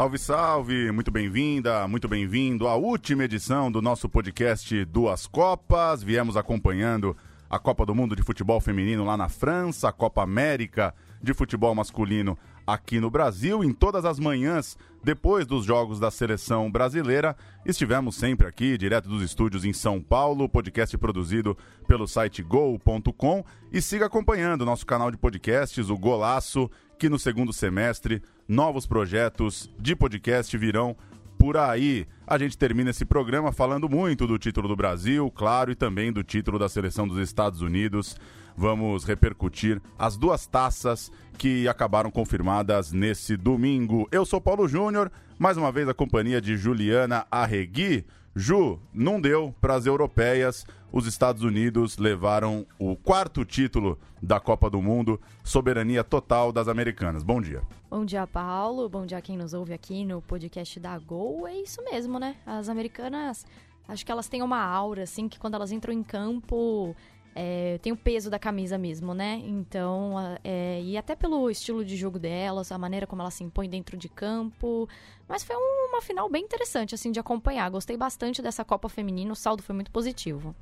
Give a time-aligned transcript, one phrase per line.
[0.00, 0.90] Salve, salve!
[0.92, 6.02] Muito bem-vinda, muito bem-vindo à última edição do nosso podcast Duas Copas.
[6.02, 7.14] Viemos acompanhando
[7.50, 11.74] a Copa do Mundo de Futebol Feminino lá na França, a Copa América de Futebol
[11.74, 13.62] Masculino aqui no Brasil.
[13.62, 19.22] Em todas as manhãs, depois dos jogos da seleção brasileira, estivemos sempre aqui, direto dos
[19.22, 21.54] estúdios em São Paulo, podcast produzido
[21.86, 23.44] pelo site gol.com.
[23.70, 29.70] E siga acompanhando nosso canal de podcasts, o Golaço, que no segundo semestre novos projetos
[29.78, 30.96] de podcast virão
[31.38, 32.04] por aí.
[32.26, 36.24] A gente termina esse programa falando muito do título do Brasil, claro, e também do
[36.24, 38.16] título da seleção dos Estados Unidos.
[38.56, 44.08] Vamos repercutir as duas taças que acabaram confirmadas nesse domingo.
[44.10, 48.04] Eu sou Paulo Júnior, mais uma vez a companhia de Juliana Arregui.
[48.34, 50.64] Ju, não deu para as europeias.
[50.92, 57.22] Os Estados Unidos levaram o quarto título da Copa do Mundo, soberania total das americanas.
[57.22, 57.62] Bom dia.
[57.88, 58.88] Bom dia, Paulo.
[58.88, 61.46] Bom dia a quem nos ouve aqui no podcast da Gol.
[61.46, 62.36] É isso mesmo, né?
[62.46, 63.44] As americanas,
[63.88, 66.94] acho que elas têm uma aura, assim, que quando elas entram em campo,
[67.34, 69.40] é, tem o peso da camisa mesmo, né?
[69.44, 73.68] Então, é, e até pelo estilo de jogo delas, a maneira como elas se impõem
[73.68, 74.88] dentro de campo.
[75.28, 77.70] Mas foi uma final bem interessante, assim, de acompanhar.
[77.70, 80.54] Gostei bastante dessa Copa Feminina, o saldo foi muito positivo.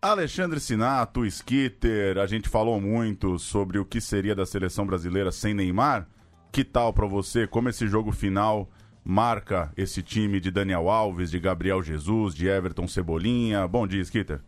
[0.00, 5.54] Alexandre Sinato, Skitter, a gente falou muito sobre o que seria da seleção brasileira sem
[5.54, 6.08] Neymar.
[6.50, 7.46] Que tal para você?
[7.46, 8.68] Como esse jogo final
[9.04, 13.66] marca esse time de Daniel Alves, de Gabriel Jesus, de Everton Cebolinha?
[13.68, 14.40] Bom dia, Skitter.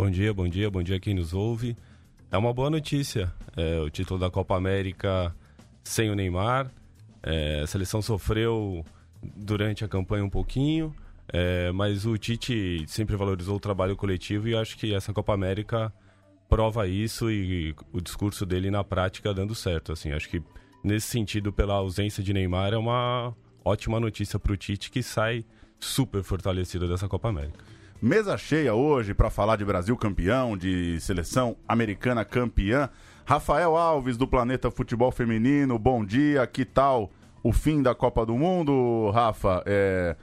[0.00, 1.76] Bom dia, bom dia, bom dia quem nos ouve.
[2.32, 3.30] É uma boa notícia.
[3.54, 5.36] É, o título da Copa América
[5.84, 6.70] sem o Neymar.
[7.22, 8.82] É, a seleção sofreu
[9.22, 10.96] durante a campanha um pouquinho,
[11.28, 15.92] é, mas o Tite sempre valorizou o trabalho coletivo e acho que essa Copa América
[16.48, 19.92] prova isso e o discurso dele na prática dando certo.
[19.92, 20.42] Assim, acho que
[20.82, 25.44] nesse sentido, pela ausência de Neymar, é uma ótima notícia para o Tite que sai
[25.78, 27.69] super fortalecido dessa Copa América.
[28.02, 32.88] Mesa cheia hoje para falar de Brasil campeão, de seleção americana campeã.
[33.26, 36.46] Rafael Alves do Planeta Futebol Feminino, bom dia.
[36.46, 37.10] Que tal
[37.42, 39.62] o fim da Copa do Mundo, Rafa?
[39.66, 40.16] É...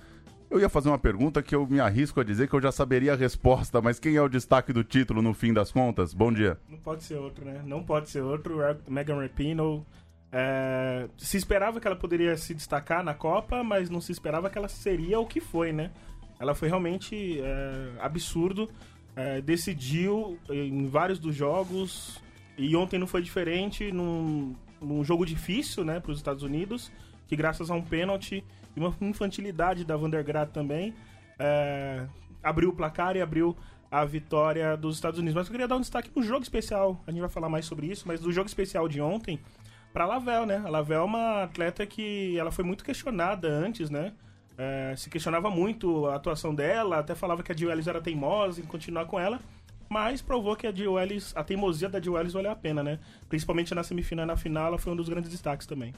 [0.50, 3.14] Eu ia fazer uma pergunta que eu me arrisco a dizer que eu já saberia
[3.14, 6.16] a resposta, mas quem é o destaque do título no fim das contas?
[6.16, 6.58] Bom dia.
[6.68, 7.62] Não pode ser outro, né?
[7.64, 8.58] Não pode ser outro.
[8.88, 9.84] Megan Rapinoe.
[10.32, 11.08] É...
[11.16, 14.68] Se esperava que ela poderia se destacar na Copa, mas não se esperava que ela
[14.68, 15.92] seria o que foi, né?
[16.40, 18.70] Ela foi realmente é, absurdo.
[19.16, 22.22] É, decidiu em vários dos jogos.
[22.58, 23.92] E ontem não foi diferente.
[23.92, 26.92] Num, num jogo difícil né, para os Estados Unidos.
[27.28, 28.44] Que graças a um pênalti
[28.76, 30.94] e uma infantilidade da Vandergraat também.
[31.40, 32.06] É,
[32.44, 33.56] abriu o placar e abriu
[33.90, 35.36] a vitória dos Estados Unidos.
[35.36, 37.02] Mas eu queria dar um destaque no jogo especial.
[37.08, 38.08] A gente vai falar mais sobre isso.
[38.08, 39.40] Mas do jogo especial de ontem
[39.92, 40.62] para a Lavelle, né?
[40.64, 44.14] A Lavelle é uma atleta que ela foi muito questionada antes, né?
[44.58, 48.60] É, se questionava muito a atuação dela, até falava que a Jill Ellis era teimosa
[48.60, 49.40] em continuar com ela,
[49.88, 53.00] mas provou que a Jill Ellis, a teimosia da Jill Ellis valeu a pena, né?
[53.30, 55.94] Principalmente na semifinal e na final, ela foi um dos grandes destaques também.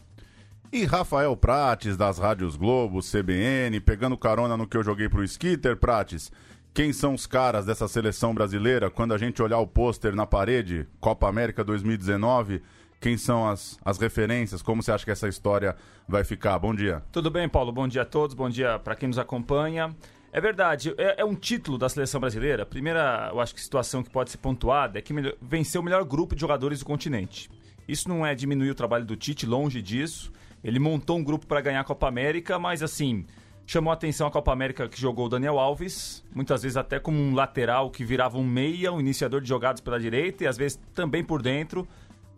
[0.72, 5.78] E Rafael Prates, das Rádios Globo, CBN, pegando carona no que eu joguei pro Skitter,
[5.78, 6.32] Prates,
[6.74, 8.92] quem são os caras dessa seleção brasileira?
[8.92, 12.62] Quando a gente olhar o pôster na parede, Copa América 2019
[13.00, 14.62] quem são as, as referências?
[14.62, 15.76] Como você acha que essa história
[16.08, 16.60] vai ficar?
[16.60, 17.02] Bom dia.
[17.12, 17.72] Tudo bem, Paulo?
[17.72, 19.96] Bom dia a todos, bom dia para quem nos acompanha.
[20.32, 22.64] É verdade, é, é, um título da seleção brasileira.
[22.64, 26.04] A primeira, eu acho que situação que pode ser pontuada é que venceu o melhor
[26.04, 27.50] grupo de jogadores do continente.
[27.88, 30.32] Isso não é diminuir o trabalho do Tite, longe disso.
[30.64, 33.26] Ele montou um grupo para ganhar a Copa América, mas assim,
[33.66, 37.18] chamou a atenção a Copa América que jogou o Daniel Alves, muitas vezes até como
[37.18, 40.80] um lateral que virava um meia, um iniciador de jogadas pela direita e às vezes
[40.94, 41.88] também por dentro.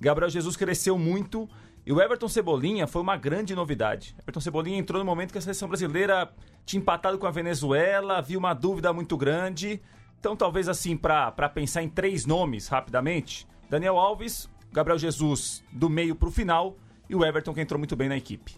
[0.01, 1.47] Gabriel Jesus cresceu muito
[1.85, 4.15] e o Everton Cebolinha foi uma grande novidade.
[4.19, 6.33] Everton Cebolinha entrou no momento que a seleção brasileira
[6.65, 9.79] tinha empatado com a Venezuela, havia uma dúvida muito grande.
[10.19, 16.15] Então, talvez assim, para pensar em três nomes rapidamente: Daniel Alves, Gabriel Jesus do meio
[16.15, 16.75] para o final
[17.07, 18.55] e o Everton que entrou muito bem na equipe.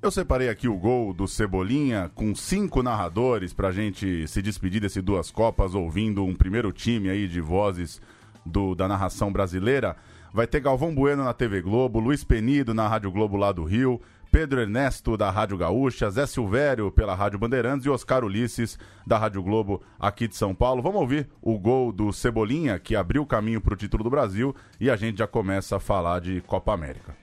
[0.00, 4.80] Eu separei aqui o gol do Cebolinha com cinco narradores para a gente se despedir
[4.80, 8.00] desse duas Copas, ouvindo um primeiro time aí de vozes
[8.46, 9.94] do, da narração brasileira.
[10.32, 14.00] Vai ter Galvão Bueno na TV Globo, Luiz Penido na Rádio Globo lá do Rio,
[14.30, 19.42] Pedro Ernesto da Rádio Gaúcha, Zé Silvério pela Rádio Bandeirantes e Oscar Ulisses da Rádio
[19.42, 20.82] Globo aqui de São Paulo.
[20.82, 24.54] Vamos ouvir o gol do Cebolinha, que abriu o caminho para o título do Brasil,
[24.78, 27.16] e a gente já começa a falar de Copa América.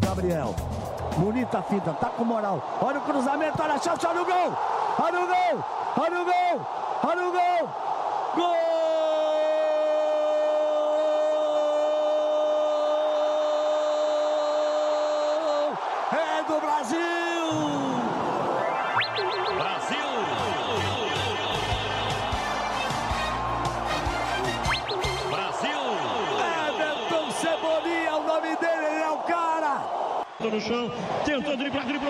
[0.00, 0.54] Gabriel,
[1.18, 2.78] bonita fita, tá com moral.
[2.80, 4.56] Olha o cruzamento, olha a chance, olha o gol!
[4.98, 5.64] Olha o gol!
[5.98, 6.66] Olha o gol!
[7.02, 7.70] Olha o gol!
[8.36, 8.65] Gol!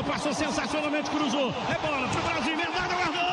[0.05, 1.53] Passou sensacionalmente, cruzou.
[1.71, 3.26] É bola pro Brasil, emendada, guardou!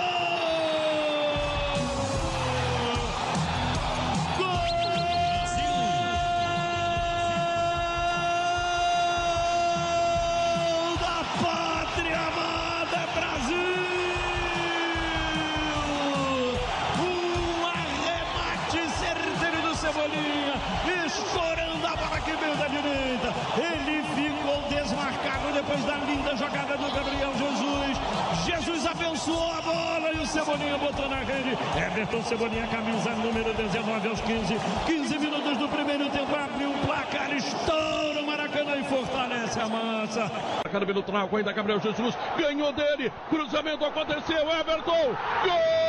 [30.54, 31.58] Cebolinha botou na rede.
[31.76, 34.56] Everton Cebolinha, camisa número 19 aos 15.
[34.86, 40.32] 15 minutos do primeiro tempo, abriu o placar, estoura o Maracanã e fortalece a massa.
[40.64, 45.18] Marcado pelo Trauco ainda Gabriel Jesus, ganhou dele, cruzamento aconteceu, Everton, gol!
[45.44, 45.84] Gol!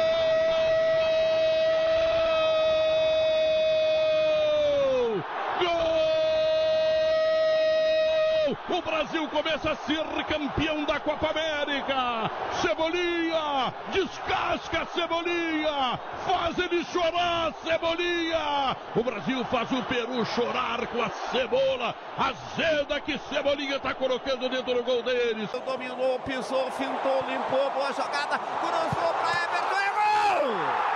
[8.69, 12.31] O Brasil começa a ser campeão da Copa América.
[12.63, 18.77] Cebolinha, descasca Cebolinha, faz ele chorar Cebolinha.
[18.95, 24.73] O Brasil faz o Peru chorar com a cebola, azeda que Cebolinha está colocando dentro
[24.73, 25.51] do gol deles.
[25.67, 30.94] Dominou, pisou, fintou, limpou, boa jogada, cruzou pra Everton, é gol!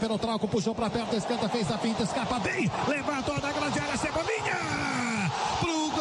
[0.00, 3.98] Pelo Trauco, puxou pra perto, esquerda, fez a finta, escapa bem, levantou da grande área,
[3.98, 5.30] Cebolinha!
[5.60, 6.00] Pro gol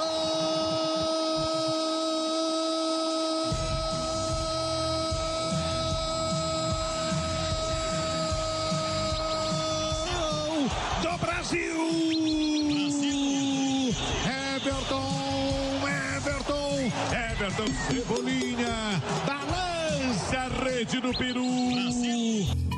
[11.02, 11.76] do Brasil!
[14.56, 15.12] Everton,
[16.16, 22.69] Everton, Everton Cebolinha, balança a rede do Peru!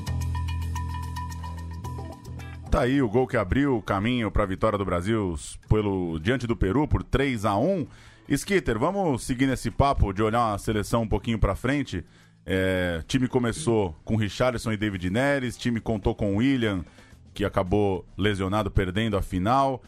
[2.72, 5.36] Tá aí o gol que abriu o caminho para a vitória do Brasil
[5.68, 7.86] pelo diante do Peru por 3 a 1
[8.30, 12.06] Skitter, vamos seguir nesse papo de olhar a seleção um pouquinho para frente.
[12.46, 16.86] É, time começou com Richarlison e David Neres, time contou com William,
[17.34, 19.84] que acabou lesionado, perdendo a final.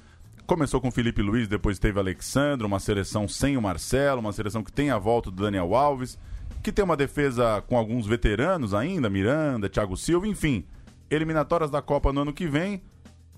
[0.46, 4.74] Começou com Felipe Luiz, depois teve Alexandre, uma seleção sem o Marcelo, uma seleção que
[4.74, 6.20] tem a volta do Daniel Alves,
[6.62, 10.66] que tem uma defesa com alguns veteranos ainda, Miranda, Thiago Silva, enfim.
[11.14, 12.82] Eliminatórias da Copa no ano que vem,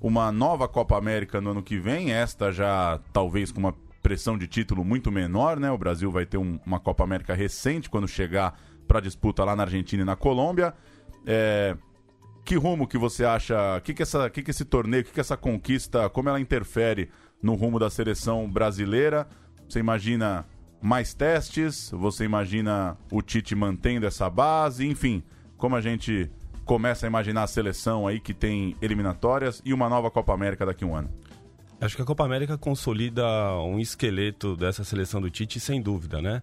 [0.01, 4.47] uma nova Copa América no ano que vem, esta já talvez com uma pressão de
[4.47, 5.71] título muito menor, né?
[5.71, 9.63] O Brasil vai ter um- uma Copa América recente quando chegar para disputa lá na
[9.63, 10.73] Argentina e na Colômbia.
[11.25, 11.75] É,
[12.43, 13.81] que rumo que você acha?
[13.83, 17.09] Que que essa, que que esse torneio, que que essa conquista, como ela interfere
[17.41, 19.27] no rumo da seleção brasileira?
[19.67, 20.45] Você imagina
[20.79, 21.89] mais testes?
[21.91, 24.85] Você imagina o Tite mantendo essa base?
[24.87, 25.23] Enfim,
[25.57, 26.29] como a gente
[26.65, 30.83] começa a imaginar a seleção aí que tem eliminatórias e uma nova Copa América daqui
[30.83, 31.09] a um ano?
[31.79, 33.25] Acho que a Copa América consolida
[33.59, 36.41] um esqueleto dessa seleção do Tite, sem dúvida, né?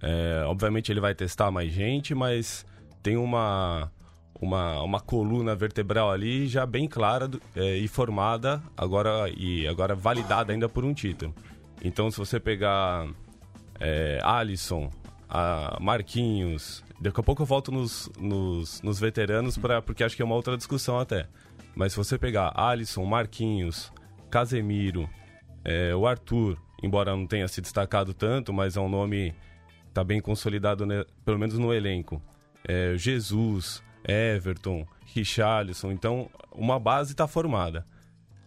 [0.00, 2.64] É, obviamente ele vai testar mais gente, mas
[3.02, 3.90] tem uma,
[4.40, 9.94] uma, uma coluna vertebral ali já bem clara do- é, e formada, agora, e agora
[9.94, 11.34] validada ainda por um título.
[11.82, 13.08] Então, se você pegar
[13.80, 14.90] é, Alisson,
[15.80, 20.24] Marquinhos, daqui a pouco eu volto nos, nos, nos veteranos, pra, porque acho que é
[20.24, 21.28] uma outra discussão até.
[21.74, 23.92] Mas se você pegar Alisson, Marquinhos,
[24.30, 25.08] Casemiro,
[25.64, 29.32] é, o Arthur, embora não tenha se destacado tanto, mas é um nome
[29.86, 30.86] que tá bem consolidado,
[31.24, 32.22] pelo menos no elenco.
[32.66, 37.86] É, Jesus, Everton, Richarlison, então uma base está formada.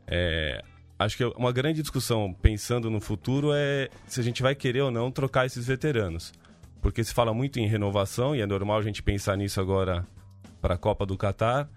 [0.07, 0.63] É,
[0.97, 4.91] acho que uma grande discussão pensando no futuro é se a gente vai querer ou
[4.91, 6.33] não trocar esses veteranos.
[6.81, 10.05] Porque se fala muito em renovação e é normal a gente pensar nisso agora
[10.61, 11.69] para a Copa do Catar,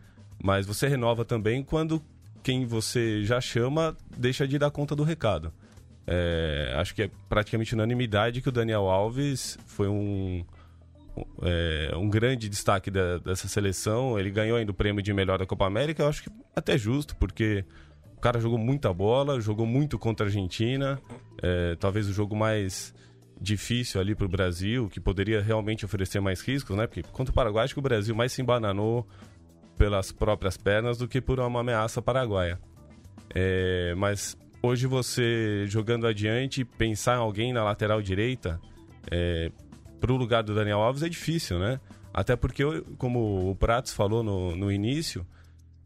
[0.42, 2.02] mas você renova também quando
[2.42, 5.52] quem você já chama deixa de dar conta do recado.
[6.06, 10.44] É, acho que é praticamente unanimidade que o Daniel Alves foi um,
[11.42, 14.18] é, um grande destaque da- dessa seleção.
[14.18, 16.02] Ele ganhou ainda o prêmio de melhor da Copa América.
[16.02, 17.64] Eu acho que até justo, porque
[18.16, 21.00] o cara jogou muita bola, jogou muito contra a Argentina.
[21.40, 22.92] É, talvez o jogo mais
[23.42, 26.86] difícil ali para o Brasil, que poderia realmente oferecer mais riscos, né?
[26.86, 29.06] Porque contra o Paraguai, acho que o Brasil mais se embananou
[29.76, 32.58] pelas próprias pernas do que por uma ameaça paraguaia.
[33.34, 38.60] É, mas hoje você jogando adiante, pensar em alguém na lateral direita
[39.10, 39.50] é,
[40.00, 41.80] para o lugar do Daniel Alves é difícil, né?
[42.14, 42.62] Até porque,
[42.98, 45.26] como o Pratos falou no, no início,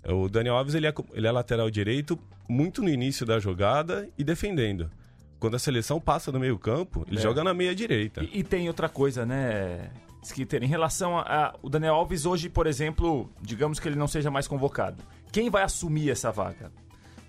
[0.05, 4.25] o Daniel Alves ele é, ele é lateral direito muito no início da jogada e
[4.25, 4.91] defendendo.
[5.39, 7.21] Quando a seleção passa no meio campo, ele é.
[7.21, 8.25] joga na meia direita.
[8.25, 9.91] E, e, tem outra coisa, né,
[10.23, 10.63] Skitter?
[10.63, 14.31] Em relação a, a, O Daniel Alves hoje, por exemplo, digamos que ele não seja
[14.31, 15.03] mais convocado.
[15.31, 16.73] Quem vai assumir essa vaga?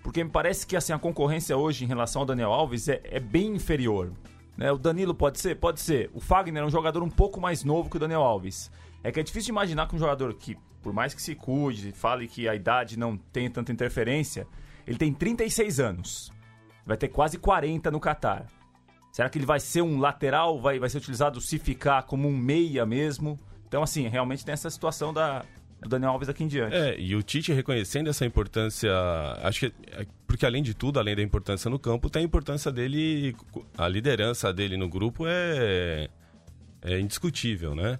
[0.01, 3.19] Porque me parece que assim, a concorrência hoje em relação ao Daniel Alves é, é
[3.19, 4.13] bem inferior.
[4.55, 4.71] Né?
[4.71, 5.55] O Danilo pode ser?
[5.55, 6.09] Pode ser.
[6.13, 8.71] O Fagner é um jogador um pouco mais novo que o Daniel Alves.
[9.03, 12.27] É que é difícil imaginar que um jogador que, por mais que se cuide, fale
[12.27, 14.47] que a idade não tem tanta interferência,
[14.87, 16.31] ele tem 36 anos.
[16.87, 18.47] Vai ter quase 40 no Catar.
[19.11, 20.59] Será que ele vai ser um lateral?
[20.61, 23.37] Vai, vai ser utilizado se ficar como um meia mesmo?
[23.67, 25.43] Então, assim, realmente tem essa situação da,
[25.81, 26.75] do Daniel Alves aqui em diante.
[26.75, 28.91] É, e o Tite reconhecendo essa importância,
[29.43, 32.71] acho que é, porque além de tudo, além da importância no campo, tem a importância
[32.71, 33.35] dele,
[33.77, 36.07] a liderança dele no grupo é,
[36.81, 37.99] é indiscutível, né?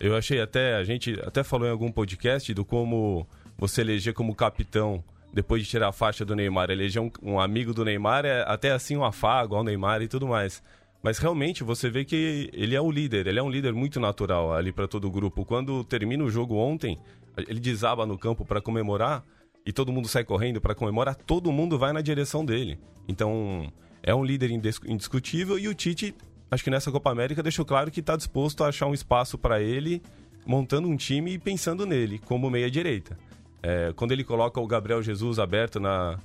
[0.00, 4.34] Eu achei até, a gente até falou em algum podcast do como você eleger como
[4.34, 5.02] capitão
[5.36, 8.72] depois de tirar a faixa do Neymar, eleger um, um amigo do Neymar é até
[8.72, 10.62] assim um afago ao Neymar e tudo mais.
[11.02, 14.54] Mas realmente você vê que ele é o líder, ele é um líder muito natural
[14.54, 15.44] ali para todo o grupo.
[15.44, 16.98] Quando termina o jogo ontem,
[17.36, 19.22] ele desaba no campo para comemorar
[19.66, 22.78] e todo mundo sai correndo para comemorar, todo mundo vai na direção dele.
[23.06, 23.70] Então,
[24.02, 26.14] é um líder indiscutível e o Tite,
[26.50, 29.60] acho que nessa Copa América deixou claro que está disposto a achar um espaço para
[29.60, 30.00] ele,
[30.46, 33.18] montando um time e pensando nele como meia direita.
[33.68, 36.20] É, quando ele coloca o Gabriel Jesus aberto na,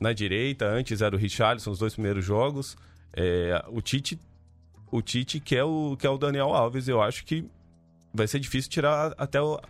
[0.00, 2.76] na direita, antes era o Richarlison, os dois primeiros jogos.
[3.12, 4.18] É, o Tite
[4.90, 6.88] o Tite quer o, quer o Daniel Alves.
[6.88, 7.48] Eu acho que
[8.12, 9.60] vai ser difícil tirar até o,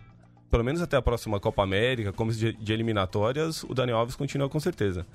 [0.49, 4.49] pelo menos até a próxima Copa América, como de, de eliminatórias, o Daniel Alves continua
[4.49, 5.05] com certeza.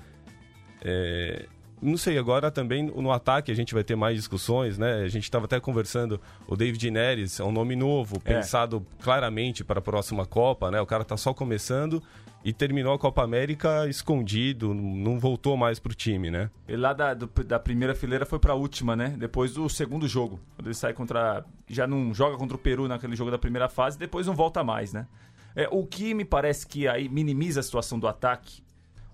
[0.81, 1.45] É,
[1.81, 5.03] não sei, agora também no ataque a gente vai ter mais discussões, né?
[5.03, 8.33] A gente estava até conversando, o David Neres é um nome novo, é.
[8.35, 10.81] pensado claramente para a próxima Copa, né?
[10.81, 12.01] O cara está só começando
[12.43, 16.49] e terminou a Copa América escondido, não voltou mais pro time, né?
[16.67, 19.15] Ele lá da, do, da primeira fileira foi para a última, né?
[19.17, 21.43] Depois do segundo jogo, quando ele sai contra...
[21.67, 24.93] Já não joga contra o Peru naquele jogo da primeira fase, depois não volta mais,
[24.93, 25.07] né?
[25.55, 28.61] É, o que me parece que aí minimiza a situação do ataque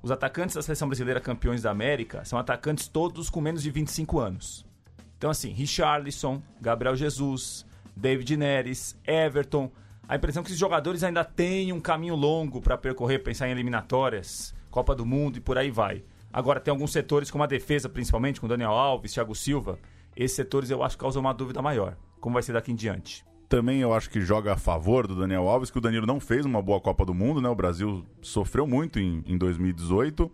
[0.03, 4.19] os atacantes da seleção brasileira campeões da América são atacantes todos com menos de 25
[4.19, 4.65] anos.
[5.17, 9.72] Então, assim, Richarlison, Gabriel Jesus, David Neres, Everton.
[10.05, 13.51] A impressão é que esses jogadores ainda têm um caminho longo para percorrer, pensar em
[13.51, 16.03] eliminatórias, Copa do Mundo e por aí vai.
[16.33, 19.79] Agora, tem alguns setores, como a defesa, principalmente, com Daniel Alves, Thiago Silva.
[20.17, 21.95] Esses setores eu acho que causam uma dúvida maior.
[22.19, 23.24] Como vai ser daqui em diante?
[23.53, 26.43] Também eu acho que joga a favor do Daniel Alves, que o Danilo não fez
[26.43, 27.48] uma boa Copa do Mundo, né?
[27.48, 30.31] O Brasil sofreu muito em, em 2018.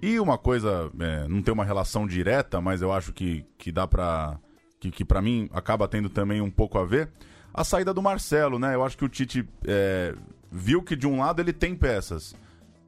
[0.00, 3.88] E uma coisa, é, não tem uma relação direta, mas eu acho que, que dá
[3.88, 4.38] pra.
[4.78, 7.10] que, que para mim acaba tendo também um pouco a ver.
[7.52, 8.76] A saída do Marcelo, né?
[8.76, 10.14] Eu acho que o Tite é,
[10.48, 12.36] viu que de um lado ele tem peças.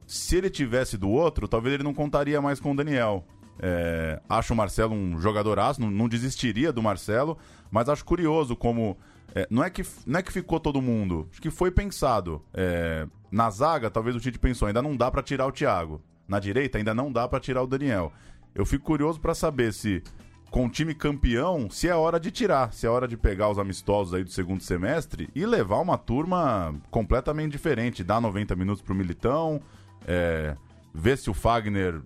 [0.07, 3.25] Se ele tivesse do outro, talvez ele não contaria mais com o Daniel.
[3.59, 7.37] É, acho o Marcelo um jogadoraço, não, não desistiria do Marcelo,
[7.69, 8.97] mas acho curioso como
[9.35, 11.27] é, não, é que, não é que ficou todo mundo.
[11.31, 12.41] Acho que foi pensado.
[12.53, 16.01] É, na zaga, talvez o Tite pensou, ainda não dá para tirar o Thiago.
[16.27, 18.13] Na direita, ainda não dá para tirar o Daniel.
[18.53, 20.03] Eu fico curioso para saber se,
[20.51, 23.57] com o time campeão, se é hora de tirar, se é hora de pegar os
[23.57, 28.03] amistosos aí do segundo semestre e levar uma turma completamente diferente.
[28.03, 29.59] Dar 90 minutos pro Militão,
[30.07, 30.55] é,
[30.93, 31.99] ver se o Fagner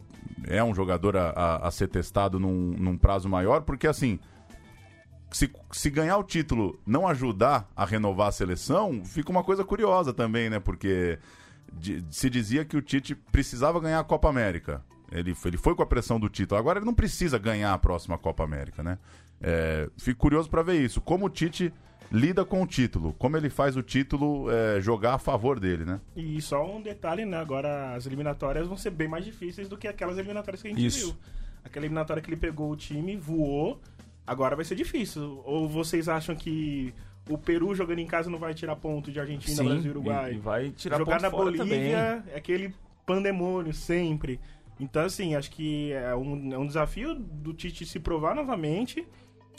[0.45, 4.17] é um jogador a, a, a ser testado num, num prazo maior, porque assim
[5.31, 10.13] se, se ganhar o título não ajudar a renovar a seleção, fica uma coisa curiosa
[10.13, 10.59] também, né?
[10.59, 11.19] Porque
[11.73, 14.83] de, se dizia que o Tite precisava ganhar a Copa América.
[15.11, 16.59] Ele, ele foi com a pressão do título.
[16.59, 18.97] Agora ele não precisa ganhar a próxima Copa América, né?
[19.41, 20.99] É, fico curioso para ver isso.
[20.99, 21.73] Como o Tite
[22.11, 25.99] lida com o título, como ele faz o título é, jogar a favor dele, né?
[26.15, 27.37] E só um detalhe, né?
[27.37, 30.85] Agora as eliminatórias vão ser bem mais difíceis do que aquelas eliminatórias que a gente
[30.85, 31.07] isso.
[31.07, 31.15] viu.
[31.63, 33.81] Aquela eliminatória que ele pegou o time, voou
[34.27, 35.41] Agora vai ser difícil.
[35.45, 36.93] Ou vocês acham que
[37.29, 40.33] o Peru jogando em casa não vai tirar ponto de Argentina, Sim, Brasil e Uruguai?
[40.33, 41.93] E vai tirar Jogar ponto na Bolívia também.
[41.93, 42.73] é aquele
[43.05, 44.39] pandemônio sempre.
[44.79, 49.07] Então, assim, acho que é um, é um desafio do Tite se provar novamente.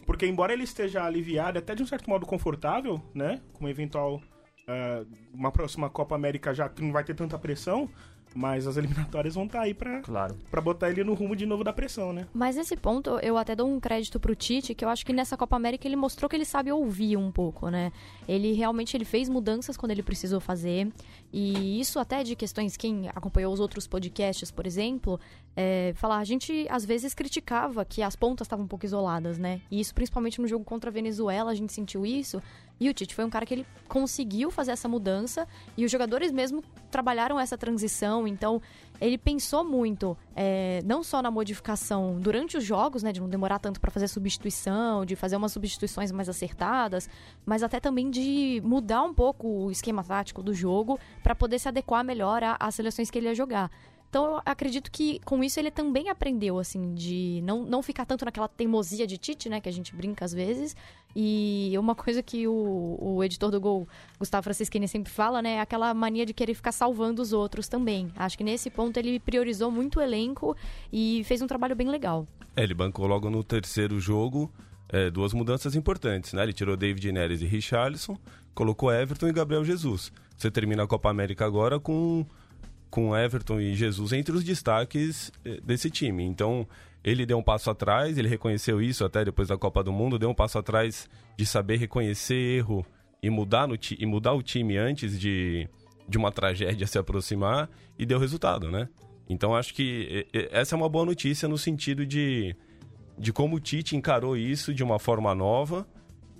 [0.07, 3.41] Porque, embora ele esteja aliviado, até de um certo modo confortável, né?
[3.53, 4.21] Com uma eventual.
[4.69, 7.89] Uh, uma próxima Copa América já que não vai ter tanta pressão.
[8.35, 10.37] Mas as eliminatórias vão estar aí pra, Claro.
[10.51, 12.27] pra botar ele no rumo de novo da pressão, né?
[12.33, 15.37] Mas nesse ponto, eu até dou um crédito pro Tite, que eu acho que nessa
[15.37, 17.91] Copa América ele mostrou que ele sabe ouvir um pouco, né?
[18.29, 20.93] Ele realmente ele fez mudanças quando ele precisou fazer.
[21.33, 25.19] E isso até de questões, quem acompanhou os outros podcasts, por exemplo,
[25.57, 29.61] é, falar, a gente às vezes criticava que as pontas estavam um pouco isoladas, né?
[29.71, 32.41] E isso principalmente no jogo contra a Venezuela, a gente sentiu isso.
[32.81, 36.31] E o Tite foi um cara que ele conseguiu fazer essa mudança e os jogadores
[36.31, 38.27] mesmo trabalharam essa transição.
[38.27, 38.63] Então,
[39.01, 43.59] ele pensou muito, é, não só na modificação durante os jogos, né, de não demorar
[43.59, 47.09] tanto para fazer substituição, de fazer umas substituições mais acertadas,
[47.45, 51.69] mas até também de mudar um pouco o esquema tático do jogo para poder se
[51.69, 53.71] adequar melhor às seleções que ele ia jogar.
[54.09, 58.25] Então eu acredito que com isso ele também aprendeu, assim, de não, não ficar tanto
[58.25, 60.75] naquela teimosia de Tite, né, que a gente brinca às vezes.
[61.15, 63.87] E uma coisa que o, o editor do Gol,
[64.19, 68.11] Gustavo Francisquini, sempre fala, né, é aquela mania de querer ficar salvando os outros também.
[68.17, 70.57] Acho que nesse ponto ele priorizou muito o elenco
[70.93, 72.27] e fez um trabalho bem legal.
[72.57, 74.51] É, ele bancou logo no terceiro jogo
[74.89, 76.43] é, duas mudanças importantes, né?
[76.43, 78.17] Ele tirou David Neres e Richarlison,
[78.55, 80.11] colocou Everton e Gabriel Jesus.
[80.37, 82.25] Você termina a Copa América agora com,
[82.91, 86.25] com Everton e Jesus entre os destaques eh, desse time.
[86.25, 86.67] Então,
[87.03, 90.31] ele deu um passo atrás, ele reconheceu isso até depois da Copa do Mundo, deu
[90.31, 92.85] um passo atrás de saber reconhecer erro
[93.23, 95.69] e mudar, no e mudar o time antes de,
[96.09, 97.69] de uma tragédia se aproximar
[97.99, 98.89] e deu resultado, né?
[99.29, 102.57] Então acho que eh, eh, essa é uma boa notícia no sentido de,
[103.19, 105.87] de como o Tite encarou isso de uma forma nova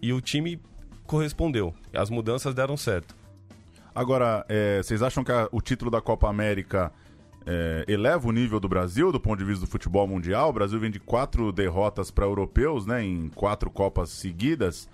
[0.01, 0.61] e o time
[1.05, 1.75] correspondeu.
[1.93, 3.18] As mudanças deram certo.
[3.95, 6.93] Agora, é, vocês acham que a- o título da Copa América
[7.47, 10.51] é, eleva o nível do Brasil do ponto de vista do futebol mundial?
[10.51, 14.89] O Brasil vem de quatro derrotas para europeus, né, em quatro Copas seguidas.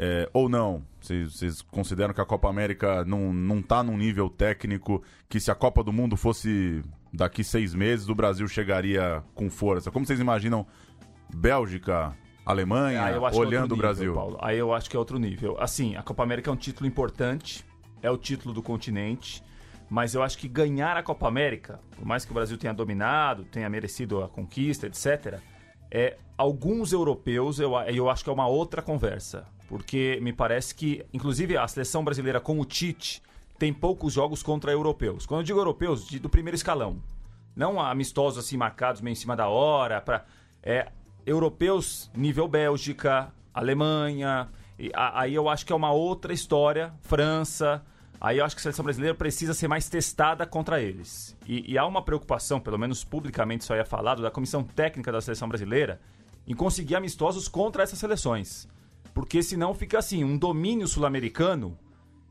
[0.00, 0.82] É, ou não?
[1.00, 5.54] Vocês, consideram que a Copa América não, não tá num nível técnico que se a
[5.56, 9.90] Copa do Mundo fosse daqui seis meses, o Brasil chegaria com força?
[9.90, 10.64] Como vocês imaginam
[11.34, 14.04] Bélgica, Alemanha, que é olhando outro o Brasil?
[14.06, 14.38] nível, Paulo.
[14.40, 15.56] Aí eu acho que é outro nível.
[15.60, 17.64] Assim, a Copa América é um título importante,
[18.02, 19.42] é o título do continente,
[19.90, 23.44] mas eu acho que ganhar a Copa América, por mais que o Brasil tenha dominado,
[23.44, 25.40] tenha merecido a conquista, etc.,
[25.90, 29.46] é alguns europeus, eu, eu acho que é uma outra conversa.
[29.68, 33.22] Porque me parece que, inclusive, a seleção brasileira com o Tite
[33.58, 35.26] tem poucos jogos contra europeus.
[35.26, 37.02] Quando eu digo europeus, de- do primeiro escalão.
[37.56, 40.24] Não amistosos assim marcados meio em cima da hora, para
[40.62, 40.88] é
[41.26, 44.48] europeus nível Bélgica, Alemanha.
[44.78, 47.82] E a- aí eu acho que é uma outra história, França.
[48.20, 51.36] Aí eu acho que a seleção brasileira precisa ser mais testada contra eles.
[51.46, 55.12] E, e há uma preocupação, pelo menos publicamente isso aí é falado, da comissão técnica
[55.12, 56.00] da seleção brasileira
[56.46, 58.66] em conseguir amistosos contra essas seleções.
[59.14, 61.78] Porque senão fica assim, um domínio sul-americano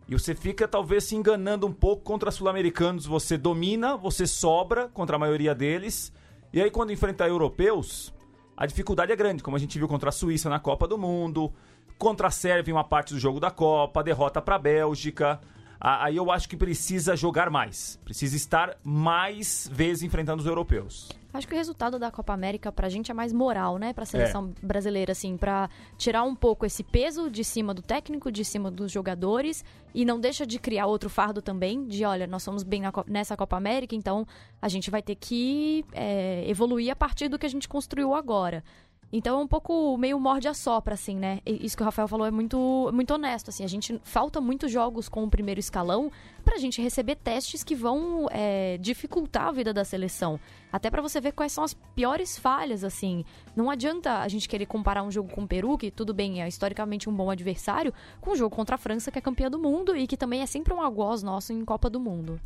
[0.10, 3.06] e você fica talvez se enganando um pouco contra sul-americanos.
[3.06, 6.12] Você domina, você sobra contra a maioria deles.
[6.52, 8.14] E aí, quando enfrentar europeus,
[8.56, 11.54] a dificuldade é grande, como a gente viu contra a Suíça na Copa do Mundo,
[11.98, 15.40] contra a Sérvia em uma parte do jogo da Copa, derrota para a Bélgica.
[15.80, 18.00] Aí eu acho que precisa jogar mais.
[18.04, 21.10] Precisa estar mais vezes enfrentando os europeus.
[21.34, 23.94] Acho que o resultado da Copa América pra gente é mais moral, né?
[23.94, 28.44] Pra seleção brasileira, assim, pra tirar um pouco esse peso de cima do técnico, de
[28.44, 32.64] cima dos jogadores e não deixa de criar outro fardo também, de olha, nós somos
[32.64, 34.28] bem nessa Copa América, então
[34.62, 38.64] a gente vai ter que é, evoluir a partir do que a gente construiu agora.
[39.12, 41.40] Então é um pouco meio morde a sopra, assim, né?
[41.46, 43.64] Isso que o Rafael falou é muito, muito honesto, assim.
[43.64, 46.12] A gente falta muitos jogos com o primeiro escalão
[46.44, 50.38] pra gente receber testes que vão é, dificultar a vida da seleção.
[50.72, 53.24] Até pra você ver quais são as piores falhas, assim.
[53.56, 56.48] Não adianta a gente querer comparar um jogo com o Peru, que tudo bem, é
[56.48, 59.96] historicamente um bom adversário, com um jogo contra a França, que é campeã do mundo
[59.96, 62.40] e que também é sempre um algoz nosso em Copa do Mundo.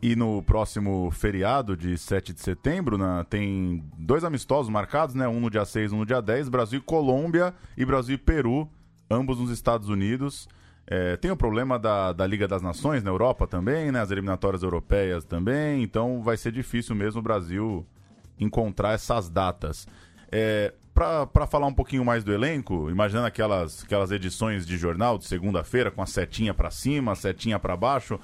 [0.00, 5.26] E no próximo feriado de 7 de setembro, né, tem dois amistosos marcados, né?
[5.26, 8.68] Um no dia 6 um no dia 10, Brasil e Colômbia e Brasil e Peru,
[9.10, 10.48] ambos nos Estados Unidos.
[10.86, 14.00] É, tem o problema da, da Liga das Nações na Europa também, né?
[14.00, 17.84] As eliminatórias europeias também, então vai ser difícil mesmo o Brasil
[18.38, 19.86] encontrar essas datas.
[20.30, 25.26] É, para falar um pouquinho mais do elenco, imaginando aquelas, aquelas edições de jornal de
[25.26, 28.18] segunda-feira com a setinha para cima, a setinha para baixo,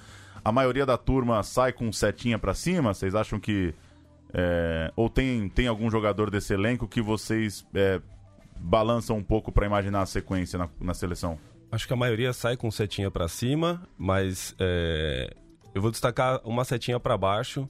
[0.45, 2.93] a maioria da turma sai com setinha para cima?
[2.93, 3.75] Vocês acham que.
[4.33, 8.01] é, ou tem, tem algum jogador desse elenco que vocês é,
[8.61, 11.39] balançam um pouco para imaginar a sequência na, na seleção?
[11.73, 15.35] Acho que a maioria sai com setinha pra cima, mas é,
[15.75, 17.69] eu vou destacar uma setinha pra baixo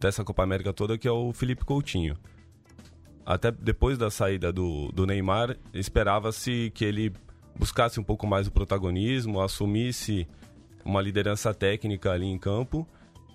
[0.00, 2.16] dessa Copa América toda, que é o Felipe Coutinho.
[3.26, 7.12] Até depois da saída do, do Neymar, esperava-se que ele
[7.56, 10.26] buscasse um pouco mais o protagonismo, assumisse
[10.84, 12.86] uma liderança técnica ali em campo.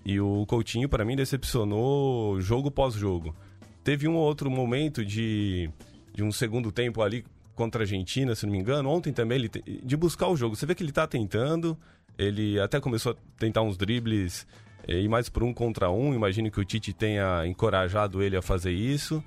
[0.05, 3.35] E o Coutinho, para mim, decepcionou jogo pós jogo.
[3.83, 5.69] Teve um outro momento de,
[6.13, 8.89] de um segundo tempo ali contra a Argentina, se não me engano.
[8.89, 9.49] Ontem também, ele,
[9.83, 10.55] de buscar o jogo.
[10.55, 11.77] Você vê que ele tá tentando,
[12.17, 14.47] ele até começou a tentar uns dribles
[14.87, 16.13] e mais por um contra um.
[16.13, 19.23] Imagino que o Tite tenha encorajado ele a fazer isso.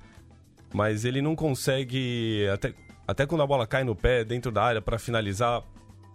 [0.72, 2.72] Mas ele não consegue, até,
[3.06, 5.62] até quando a bola cai no pé, dentro da área, para finalizar,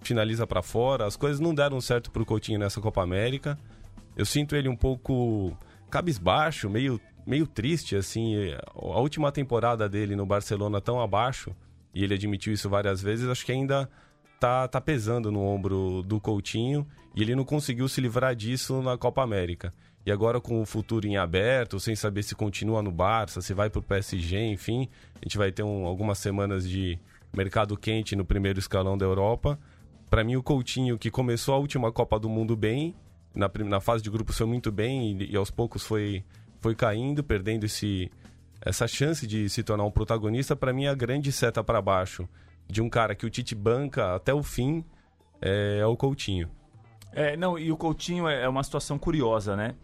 [0.07, 1.05] finaliza para fora.
[1.05, 3.57] As coisas não deram certo pro Coutinho nessa Copa América.
[4.15, 5.55] Eu sinto ele um pouco
[5.89, 8.51] cabisbaixo, meio, meio triste, assim.
[8.75, 11.55] A última temporada dele no Barcelona tão abaixo,
[11.93, 13.89] e ele admitiu isso várias vezes, acho que ainda
[14.39, 18.97] tá, tá pesando no ombro do Coutinho e ele não conseguiu se livrar disso na
[18.97, 19.73] Copa América.
[20.05, 23.69] E agora com o futuro em aberto, sem saber se continua no Barça, se vai
[23.69, 26.97] pro PSG, enfim, a gente vai ter um, algumas semanas de
[27.35, 29.59] mercado quente no primeiro escalão da Europa.
[30.09, 32.95] Para mim, o Coutinho, que começou a última Copa do Mundo bem,
[33.35, 36.23] na, na fase de grupos foi muito bem e, e aos poucos foi,
[36.59, 38.09] foi caindo, perdendo esse,
[38.61, 42.27] essa chance de se tornar um protagonista, para mim, a grande seta para baixo
[42.69, 44.83] de um cara que o Tite banca até o fim
[45.41, 46.49] é, é o Coutinho.
[47.13, 49.75] É, não, e o Coutinho é, é uma situação curiosa, né?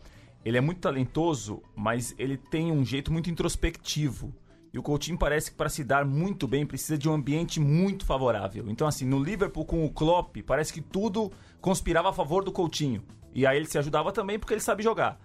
[0.44, 4.34] Ele é muito talentoso, mas ele tem um jeito muito introspectivo.
[4.74, 8.06] E o Coutinho parece que para se dar muito bem precisa de um ambiente muito
[8.06, 8.66] favorável.
[8.70, 11.32] Então assim, no Liverpool com o Klopp, parece que tudo
[11.62, 13.04] conspirava a favor do Coutinho.
[13.36, 15.20] E aí ele se ajudava também porque ele sabe jogar.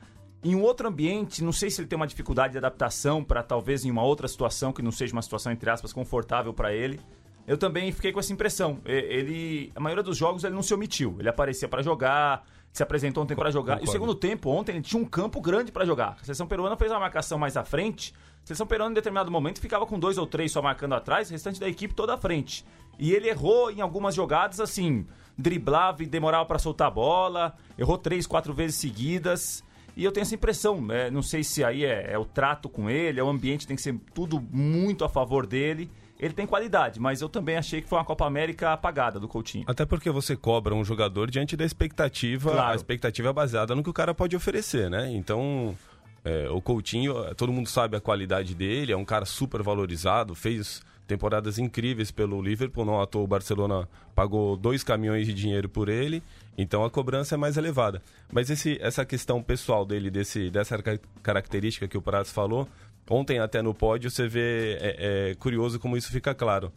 [0.45, 3.85] Em um outro ambiente, não sei se ele tem uma dificuldade de adaptação para talvez
[3.85, 7.01] em uma outra situação que não seja uma situação entre aspas confortável para ele
[7.49, 8.79] eu também fiquei com essa impressão.
[8.85, 11.17] Ele, a maioria dos jogos ele não se omitiu.
[11.19, 13.75] Ele aparecia para jogar, se apresentou ontem para jogar.
[13.75, 13.87] Concordo.
[13.87, 16.17] E o segundo tempo, ontem, ele tinha um campo grande para jogar.
[16.21, 18.15] A seleção peruana fez uma marcação mais à frente.
[18.43, 21.33] A seleção peruana, em determinado momento, ficava com dois ou três só marcando atrás, o
[21.33, 22.65] restante da equipe toda à frente.
[22.99, 27.97] E ele errou em algumas jogadas, assim, driblava e demorava para soltar a bola, errou
[27.97, 29.63] três, quatro vezes seguidas.
[29.97, 31.11] E eu tenho essa impressão, né?
[31.11, 33.83] não sei se aí é, é o trato com ele, é o ambiente tem que
[33.83, 37.99] ser tudo muito a favor dele ele tem qualidade, mas eu também achei que foi
[37.99, 39.65] uma Copa América apagada do Coutinho.
[39.69, 42.73] Até porque você cobra um jogador diante da expectativa, claro.
[42.73, 45.11] a expectativa é baseada no que o cara pode oferecer, né?
[45.13, 45.77] Então,
[46.25, 50.83] é, o Coutinho, todo mundo sabe a qualidade dele, é um cara super valorizado, fez
[51.07, 55.89] temporadas incríveis pelo Liverpool, não à toa o Barcelona pagou dois caminhões de dinheiro por
[55.89, 56.23] ele,
[56.57, 58.03] então a cobrança é mais elevada.
[58.31, 60.77] Mas esse, essa questão pessoal dele, desse, dessa
[61.23, 62.69] característica que o Prats falou,
[63.11, 64.77] Ontem, até no pódio, você vê.
[64.81, 66.73] É, é curioso como isso fica claro.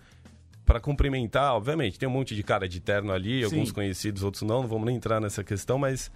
[0.66, 3.46] Para cumprimentar, obviamente, tem um monte de cara de terno ali, Sim.
[3.46, 6.12] alguns conhecidos, outros não, não vamos nem entrar nessa questão, mas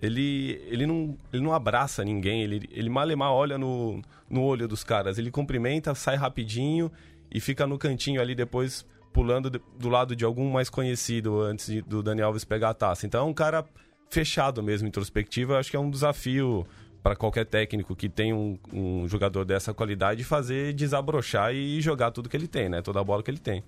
[0.00, 4.84] ele, ele, não, ele não abraça ninguém, ele, ele malemar olha no, no olho dos
[4.84, 6.92] caras, ele cumprimenta, sai rapidinho
[7.32, 11.80] e fica no cantinho ali depois pulando do lado de algum mais conhecido antes de,
[11.80, 13.06] do Daniel Alves pegar a taça.
[13.06, 13.64] Então é um cara
[14.10, 16.66] fechado mesmo, introspectivo, eu acho que é um desafio
[17.06, 22.28] para qualquer técnico que tem um, um, jogador dessa qualidade fazer desabrochar e jogar tudo
[22.28, 22.82] que ele tem, né?
[22.82, 23.62] Toda a bola que ele tem.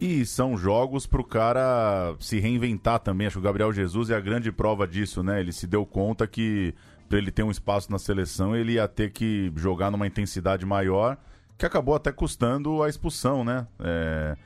[0.00, 3.26] E são jogos para o cara se reinventar também.
[3.26, 5.40] Acho que o Gabriel Jesus é a grande prova disso, né?
[5.40, 6.72] Ele se deu conta que
[7.08, 11.16] para ele ter um espaço na seleção, ele ia ter que jogar numa intensidade maior,
[11.58, 13.66] que acabou até custando a expulsão, né?
[13.80, 14.36] É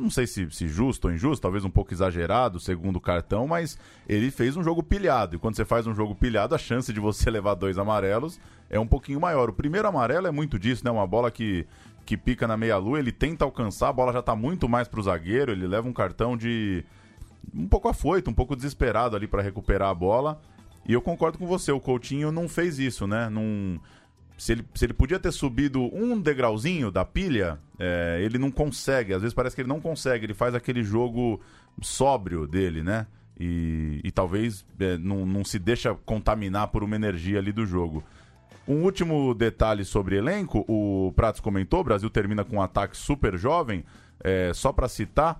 [0.00, 3.78] não sei se, se justo ou injusto, talvez um pouco exagerado, segundo o cartão, mas
[4.08, 5.36] ele fez um jogo pilhado.
[5.36, 8.80] E quando você faz um jogo pilhado, a chance de você levar dois amarelos é
[8.80, 9.50] um pouquinho maior.
[9.50, 10.90] O primeiro amarelo é muito disso, né?
[10.90, 11.66] Uma bola que,
[12.06, 15.52] que pica na meia-lua, ele tenta alcançar, a bola já tá muito mais pro zagueiro,
[15.52, 16.84] ele leva um cartão de.
[17.54, 20.40] um pouco afoito, um pouco desesperado ali para recuperar a bola.
[20.86, 23.28] E eu concordo com você, o Coutinho não fez isso, né?
[23.28, 23.78] Não
[24.40, 29.12] se ele, se ele podia ter subido um degrauzinho da pilha, é, ele não consegue.
[29.12, 30.24] Às vezes parece que ele não consegue.
[30.24, 31.38] Ele faz aquele jogo
[31.82, 33.06] sóbrio dele, né?
[33.38, 38.02] E, e talvez é, não, não se deixa contaminar por uma energia ali do jogo.
[38.66, 43.36] Um último detalhe sobre elenco: o Pratos comentou, o Brasil termina com um ataque super
[43.36, 43.84] jovem.
[44.24, 45.38] É, só para citar: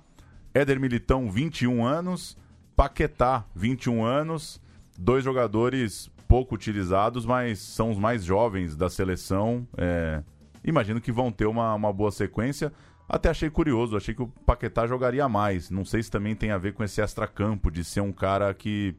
[0.53, 2.37] Éder Militão, 21 anos,
[2.77, 4.61] Paquetá, 21 anos,
[4.99, 9.67] dois jogadores pouco utilizados, mas são os mais jovens da seleção.
[9.77, 10.23] É,
[10.63, 12.73] imagino que vão ter uma, uma boa sequência.
[13.09, 15.71] Até achei curioso, achei que o Paquetá jogaria mais.
[15.71, 18.95] Não sei se também tem a ver com esse extracampo de ser um cara que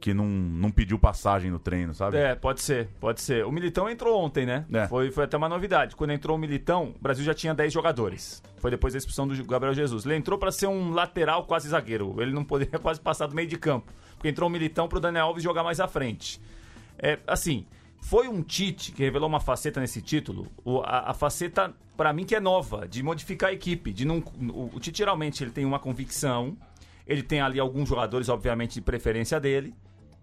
[0.00, 2.18] que não, não pediu passagem no treino, sabe?
[2.18, 3.46] É, pode ser, pode ser.
[3.46, 4.66] O Militão entrou ontem, né?
[4.70, 4.86] É.
[4.86, 5.96] Foi, foi até uma novidade.
[5.96, 8.42] Quando entrou o Militão, o Brasil já tinha 10 jogadores.
[8.58, 10.04] Foi depois da expulsão do Gabriel Jesus.
[10.04, 12.20] Ele entrou para ser um lateral quase zagueiro.
[12.20, 13.90] Ele não poderia quase passar do meio de campo.
[14.14, 16.38] Porque entrou o Militão pro Daniel Alves jogar mais à frente.
[16.98, 17.66] É, assim,
[18.00, 22.24] foi um Tite que revelou uma faceta nesse título, o, a, a, faceta, para mim,
[22.24, 23.92] que é nova, de modificar a equipe.
[23.92, 26.56] De não, o, o Tite, geralmente, ele tem uma convicção,
[27.06, 29.74] ele tem ali alguns jogadores, obviamente, de preferência dele,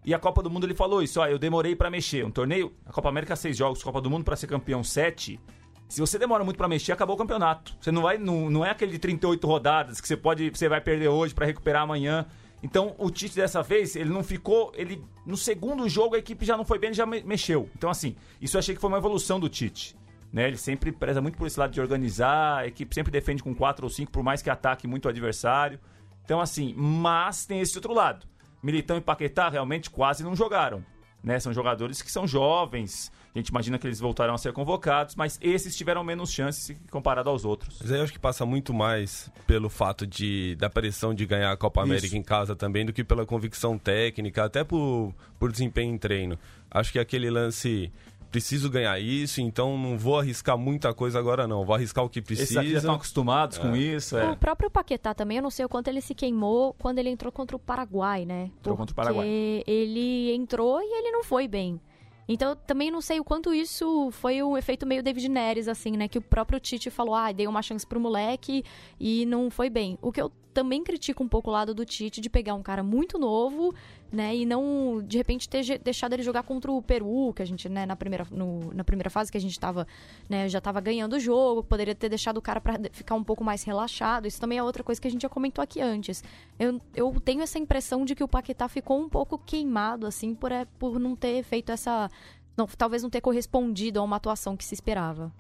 [0.06, 2.26] E a Copa do Mundo ele falou isso, ó, eu demorei pra mexer.
[2.26, 5.40] Um torneio, a Copa América seis jogos, Copa do Mundo pra ser campeão sete.
[5.88, 7.76] Se você demora muito pra mexer, acabou o campeonato.
[7.80, 10.80] Você não vai, não, não é aquele de 38 rodadas que você pode, você vai
[10.80, 12.26] perder hoje pra recuperar amanhã.
[12.64, 16.56] Então, o Tite dessa vez, ele não ficou, ele no segundo jogo a equipe já
[16.56, 17.68] não foi bem, ele já me- mexeu.
[17.76, 19.96] Então, assim, isso eu achei que foi uma evolução do Tite.
[20.32, 20.48] Né?
[20.48, 23.86] Ele sempre preza muito por esse lado de organizar, a equipe sempre defende com quatro
[23.86, 25.80] ou cinco, por mais que ataque muito o adversário.
[26.24, 28.26] Então, assim, mas tem esse outro lado.
[28.62, 30.86] Militão e Paquetá realmente quase não jogaram.
[31.24, 31.40] Né?
[31.40, 33.12] São jogadores que são jovens.
[33.34, 37.30] A gente imagina que eles voltarão a ser convocados, mas esses tiveram menos chances comparado
[37.30, 37.78] aos outros.
[37.80, 41.52] Mas aí eu acho que passa muito mais pelo fato de da pressão de ganhar
[41.52, 42.18] a Copa América Isso.
[42.18, 46.38] em casa também do que pela convicção técnica, até por, por desempenho em treino.
[46.70, 47.92] Acho que aquele lance
[48.32, 52.22] preciso ganhar isso, então não vou arriscar muita coisa agora não, vou arriscar o que
[52.22, 52.64] precisa.
[52.64, 54.18] já estão acostumados com isso.
[54.18, 54.32] É.
[54.32, 57.32] O próprio Paquetá também, eu não sei o quanto ele se queimou quando ele entrou
[57.32, 58.50] contra o Paraguai, né?
[58.60, 59.28] Entrou contra o Porque Paraguai.
[59.68, 61.80] ele entrou e ele não foi bem.
[62.28, 65.98] Então, eu também não sei o quanto isso foi um efeito meio David Neres, assim,
[65.98, 66.08] né?
[66.08, 68.64] Que o próprio Tite falou, ah, dei uma chance pro moleque
[68.98, 69.98] e não foi bem.
[70.02, 72.84] O que eu também critico um pouco o lado do Tite de pegar um cara
[72.84, 73.74] muito novo,
[74.12, 74.36] né?
[74.36, 77.86] E não, de repente, ter deixado ele jogar contra o Peru, que a gente, né,
[77.86, 79.88] na primeira, no- na primeira fase que a gente tava,
[80.30, 83.44] né, já tava ganhando o jogo, poderia ter deixado o cara de- ficar um pouco
[83.44, 84.28] mais relaxado.
[84.28, 86.24] Isso também é outra coisa que a gente já comentou aqui antes.
[86.60, 90.52] Eu, eu tenho essa impressão de que o Paquetá ficou um pouco queimado, assim, por,
[90.52, 92.10] é, por não ter feito essa.
[92.58, 95.32] Não, talvez não ter correspondido a uma atuação que se esperava.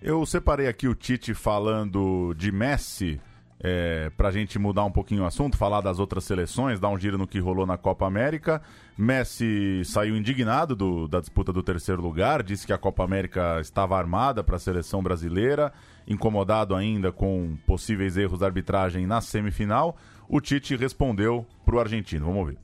[0.00, 3.20] Eu separei aqui o Tite falando de Messi,
[3.62, 7.18] é, pra gente mudar um pouquinho o assunto, falar das outras seleções, dar um giro
[7.18, 8.62] no que rolou na Copa América.
[8.96, 13.98] Messi saiu indignado do- da disputa do terceiro lugar, disse que a Copa América estava
[13.98, 15.72] armada para a seleção brasileira,
[16.08, 19.96] incomodado ainda com possíveis erros de arbitragem na semifinal.
[20.28, 22.26] O Tite respondeu pro argentino.
[22.26, 22.58] Vamos ouvir.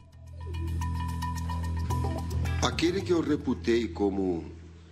[2.62, 4.44] Aquele que eu reputei como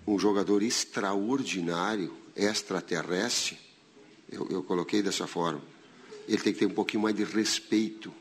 [0.07, 3.59] um jogador extraordinário, extraterrestre,
[4.31, 5.61] eu, eu coloquei dessa forma.
[6.29, 8.13] Ele tem que ter um pouquinho mais de respeito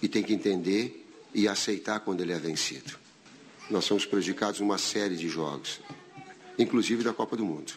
[0.00, 2.96] e tem que entender e aceitar quando ele é vencido.
[3.70, 5.80] Nós somos prejudicados numa série de jogos,
[6.58, 7.72] inclusive da Copa do Mundo.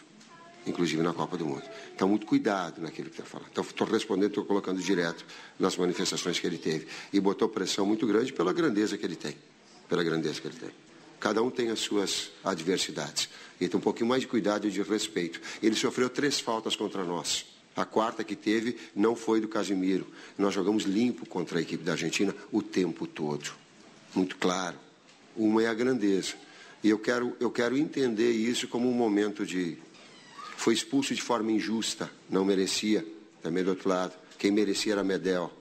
[0.66, 1.62] Inclusive na Copa do Mundo.
[1.94, 3.48] Então, muito cuidado naquilo que está falando.
[3.50, 5.24] Então, estou respondendo, estou colocando direto
[5.58, 6.86] nas manifestações que ele teve.
[7.10, 9.34] E botou pressão muito grande pela grandeza que ele tem
[9.88, 10.70] pela grandeza que ele tem.
[11.18, 13.28] Cada um tem as suas adversidades.
[13.60, 15.40] E tem um pouquinho mais de cuidado e de respeito.
[15.60, 17.46] Ele sofreu três faltas contra nós.
[17.78, 20.04] A quarta que teve não foi do Casimiro.
[20.36, 23.52] Nós jogamos limpo contra a equipe da Argentina o tempo todo.
[24.12, 24.76] Muito claro.
[25.36, 26.34] Uma é a grandeza.
[26.82, 29.78] E eu quero, eu quero entender isso como um momento de.
[30.56, 33.06] Foi expulso de forma injusta, não merecia.
[33.40, 34.12] Também do outro lado.
[34.36, 35.52] Quem merecia era Medel,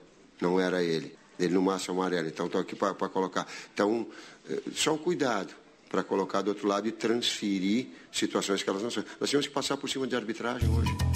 [0.41, 1.15] não era ele.
[1.39, 2.27] Ele no máximo amarelo.
[2.29, 3.47] Então estou aqui para colocar.
[3.71, 4.07] Então,
[4.49, 5.53] eh, só um cuidado
[5.87, 9.03] para colocar do outro lado e transferir situações que elas não são.
[9.19, 11.06] Nós temos que passar por cima de arbitragem hoje.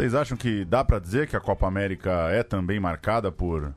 [0.00, 3.74] Vocês acham que dá pra dizer que a Copa América é também marcada por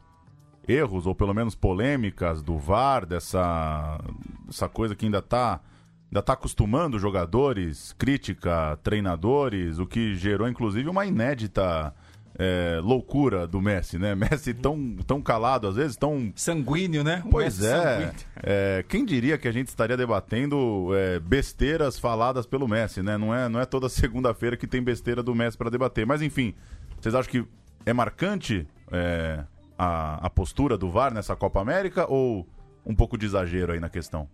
[0.65, 3.99] erros ou pelo menos polêmicas do VAR, dessa
[4.47, 5.59] essa coisa que ainda tá
[6.05, 11.93] ainda tá acostumando jogadores, crítica, treinadores, o que gerou inclusive uma inédita
[12.37, 14.15] é, loucura do Messi, né?
[14.15, 17.21] Messi tão, tão calado às vezes, tão Sanguíneo, né?
[17.25, 18.13] Um Pois é.
[18.41, 23.17] É, Quem diria que a gente estaria debatendo é, besteiras faladas pelo Messi, né?
[23.17, 26.05] Não é, não é toda segunda-feira que tem besteira do Messi para debater.
[26.05, 26.53] Mas enfim,
[26.99, 27.45] vocês acham que
[27.85, 29.43] é marcante é,
[29.77, 32.47] a, a postura do VAR nessa Copa América ou
[32.85, 34.27] um pouco de exagero aí na questão?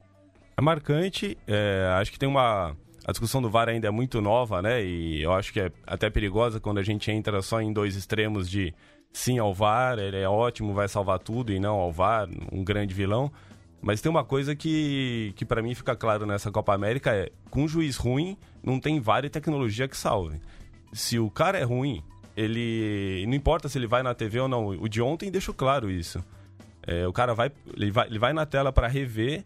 [0.57, 2.75] É marcante, é, acho que tem uma.
[3.09, 4.85] A discussão do VAR ainda é muito nova, né?
[4.85, 8.47] E eu acho que é até perigosa quando a gente entra só em dois extremos
[8.47, 8.71] de
[9.11, 12.93] sim ao VAR, ele é ótimo, vai salvar tudo, e não ao VAR, um grande
[12.93, 13.31] vilão.
[13.81, 17.63] Mas tem uma coisa que, que para mim fica claro nessa Copa América é, com
[17.63, 20.39] um juiz ruim, não tem VAR e tecnologia que salve.
[20.93, 22.03] Se o cara é ruim,
[22.37, 23.25] ele.
[23.25, 24.67] Não importa se ele vai na TV ou não.
[24.67, 26.23] O de ontem deixou claro isso.
[26.85, 28.05] É, o cara vai ele, vai.
[28.05, 29.43] ele vai na tela para rever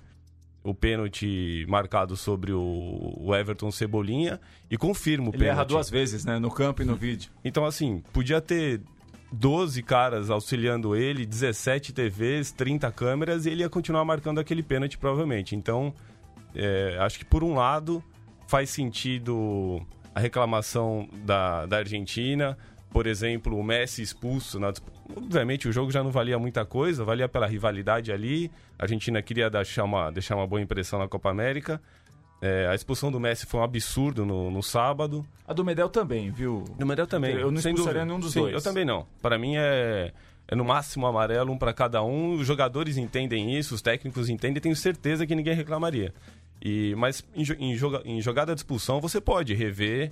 [0.64, 4.40] o pênalti marcado sobre o, Everton Cebolinha
[4.72, 5.58] e confirma o Ele pênalti.
[5.58, 6.40] erra duas vezes, né?
[6.40, 7.32] No campo e no vídeo.
[7.44, 8.82] Então, assim, podia ter
[9.32, 14.98] 12 caras auxiliando ele, 17 TVs, 30 câmeras, e ele ia continuar marcando aquele pênalti,
[14.98, 15.56] provavelmente.
[15.56, 15.94] Então,
[16.56, 18.02] é, acho que por um lado
[18.48, 19.82] faz sentido
[20.16, 22.58] a reclamação da, da Argentina.
[22.92, 24.60] Por exemplo, o Messi expulso.
[24.60, 24.72] Na,
[25.16, 28.52] obviamente, o jogo já não valia muita coisa, valia pela rivalidade ali.
[28.78, 31.82] A Argentina queria deixar uma, deixar uma boa impressão na Copa América.
[32.42, 35.26] É, a expulsão do Messi foi um absurdo no, no sábado.
[35.48, 36.66] A do Medel também, viu?
[36.78, 37.36] No Medel também.
[37.36, 38.06] Eu não sem expulsaria dúvida.
[38.06, 38.54] nenhum dos Sim, dois.
[38.54, 39.08] Eu também não.
[39.22, 40.12] Para mim é
[40.48, 42.34] é no máximo amarelo, um para cada um.
[42.34, 46.14] Os jogadores entendem isso, os técnicos entendem, tenho certeza que ninguém reclamaria.
[46.62, 50.12] E, mas em, em, joga, em jogada de expulsão você pode rever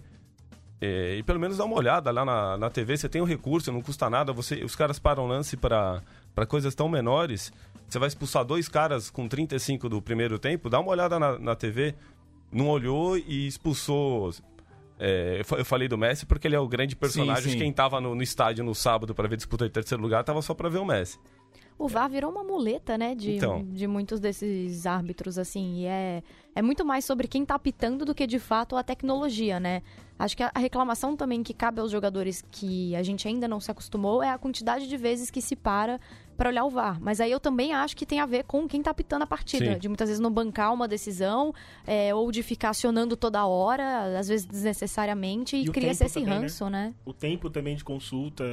[0.81, 2.97] é, e pelo menos dar uma olhada lá na, na TV.
[2.97, 4.33] Você tem o um recurso, não custa nada.
[4.33, 6.01] Você, os caras param lance para
[6.47, 7.53] coisas tão menores.
[7.87, 11.55] Você vai expulsar dois caras com 35 do primeiro tempo, dá uma olhada na, na
[11.55, 11.93] TV.
[12.51, 14.33] Não olhou e expulsou
[15.03, 17.45] é, eu falei do Messi porque ele é o grande personagem.
[17.45, 17.57] Sim, sim.
[17.57, 20.53] Quem estava no, no, estádio no sábado para ver disputa de terceiro lugar estava só
[20.53, 21.17] para ver o Messi.
[21.81, 23.65] O VAR virou uma muleta, né, de, então.
[23.65, 26.21] de muitos desses árbitros, assim, e é,
[26.53, 29.81] é muito mais sobre quem tá apitando do que, de fato, a tecnologia, né?
[30.19, 33.71] Acho que a reclamação também que cabe aos jogadores que a gente ainda não se
[33.71, 35.99] acostumou é a quantidade de vezes que se para
[36.37, 36.99] para olhar o VAR.
[37.01, 39.73] Mas aí eu também acho que tem a ver com quem tá apitando a partida.
[39.73, 39.79] Sim.
[39.79, 41.51] De muitas vezes não bancar uma decisão,
[41.87, 46.35] é, ou de ficar acionando toda hora, às vezes desnecessariamente, e, e cria-se esse também,
[46.35, 46.41] né?
[46.41, 46.87] ranço, né?
[46.89, 46.93] né?
[47.03, 48.43] O tempo também de consulta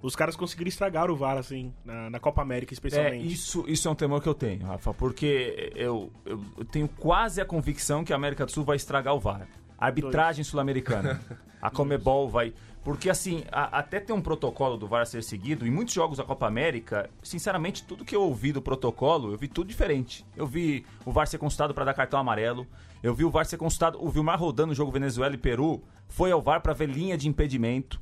[0.00, 3.26] os caras conseguiram estragar o VAR, assim, na, na, Copa América, especialmente.
[3.26, 6.88] É, isso, isso é um temor que eu tenho, Rafa, porque eu, eu, eu tenho
[6.88, 9.48] quase a convicção que a América do Sul vai estragar o VAR.
[9.76, 11.20] A arbitragem sul-americana.
[11.60, 12.52] a Comebol vai.
[12.84, 15.66] Porque, assim, a, até tem um protocolo do VAR a ser seguido.
[15.66, 19.48] Em muitos jogos da Copa América, sinceramente, tudo que eu ouvi do protocolo, eu vi
[19.48, 20.24] tudo diferente.
[20.36, 22.66] Eu vi o VAR ser consultado para dar cartão amarelo.
[23.02, 23.98] Eu vi o VAR ser consultado.
[24.00, 27.28] O Vilmar rodando no jogo Venezuela e Peru foi ao VAR para ver linha de
[27.28, 28.00] impedimento.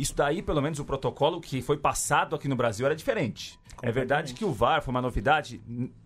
[0.00, 3.60] Isso daí, pelo menos o protocolo que foi passado aqui no Brasil era diferente.
[3.82, 5.60] É verdade que o VAR foi uma novidade,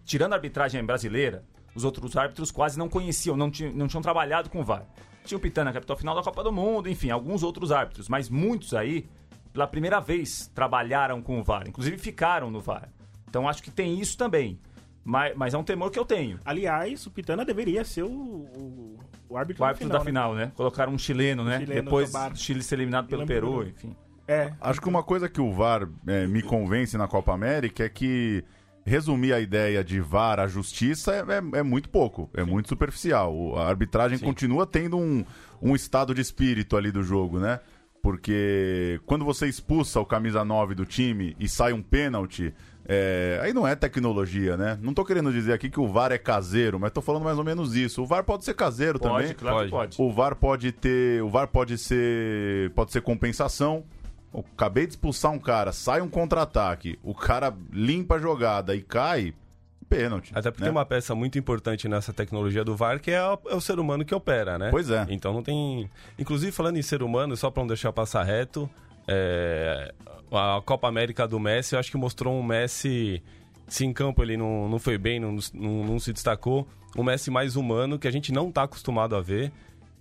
[0.05, 1.45] tirando a arbitragem brasileira,
[1.77, 4.85] os outros árbitros quase não conheciam, não, tinham, não tinham trabalhado com o VAR.
[5.25, 8.75] Tinha o Pitana, capital final da Copa do Mundo, enfim, alguns outros árbitros, mas muitos
[8.75, 9.09] aí,
[9.53, 12.89] pela primeira vez, trabalharam com o VAR, inclusive ficaram no VAR.
[13.29, 14.59] Então acho que tem isso também.
[15.05, 16.41] Mas, mas é um temor que eu tenho.
[16.45, 20.35] Aliás, o Pitana deveria ser o, o, o árbitro, o árbitro da final, da final
[20.35, 20.47] né?
[20.47, 20.53] né?
[20.57, 21.61] Colocaram um chileno, né?
[21.61, 23.95] Chileno Depois o Chile ser eliminado pelo Peru, enfim.
[24.27, 24.53] É.
[24.61, 28.43] Acho que uma coisa que o VAR é, me convence na Copa América é que
[28.87, 32.51] resumir a ideia de VAR à justiça é, é, é muito pouco, é Sim.
[32.51, 33.59] muito superficial.
[33.59, 34.25] A arbitragem Sim.
[34.25, 35.25] continua tendo um,
[35.61, 37.61] um estado de espírito ali do jogo, né?
[38.03, 42.55] Porque quando você expulsa o camisa 9 do time e sai um pênalti,
[42.87, 44.79] é, aí não é tecnologia, né?
[44.83, 47.45] Não tô querendo dizer aqui que o VAR é caseiro, mas tô falando mais ou
[47.45, 48.03] menos isso.
[48.03, 49.35] O VAR pode ser caseiro pode, também.
[49.35, 49.97] Claro pode.
[50.01, 53.85] O VAR pode ter, o VAR pode ser, pode ser compensação.
[54.33, 58.83] Eu acabei de expulsar um cara, sai um contra-ataque, o cara limpa a jogada e
[58.83, 59.33] cai,
[59.89, 60.33] pênalti.
[60.35, 60.67] Até porque né?
[60.67, 63.79] tem uma peça muito importante nessa tecnologia do VAR que é, o, é o ser
[63.79, 64.71] humano que opera, né?
[64.71, 65.07] Pois é.
[65.09, 65.89] Então não tem.
[66.19, 68.69] Inclusive, falando em ser humano, só para não deixar passar reto,
[69.07, 69.93] é...
[70.31, 73.23] a Copa América do Messi, eu acho que mostrou um Messi.
[73.67, 77.31] Se em campo ele não, não foi bem, não, não, não se destacou, um Messi
[77.31, 79.51] mais humano que a gente não está acostumado a ver.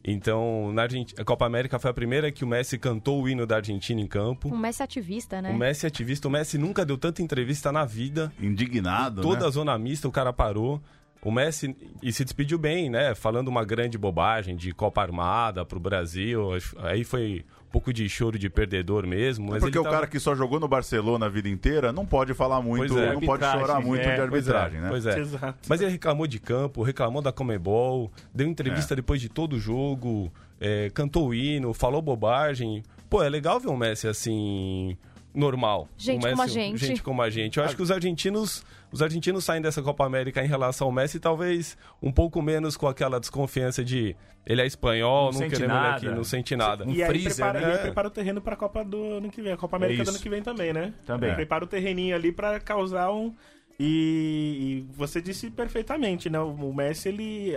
[0.06, 1.14] Então, na Argent...
[1.18, 4.08] a Copa América foi a primeira que o Messi cantou o hino da Argentina em
[4.08, 4.54] campo.
[4.54, 5.50] Um Messi ativista, né?
[5.50, 6.28] O Messi ativista.
[6.28, 8.32] O Messi nunca deu tanta entrevista na vida.
[8.40, 9.48] Indignado, Toda né?
[9.48, 10.82] a zona mista o cara parou.
[11.24, 13.16] O Messi e se despediu bem, né?
[13.16, 16.50] Falando uma grande bobagem de Copa Armada pro Brasil.
[16.80, 19.52] Aí foi um pouco de choro de perdedor mesmo.
[19.52, 19.96] Mas é porque o tava...
[19.96, 23.22] cara que só jogou no Barcelona a vida inteira não pode falar muito, é, não
[23.22, 25.26] pode chorar muito é, de arbitragem, pois é, né?
[25.32, 25.54] Pois é.
[25.70, 28.98] Mas ele reclamou de campo, reclamou da Comebol, deu entrevista é.
[28.98, 32.84] depois de todo o jogo, é, cantou o hino, falou bobagem.
[33.10, 34.98] Pô, é legal ver o Messi assim
[35.34, 35.88] normal.
[35.98, 36.86] Gente Messi, como a gente.
[36.86, 37.58] Gente como a gente.
[37.58, 41.20] Eu acho que os argentinos os argentinos saem dessa Copa América em relação ao Messi,
[41.20, 45.88] talvez um pouco menos com aquela desconfiança de ele é espanhol, não, não queremos ele
[45.88, 46.86] aqui, não sente nada.
[46.86, 47.74] Um e, aí prepara, né?
[47.74, 50.06] e prepara o terreno para a Copa do ano que vem, a Copa América é
[50.06, 50.94] do ano que vem também, né?
[51.08, 51.32] Também.
[51.32, 51.34] É.
[51.34, 53.34] Prepara o terreninho ali para causar um
[53.80, 56.40] e, e, você disse perfeitamente, né?
[56.40, 57.54] O Messi ele,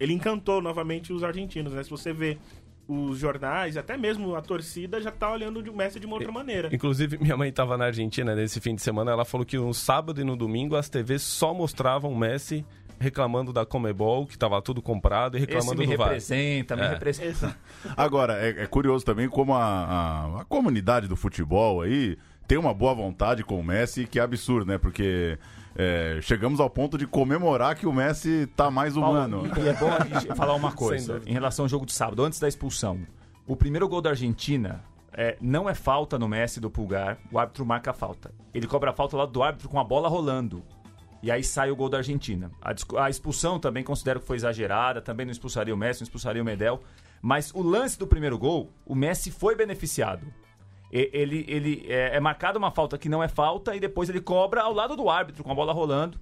[0.00, 1.84] ele encantou novamente os argentinos, né?
[1.84, 2.38] Se você vê
[2.88, 6.68] os jornais, até mesmo a torcida já tá olhando o Messi de uma outra maneira.
[6.72, 10.20] Inclusive, minha mãe estava na Argentina nesse fim de semana, ela falou que no sábado
[10.20, 12.64] e no domingo as TVs só mostravam o Messi
[12.98, 16.84] reclamando da Comebol, que estava tudo comprado, e reclamando Esse me do representa, VAR.
[16.84, 16.94] Me é.
[16.94, 17.56] representa.
[17.96, 22.16] Agora, é, é, curioso também como a, a, a comunidade do futebol aí
[22.48, 24.78] tem uma boa vontade com o Messi, que é absurdo, né?
[24.78, 25.38] Porque
[25.78, 29.48] é, chegamos ao ponto de comemorar que o Messi tá mais humano.
[29.48, 32.24] Paulo, e, é bom a gente falar uma coisa em relação ao jogo de sábado,
[32.24, 33.00] antes da expulsão.
[33.46, 37.66] O primeiro gol da Argentina é, não é falta no Messi do Pulgar, o árbitro
[37.66, 38.32] marca a falta.
[38.54, 40.62] Ele cobra a falta lá do árbitro com a bola rolando.
[41.22, 42.50] E aí sai o gol da Argentina.
[42.62, 46.40] A, a expulsão também considero que foi exagerada, também não expulsaria o Messi, não expulsaria
[46.40, 46.80] o Medel.
[47.20, 50.26] Mas o lance do primeiro gol, o Messi foi beneficiado
[50.90, 54.62] ele, ele é, é marcado uma falta que não é falta e depois ele cobra
[54.62, 56.18] ao lado do árbitro com a bola rolando.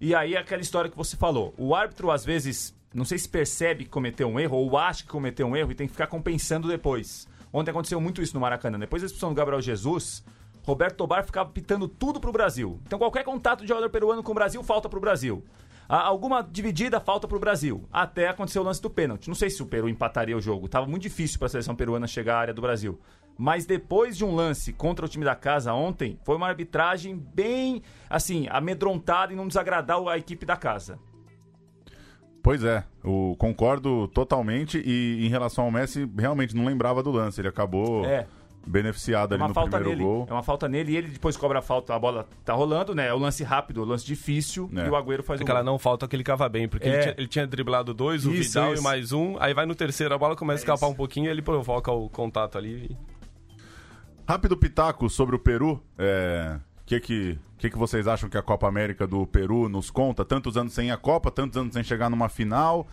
[0.00, 1.54] E aí aquela história que você falou.
[1.56, 5.08] O árbitro às vezes, não sei se percebe que cometeu um erro ou acha que
[5.08, 7.26] cometeu um erro e tem que ficar compensando depois.
[7.52, 8.78] Ontem aconteceu muito isso no Maracanã.
[8.78, 10.24] Depois da expulsão do Gabriel Jesus,
[10.64, 12.78] Roberto Tobar ficava pitando tudo pro Brasil.
[12.86, 15.42] Então qualquer contato de jogador peruano com o Brasil falta pro Brasil.
[15.88, 17.84] Ah, alguma dividida falta pro Brasil.
[17.92, 19.28] Até aconteceu o lance do pênalti.
[19.28, 20.68] Não sei se o Peru empataria o jogo.
[20.68, 22.98] Tava muito difícil para a seleção peruana chegar à área do Brasil.
[23.38, 27.82] Mas depois de um lance contra o time da casa ontem, foi uma arbitragem bem,
[28.08, 30.98] assim, amedrontada e não desagradar a equipe da casa.
[32.42, 37.40] Pois é, eu concordo totalmente e em relação ao Messi, realmente não lembrava do lance,
[37.40, 38.24] ele acabou É.
[38.64, 40.08] beneficiado É ali uma no falta primeiro nele.
[40.08, 40.26] gol.
[40.30, 43.08] É uma falta nele e ele depois cobra a falta, a bola tá rolando, né?
[43.08, 44.86] É o lance rápido, o lance difícil É.
[44.86, 45.72] e o Agüero faz o Aquela gol.
[45.72, 46.92] não falta que ele cava bem, porque É.
[46.92, 48.82] ele, tinha, ele tinha driblado dois, o Isso, Vidal isso.
[48.82, 50.92] e mais um, aí vai no terceiro, a bola começa a escapar isso.
[50.92, 52.96] um pouquinho e ele provoca o contato ali.
[54.28, 55.80] Rápido pitaco sobre o Peru.
[55.96, 60.24] É, que que, que que vocês acham que a Copa América do Peru nos conta?
[60.24, 62.88] Tantos anos sem a Copa, tantos anos sem chegar numa final.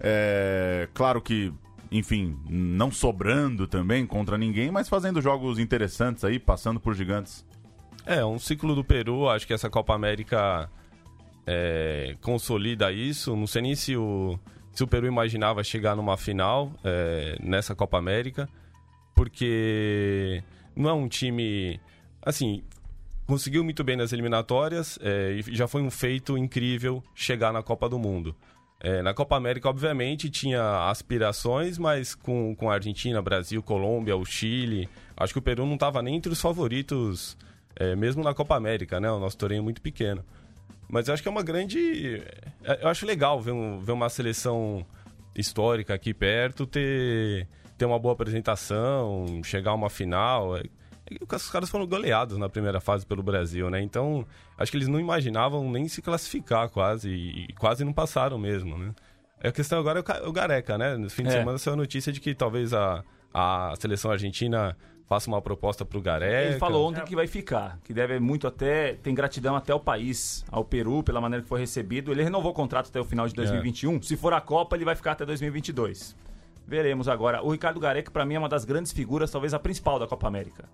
[0.00, 1.52] É, claro que,
[1.90, 7.46] enfim, não sobrando também contra ninguém, mas fazendo jogos interessantes aí, passando por gigantes.
[8.04, 10.68] É, um ciclo do Peru, acho que essa Copa América
[11.46, 13.36] é, consolida isso.
[13.36, 14.36] Não sei nem se o,
[14.72, 18.48] se o Peru imaginava chegar numa final é, nessa Copa América,
[19.14, 20.42] porque
[20.76, 21.80] não é um time.
[22.20, 22.62] Assim,
[23.26, 27.88] conseguiu muito bem nas eliminatórias é, e já foi um feito incrível chegar na Copa
[27.88, 28.34] do Mundo.
[28.80, 34.24] É, na Copa América, obviamente, tinha aspirações, mas com, com a Argentina, Brasil, Colômbia, o
[34.24, 37.36] Chile, acho que o Peru não estava nem entre os favoritos,
[37.76, 39.08] é, mesmo na Copa América, né?
[39.10, 40.24] O nosso torneio é muito pequeno.
[40.88, 42.22] Mas eu acho que é uma grande.
[42.80, 44.84] Eu acho legal ver, um- ver uma seleção
[45.34, 47.46] histórica aqui perto ter,
[47.82, 50.56] ter uma boa apresentação, chegar a uma final.
[50.56, 53.82] É- é Os caras foram goleados na primeira fase pelo Brasil, né?
[53.82, 54.24] Então,
[54.56, 58.94] acho que eles não imaginavam nem se classificar quase, e quase não passaram mesmo, né?
[59.42, 60.96] A questão agora é o Ca- o Gareca, né?
[60.96, 61.32] No fim de É.
[61.32, 63.02] semana saiu a notícia de que talvez a,
[63.34, 64.76] a seleção argentina
[65.08, 66.50] faça uma proposta pro Gareca.
[66.50, 70.44] Ele falou ontem que vai ficar, que deve muito até, tem gratidão até ao país,
[70.52, 72.12] ao Peru, pela maneira que foi recebido.
[72.12, 74.00] Ele renovou o contrato até o final de 2021.
[74.00, 76.14] Se for a Copa, ele vai ficar até 2022.
[76.66, 77.42] Veremos agora.
[77.42, 80.26] O Ricardo Gareca, pra mim, é uma das grandes figuras, talvez a principal da Copa
[80.26, 80.68] América.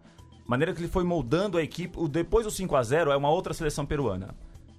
[0.46, 1.98] Maneira que ele foi moldando a equipe.
[1.98, 4.34] O, depois do 5 a 0 é uma outra seleção peruana.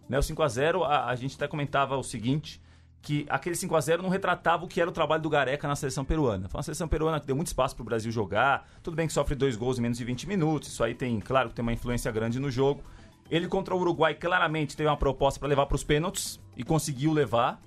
[0.08, 2.60] Né, o 5 a 0 a, a gente até comentava o seguinte,
[3.02, 5.76] que aquele 5 a 0 não retratava o que era o trabalho do Gareca na
[5.76, 6.50] seleção peruana.
[6.50, 8.68] Foi uma seleção peruana que deu muito espaço pro Brasil jogar.
[8.82, 10.70] Tudo bem que sofre dois gols em menos de 20 minutos.
[10.70, 12.82] Isso aí tem, claro, que tem uma influência grande no jogo.
[13.30, 17.14] Ele contra o Uruguai claramente teve uma proposta para levar para os pênaltis e conseguiu
[17.14, 17.62] levar.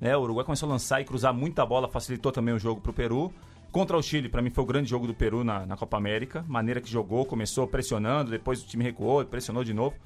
[0.00, 0.16] Né?
[0.16, 3.32] O Uruguai começou a lançar e cruzar muita bola, facilitou também o jogo pro Peru.
[3.70, 6.44] Contra o Chile, para mim foi o grande jogo do Peru na, na Copa América.
[6.46, 9.96] Maneira que jogou, começou pressionando, depois o time recuou, pressionou de novo.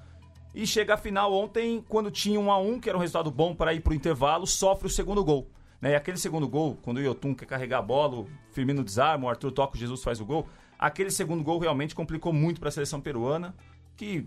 [0.55, 3.55] E chega a final ontem, quando tinha um a um, que era um resultado bom
[3.55, 5.47] para ir pro intervalo, sofre o segundo gol.
[5.80, 5.93] Né?
[5.93, 9.28] E aquele segundo gol, quando o Yotun quer carregar a bola, o Firmino desarma, o
[9.28, 10.49] Arthur toca, o Jesus faz o gol.
[10.78, 13.55] Aquele segundo gol realmente complicou muito para a seleção peruana,
[13.97, 14.26] que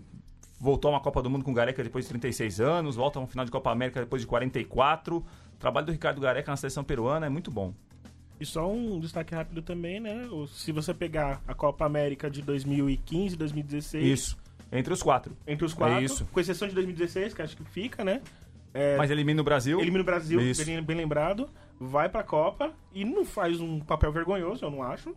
[0.60, 3.22] voltou a uma Copa do Mundo com o Gareca depois de 36 anos, volta a
[3.22, 5.24] uma final de Copa América depois de 44.
[5.62, 7.72] O trabalho do Ricardo Gareca na seleção peruana é muito bom.
[8.40, 10.28] E só um destaque rápido também, né?
[10.52, 14.04] Se você pegar a Copa América de 2015, 2016.
[14.04, 14.38] Isso.
[14.72, 15.36] Entre os quatro.
[15.46, 15.98] Entre os quatro.
[15.98, 16.26] É isso.
[16.32, 18.20] Com exceção de 2016, que acho que fica, né?
[18.74, 19.80] É, Mas elimina o Brasil.
[19.80, 20.66] Elimina o Brasil, Isso.
[20.66, 21.48] bem, bem lembrado.
[21.78, 25.14] Vai pra Copa e não faz um papel vergonhoso, eu não acho.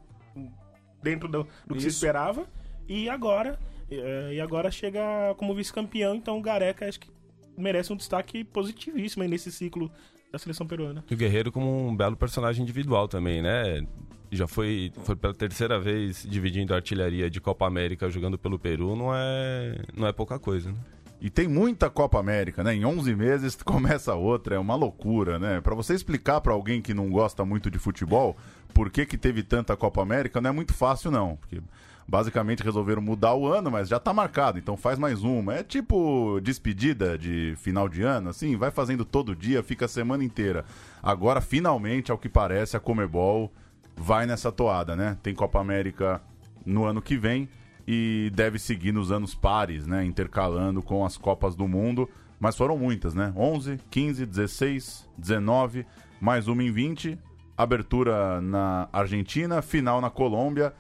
[1.01, 1.97] Dentro do, do que se Isso.
[1.97, 2.45] esperava.
[2.87, 3.57] E agora,
[3.89, 5.01] é, e agora chega
[5.37, 7.09] como vice-campeão, então o Gareca acho que
[7.57, 9.91] merece um destaque positivíssimo aí nesse ciclo
[10.35, 11.03] da seleção peruana.
[11.09, 13.85] E o Guerreiro como um belo personagem individual também, né?
[14.31, 18.95] Já foi, foi pela terceira vez dividindo a artilharia de Copa América jogando pelo Peru,
[18.95, 20.77] não é, não é pouca coisa, né?
[21.21, 22.75] E tem muita Copa América, né?
[22.75, 25.61] Em 11 meses começa outra, é uma loucura, né?
[25.61, 28.35] Pra você explicar pra alguém que não gosta muito de futebol
[28.73, 31.61] por que, que teve tanta Copa América, não é muito fácil não, porque
[32.07, 35.55] basicamente resolveram mudar o ano, mas já tá marcado, então faz mais uma.
[35.55, 40.23] É tipo despedida de final de ano, assim, vai fazendo todo dia, fica a semana
[40.23, 40.65] inteira.
[41.01, 43.51] Agora, finalmente, ao que parece, a Comebol
[43.95, 45.17] vai nessa toada, né?
[45.23, 46.21] Tem Copa América
[46.65, 47.49] no ano que vem
[47.87, 50.03] e deve seguir nos anos pares, né?
[50.03, 52.09] Intercalando com as Copas do Mundo.
[52.39, 53.33] Mas foram muitas, né?
[53.35, 55.85] 11, 15, 16, 19,
[56.19, 57.17] mais uma em 20.
[57.57, 60.73] Abertura na Argentina, final na Colômbia.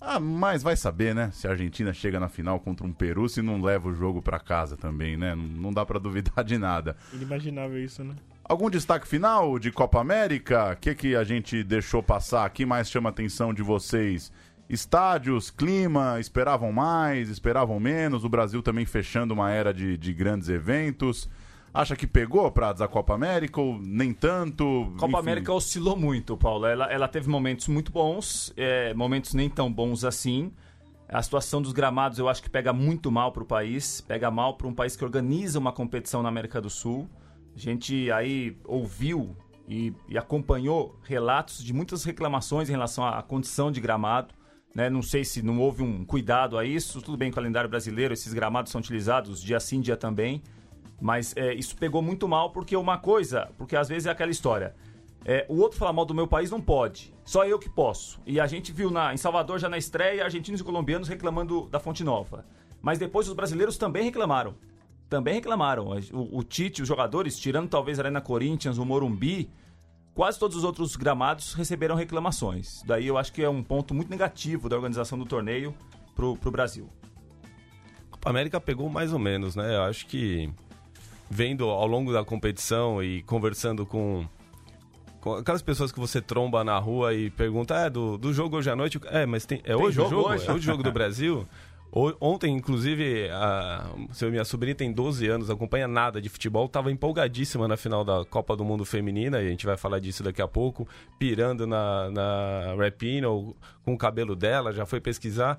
[0.00, 1.30] Ah, mas vai saber, né?
[1.32, 4.38] Se a Argentina chega na final contra um Peru, se não leva o jogo pra
[4.38, 5.34] casa também, né?
[5.34, 6.96] Não, dá pra duvidar de nada.
[7.12, 8.14] Inimaginável isso, né?
[8.44, 10.72] Algum destaque final de Copa América?
[10.72, 12.48] O que, que a gente deixou passar?
[12.48, 14.30] O que mais chama a atenção de vocês?
[14.68, 18.24] Estádios, clima, esperavam mais, esperavam menos?
[18.24, 21.28] O Brasil também fechando uma era de, de grandes eventos.
[21.76, 24.94] Acha que pegou pra a Copa América ou nem tanto?
[24.96, 25.18] Copa Enfim.
[25.18, 26.64] América oscilou muito, Paulo.
[26.64, 30.50] Ela, ela teve momentos muito bons, é, momentos nem tão bons assim.
[31.06, 34.56] A situação dos gramados eu acho que pega muito mal para o país, pega mal
[34.56, 37.10] para um país que organiza uma competição na América do Sul.
[37.54, 39.36] A gente aí ouviu
[39.68, 44.32] e, e acompanhou relatos de muitas reclamações em relação à condição de gramado.
[44.74, 44.88] Né?
[44.88, 47.02] Não sei se não houve um cuidado a isso.
[47.02, 50.42] Tudo bem, calendário brasileiro, esses gramados são utilizados dia sim, dia também.
[51.00, 54.74] Mas é, isso pegou muito mal porque uma coisa, porque às vezes é aquela história.
[55.24, 57.12] É, o outro falar mal do meu país não pode.
[57.24, 58.20] Só eu que posso.
[58.24, 61.80] E a gente viu na, em Salvador, já na estreia, argentinos e colombianos reclamando da
[61.80, 62.46] Fonte Nova.
[62.80, 64.54] Mas depois os brasileiros também reclamaram.
[65.08, 65.88] Também reclamaram.
[66.12, 69.50] O, o Tite, os jogadores, tirando talvez a Arena Corinthians, o Morumbi,
[70.14, 72.82] quase todos os outros gramados receberam reclamações.
[72.86, 75.74] Daí eu acho que é um ponto muito negativo da organização do torneio
[76.14, 76.88] pro, pro Brasil.
[78.24, 79.76] A América pegou mais ou menos, né?
[79.76, 80.52] Eu acho que
[81.30, 84.26] vendo ao longo da competição e conversando com
[85.38, 88.76] aquelas pessoas que você tromba na rua e pergunta, é, do, do jogo hoje à
[88.76, 89.00] noite?
[89.06, 90.28] É, mas tem, é tem hoje jogo o jogo?
[90.28, 90.46] Hoje?
[90.46, 91.46] É hoje o jogo do Brasil?
[92.20, 93.88] Ontem, inclusive, a
[94.30, 98.54] minha sobrinha tem 12 anos, acompanha nada de futebol, estava empolgadíssima na final da Copa
[98.54, 100.86] do Mundo Feminina, e a gente vai falar disso daqui a pouco,
[101.18, 105.58] pirando na, na Rapino com o cabelo dela, já foi pesquisar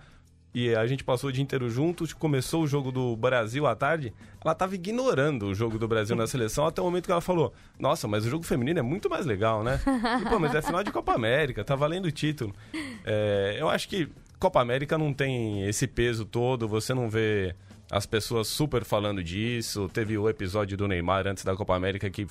[0.57, 4.11] e a gente passou o dia inteiro juntos, começou o jogo do Brasil à tarde,
[4.43, 7.53] ela estava ignorando o jogo do Brasil na seleção até o momento que ela falou:
[7.77, 9.79] Nossa, mas o jogo feminino é muito mais legal, né?
[10.19, 12.55] E, pô, mas é final de Copa América, tá valendo o título.
[13.05, 17.55] É, eu acho que Copa América não tem esse peso todo, você não vê
[17.91, 19.87] as pessoas super falando disso.
[19.93, 22.25] Teve o episódio do Neymar antes da Copa América que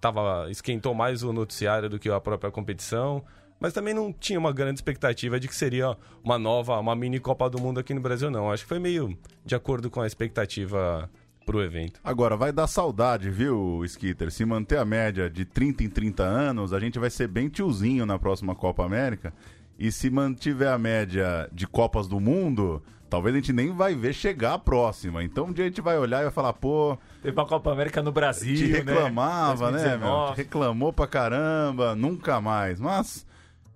[0.00, 3.22] tava, esquentou mais o noticiário do que a própria competição
[3.60, 7.48] mas também não tinha uma grande expectativa de que seria uma nova, uma mini Copa
[7.50, 8.50] do Mundo aqui no Brasil, não.
[8.50, 11.10] Acho que foi meio de acordo com a expectativa
[11.44, 11.98] pro evento.
[12.04, 14.30] Agora, vai dar saudade, viu, Skitter?
[14.30, 18.04] Se manter a média de 30 em 30 anos, a gente vai ser bem tiozinho
[18.04, 19.32] na próxima Copa América.
[19.78, 24.12] E se mantiver a média de Copas do Mundo, talvez a gente nem vai ver
[24.12, 25.22] chegar a próxima.
[25.22, 26.98] Então um dia a gente vai olhar e vai falar, pô.
[27.22, 28.54] Teve uma Copa América no Brasil.
[28.54, 28.78] Te né?
[28.78, 30.32] reclamava, né, né meu?
[30.32, 32.78] Te reclamou pra caramba, nunca mais.
[32.78, 33.26] Mas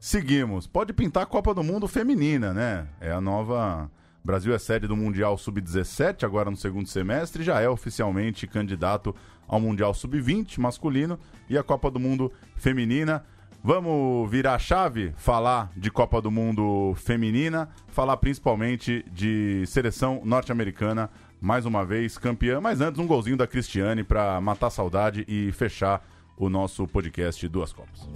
[0.02, 0.66] Seguimos.
[0.66, 2.88] Pode pintar a Copa do Mundo feminina, né?
[3.00, 3.88] É a nova.
[4.24, 9.14] Brasil é sede do Mundial Sub-17, agora no segundo semestre, já é oficialmente candidato
[9.46, 13.24] ao Mundial Sub-20 masculino e a Copa do Mundo feminina.
[13.62, 21.10] Vamos virar a chave, falar de Copa do Mundo feminina, falar principalmente de seleção norte-americana,
[21.40, 25.52] mais uma vez campeã, mas antes um golzinho da Cristiane para matar a saudade e
[25.52, 26.04] fechar
[26.36, 28.08] o nosso podcast Duas Copas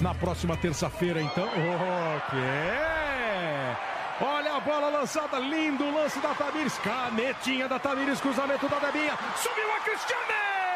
[0.00, 1.46] na próxima terça-feira, então.
[1.46, 2.38] Ok.
[4.20, 9.72] Olha a bola lançada, lindo lance da Tamires, canetinha da Tamires, cruzamento da Debinha, subiu
[9.76, 10.67] a Cristiane!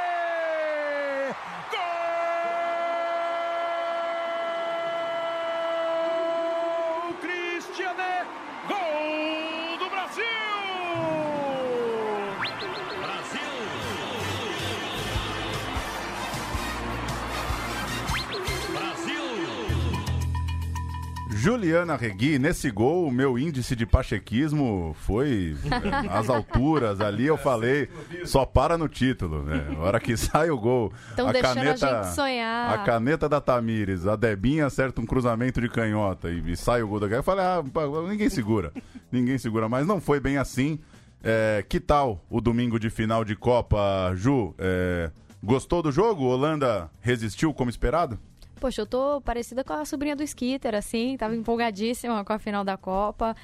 [21.43, 27.01] Juliana Regui, nesse gol, o meu índice de pachequismo foi é, às alturas.
[27.01, 27.89] Ali eu falei,
[28.25, 29.43] só para no título.
[29.43, 29.67] Né?
[29.77, 32.73] A hora que sai o gol, Estão a caneta, a, sonhar.
[32.73, 36.87] a caneta da Tamires, a Debinha acerta um cruzamento de canhota e, e sai o
[36.87, 37.61] gol da Eu falei, ah,
[38.09, 38.73] ninguém segura.
[39.11, 40.79] ninguém segura, mas não foi bem assim.
[41.25, 44.55] É, que tal o domingo de final de Copa, Ju?
[44.59, 45.11] É,
[45.43, 46.23] gostou do jogo?
[46.23, 48.17] Holanda resistiu como esperado?
[48.63, 52.63] Poxa, eu tô parecida com a sobrinha do Skitter, assim, tava empolgadíssima com a final
[52.63, 53.35] da Copa.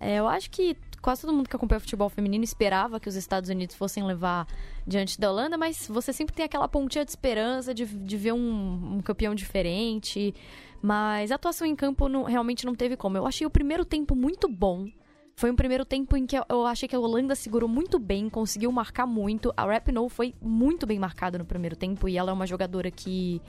[0.00, 3.48] É, eu acho que quase todo mundo que acompanha futebol feminino esperava que os Estados
[3.48, 4.48] Unidos fossem levar
[4.84, 8.96] diante da Holanda, mas você sempre tem aquela pontinha de esperança de, de ver um,
[8.96, 10.34] um campeão diferente.
[10.82, 13.16] Mas a atuação em campo não, realmente não teve como.
[13.16, 14.88] Eu achei o primeiro tempo muito bom.
[15.36, 18.72] Foi um primeiro tempo em que eu achei que a Holanda segurou muito bem, conseguiu
[18.72, 19.54] marcar muito.
[19.56, 23.40] A Rapinoe foi muito bem marcada no primeiro tempo e ela é uma jogadora que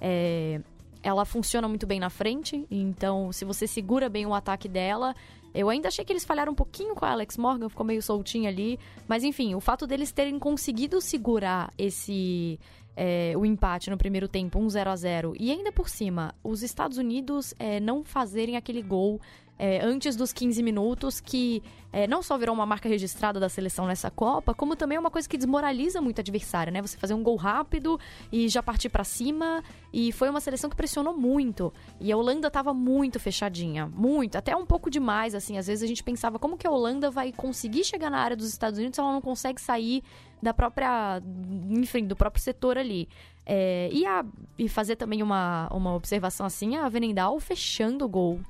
[0.00, 0.60] é,
[1.04, 5.14] ela funciona muito bem na frente, então se você segura bem o ataque dela.
[5.54, 8.48] Eu ainda achei que eles falharam um pouquinho com a Alex Morgan, ficou meio soltinho
[8.48, 8.76] ali.
[9.06, 12.58] Mas enfim, o fato deles terem conseguido segurar esse.
[12.96, 16.62] É, o empate no primeiro tempo, 1 0 a 0 E ainda por cima, os
[16.62, 19.20] Estados Unidos é, não fazerem aquele gol
[19.58, 23.86] é, antes dos 15 minutos, que é, não só virou uma marca registrada da seleção
[23.86, 26.82] nessa Copa, como também é uma coisa que desmoraliza muito o adversário, né?
[26.82, 27.98] Você fazer um gol rápido
[28.32, 29.62] e já partir para cima.
[29.92, 31.72] E foi uma seleção que pressionou muito.
[32.00, 35.56] E a Holanda tava muito fechadinha, muito, até um pouco demais, assim.
[35.56, 38.48] Às vezes a gente pensava como que a Holanda vai conseguir chegar na área dos
[38.48, 40.02] Estados Unidos se ela não consegue sair
[40.42, 41.22] da própria,
[41.70, 43.08] enfim, do próprio setor ali.
[43.46, 44.24] É, e, a,
[44.58, 48.40] e fazer também uma, uma observação assim, a Venendal fechando o gol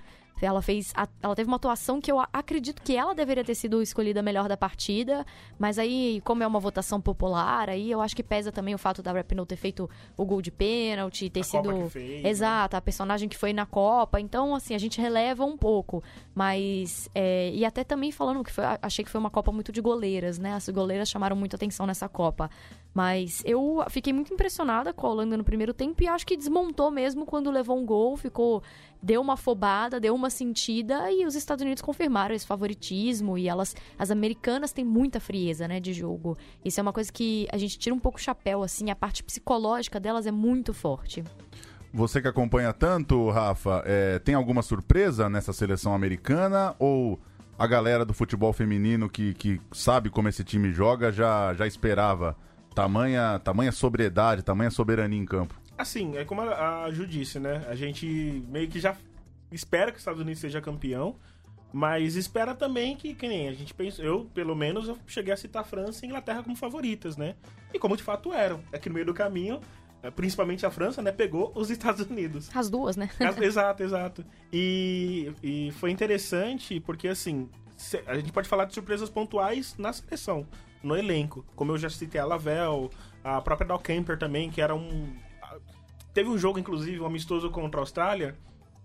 [0.42, 0.92] Ela fez.
[0.94, 4.48] a- ela teve uma atuação que eu acredito que ela deveria ter sido escolhida melhor
[4.48, 5.24] da partida.
[5.58, 9.02] Mas aí, como é uma votação popular, aí eu acho que pesa também o fato
[9.02, 11.88] da Rapinoe ter feito o gol de pênalti, ter A sido.
[11.88, 12.28] Fez, né?
[12.28, 14.20] Exato, a personagem que foi na Copa.
[14.20, 16.02] Então, assim, a gente releva um pouco.
[16.34, 17.08] Mas.
[17.14, 20.38] é, e até também falando que foi, achei que foi uma Copa muito de goleiras,
[20.38, 20.52] né?
[20.54, 22.50] As goleiras chamaram muito atenção nessa Copa.
[22.92, 26.90] Mas eu fiquei muito impressionada com a Holanda no primeiro tempo e acho que desmontou
[26.92, 28.62] mesmo quando levou um gol, ficou.
[29.04, 33.76] Deu uma afobada, deu uma sentida e os Estados Unidos confirmaram esse favoritismo e elas,
[33.98, 36.38] as americanas têm muita frieza, né, de jogo.
[36.64, 39.22] Isso é uma coisa que a gente tira um pouco o chapéu, assim, a parte
[39.22, 41.22] psicológica delas é muito forte.
[41.92, 47.20] Você que acompanha tanto, Rafa, é, tem alguma surpresa nessa seleção americana ou
[47.58, 52.34] a galera do futebol feminino que, que sabe como esse time joga já, já esperava
[52.74, 55.54] tamanha, tamanha sobriedade, tamanha soberania em campo?
[55.76, 57.64] Assim, é como a, a Ju disse, né?
[57.68, 58.06] A gente
[58.48, 58.96] meio que já
[59.50, 61.16] espera que os Estados Unidos seja campeão,
[61.72, 65.36] mas espera também que, que nem a gente pensa, eu, pelo menos, eu cheguei a
[65.36, 67.34] citar França e Inglaterra como favoritas, né?
[67.72, 68.60] E como de fato eram.
[68.70, 69.60] É que no meio do caminho,
[70.02, 72.48] eh, principalmente a França, né, pegou os Estados Unidos.
[72.54, 73.10] As duas, né?
[73.42, 74.24] Exato, exato.
[74.52, 77.48] E, e foi interessante porque, assim,
[78.06, 80.46] a gente pode falar de surpresas pontuais na seleção,
[80.82, 81.44] no elenco.
[81.56, 82.90] Como eu já citei a Lavelle,
[83.22, 85.12] a própria Dal Kemper também, que era um.
[86.14, 88.36] Teve um jogo, inclusive, um amistoso contra a Austrália,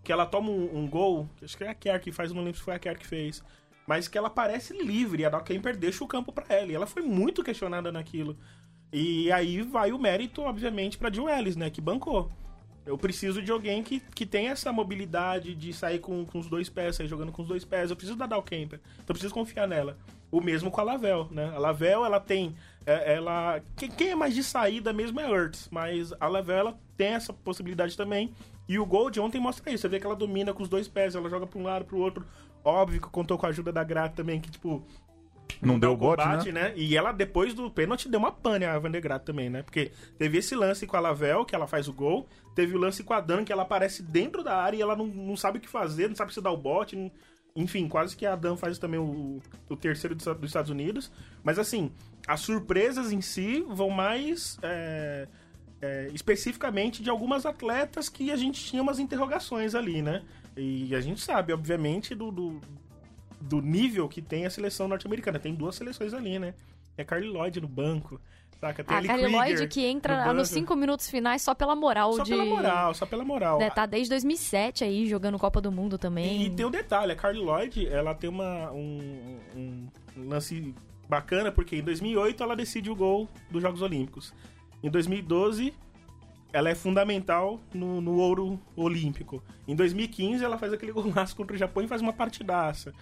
[0.03, 2.57] que ela toma um, um gol, acho que é a Kerr que faz, não lembro
[2.57, 3.43] se foi a Kerr que fez,
[3.87, 7.01] mas que ela parece livre, a Kemper deixa o campo pra ela, e ela foi
[7.01, 8.37] muito questionada naquilo.
[8.91, 12.31] E aí vai o mérito, obviamente, pra Jill Ellis, né, que bancou.
[12.85, 16.69] Eu preciso de alguém que, que tenha essa mobilidade de sair com, com os dois
[16.69, 17.91] pés, sair jogando com os dois pés.
[17.91, 18.79] Eu preciso da Dal Kemper.
[18.95, 19.95] Então eu preciso confiar nela.
[20.31, 21.51] O mesmo com a Lavelle, né?
[21.55, 22.55] A Lavelle, ela tem...
[22.91, 27.09] é, ela quem, quem é mais de saída mesmo é Ertz, mas a ela tem
[27.09, 28.33] essa possibilidade também.
[28.67, 29.81] E o gol de ontem mostra isso.
[29.81, 31.97] Você vê que ela domina com os dois pés, ela joga pra um lado, pro
[31.97, 32.25] outro.
[32.63, 34.85] Óbvio que contou com a ajuda da Grata também, que, tipo,
[35.61, 36.73] Não deu o bote, combate, né?
[36.75, 39.63] E ela, depois do pênalti, deu uma pane a Van der Graat também, né?
[39.63, 42.27] Porque teve esse lance com a Lavelle, que ela faz o gol.
[42.53, 45.07] Teve o lance com a Dan, que ela aparece dentro da área e ela não,
[45.07, 46.95] não sabe o que fazer, não sabe se dar o bote.
[46.95, 47.11] não-
[47.55, 51.11] Enfim, quase que a Dan faz também o, o terceiro dos, dos Estados Unidos.
[51.43, 51.91] Mas, assim,
[52.33, 54.57] as surpresas em si vão mais...
[54.61, 55.27] é,
[55.81, 60.23] é, especificamente de algumas atletas que a gente tinha umas interrogações ali, né?
[60.57, 62.61] E a gente sabe, obviamente, do, do,
[63.39, 65.39] do nível que tem a seleção norte-americana.
[65.39, 66.53] Tem duas seleções ali, né?
[66.97, 68.19] A Carly Lloyd no banco,
[68.59, 68.83] saca?
[68.83, 70.33] Tem A Krieger Lloyd que no entra banco.
[70.33, 72.31] nos cinco minutos finais só pela moral Só de.
[72.31, 73.57] pela moral, só pela moral.
[73.57, 76.43] né, tá desde 2007 aí, jogando Copa do Mundo também.
[76.43, 79.87] E tem um detalhe, a Carly Lloyd, ela tem uma, um, um
[80.27, 80.75] lance
[81.09, 84.33] bacana, porque em 2008 ela decide o gol dos Jogos Olímpicos.
[84.83, 85.73] Em 2012,
[86.53, 89.43] ela é fundamental no, no ouro olímpico.
[89.67, 92.93] Em 2015, ela faz aquele golaço contra o Japão e faz uma partidaça.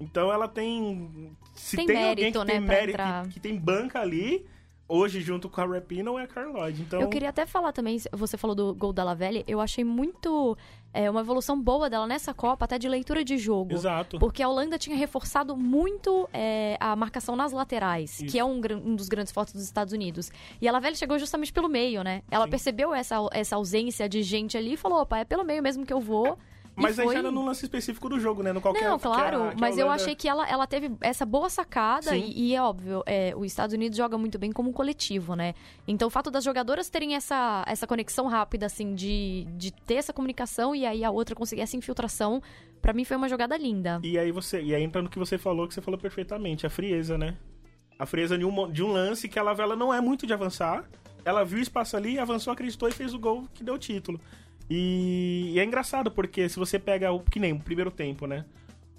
[0.00, 1.34] Então ela tem...
[1.54, 4.46] Se Tem tem, alguém que mérito, né, tem mérito, que, que tem banca ali,
[4.88, 6.82] hoje junto com a Rapinoe é a Carly Lloyd.
[6.82, 10.56] Então, Eu queria até falar também, você falou do gol da Lavelle, eu achei muito.
[10.96, 13.74] É, uma evolução boa dela nessa Copa, até de leitura de jogo.
[13.74, 14.18] Exato.
[14.18, 18.32] Porque a Holanda tinha reforçado muito é, a marcação nas laterais, Isso.
[18.32, 20.32] que é um, um dos grandes fortes dos Estados Unidos.
[20.60, 22.22] E a Lavelle chegou justamente pelo meio, né?
[22.30, 22.50] Ela Sim.
[22.50, 25.92] percebeu essa, essa ausência de gente ali e falou: opa, é pelo meio mesmo que
[25.92, 26.38] eu vou.
[26.76, 27.14] Mas aí foi...
[27.14, 28.52] já era num lance específico do jogo, né?
[28.52, 30.66] No qualquer Não, que a- claro, que a mas eu Holanda- achei que ela, ela
[30.66, 34.52] teve essa boa sacada e, e é óbvio, é, os Estados Unidos joga muito bem
[34.52, 35.54] como um coletivo, né?
[35.88, 40.12] Então o fato das jogadoras terem essa, essa conexão rápida, assim, de, de ter essa
[40.12, 42.42] comunicação e aí a outra conseguir essa infiltração,
[42.82, 43.98] pra mim foi uma jogada linda.
[44.04, 46.70] E aí você, e aí entra no que você falou, que você falou perfeitamente, a
[46.70, 47.36] frieza, né?
[47.98, 50.84] A frieza de um, de um lance que a Lavela não é muito de avançar.
[51.24, 54.20] Ela viu o espaço ali, avançou, acreditou e fez o gol que deu o título.
[54.68, 58.44] E, e é engraçado, porque se você pega o que nem o primeiro tempo, né?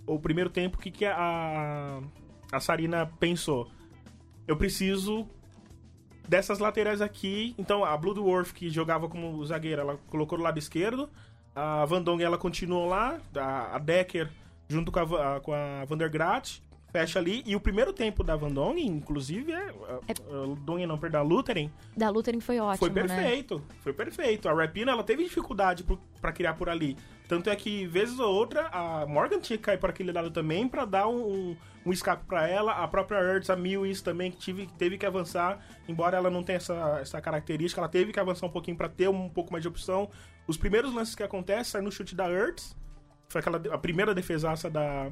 [0.06, 2.00] O primeiro tempo, o que, que a,
[2.52, 3.70] a Sarina pensou?
[4.48, 5.28] Eu preciso
[6.28, 7.54] dessas laterais aqui.
[7.58, 11.10] Então, a Bloodworth, que jogava como zagueira, ela colocou do lado esquerdo.
[11.56, 13.20] A Van Dongen, ela continuou lá.
[13.36, 14.30] A, Decker,
[14.70, 16.10] junto com a, com a Van der
[16.92, 17.44] fecha ali.
[17.46, 19.70] E o primeiro tempo da Van Dongen, inclusive, é...
[19.70, 23.02] A, a Dongen, não, perdão, a Lutheran, Da Lutheran foi ótimo, foi né?
[23.02, 24.50] perfeito, foi perfeito.
[24.50, 25.86] A Rapina, ela teve dificuldade
[26.22, 26.98] pra criar por ali.
[27.28, 30.68] Tanto é que, vezes ou outra, a Morgan tinha que cair por aquele lado também
[30.68, 32.72] pra dar um, um, um escape pra ela.
[32.72, 35.60] A própria Ertz, a Mills também, que tive, teve que avançar.
[35.90, 39.10] Embora ela não tenha essa, essa característica, ela teve que avançar um pouquinho pra ter
[39.10, 40.10] um pouco mais de opção.
[40.48, 42.78] Os primeiros lances que acontecem saem no chute da Ertz.
[43.28, 45.12] Foi aquela, a primeira defesaça da,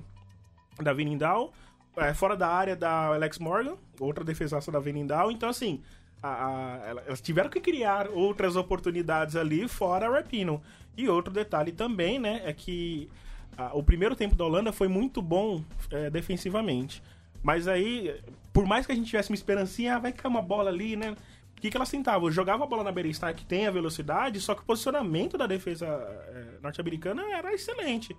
[0.81, 1.51] da Vinindal.
[1.97, 5.31] É, fora da área da Alex Morgan, outra defesaça da Vinindal.
[5.31, 5.81] Então, assim,
[6.21, 10.61] a- a- ela- elas tiveram que criar outras oportunidades ali, fora a Rapino.
[10.97, 13.09] E outro detalhe também, né, é que
[13.57, 17.01] a- o primeiro tempo da Holanda foi muito bom é, defensivamente.
[17.41, 18.19] Mas aí,
[18.51, 21.11] por mais que a gente tivesse uma esperancinha, ah, vai cair uma bola ali, né?
[21.57, 22.29] O que, que elas tentavam?
[22.31, 25.85] Jogava a bola na Berenstein, que tem a velocidade, só que o posicionamento da defesa
[25.85, 28.15] é, norte-americana era excelente.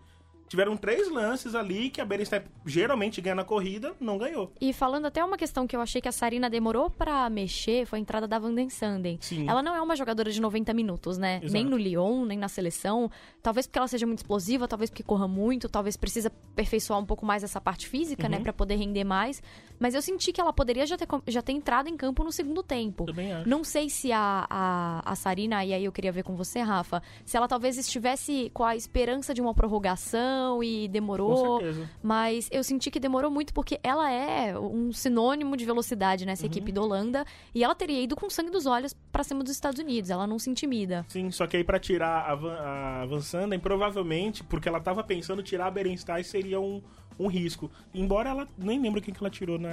[0.49, 4.53] Tiveram três lances ali que a Berenstein geralmente ganha na corrida, não ganhou.
[4.61, 7.99] E falando até uma questão que eu achei que a Sarina demorou pra mexer foi
[7.99, 9.19] a entrada da Van den Sanden.
[9.21, 9.49] Sim.
[9.49, 11.39] Ela não é uma jogadora de 90 minutos, né?
[11.39, 11.53] Exato.
[11.53, 13.11] Nem no Lyon, nem na seleção.
[13.43, 17.27] Talvez porque ela seja muito explosiva, talvez porque corra muito, talvez precisa aperfeiçoar um pouco
[17.27, 18.39] mais essa parte física, né?
[18.41, 19.43] Pra poder render mais.
[19.79, 22.63] Mas eu senti que ela poderia já ter, já ter entrado em campo no segundo
[22.63, 23.07] tempo.
[23.07, 23.49] Também acho.
[23.49, 27.03] Não sei se a, a, a Sarina, e aí eu queria ver com você, Rafa,
[27.25, 31.59] se ela talvez estivesse com a esperança de uma prorrogação e demorou.
[31.59, 31.91] Com certeza.
[32.03, 36.51] Mas eu senti que demorou muito porque ela é um sinônimo de velocidade nessa Uhum.
[36.51, 37.25] equipe da Holanda
[37.55, 40.11] e ela teria ido com sangue dos olhos pra cima dos Estados Unidos.
[40.11, 41.05] Ela não se intimida.
[41.09, 45.03] Sim, só que aí pra tirar a Van, a Van Sanden, provavelmente, porque ela tava
[45.05, 46.83] pensando tirar a Berenstein seria um,
[47.19, 47.71] um risco.
[47.95, 49.71] Embora ela, nem lembro quem que ela tirou, na,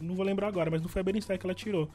[0.00, 1.88] não vou lembrar agora, mas não foi a Berenstein que ela tirou.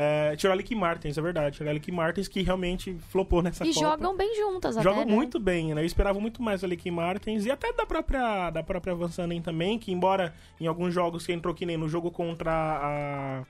[0.00, 1.56] É, tirou a Licky Martins, é verdade.
[1.56, 3.88] Tirou a Licky Martins que realmente flopou nessa e Copa.
[3.88, 5.12] jogam bem juntas até, Jogam né?
[5.12, 5.82] muito bem, né?
[5.82, 9.42] Eu esperava muito mais a Licky Martins e até da própria, da própria Van Sanden
[9.42, 13.44] também, que embora em alguns jogos que entrou que nem no jogo contra a,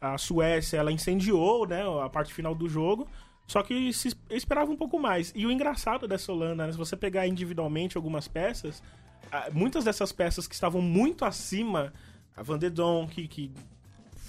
[0.00, 3.06] a Suécia, ela incendiou, né, a parte final do jogo.
[3.46, 5.32] Só que se esperava um pouco mais.
[5.36, 8.82] E o engraçado dessa Holanda, né, se você pegar individualmente algumas peças,
[9.52, 11.92] muitas dessas peças que estavam muito acima,
[12.36, 13.52] a Van de Donk, que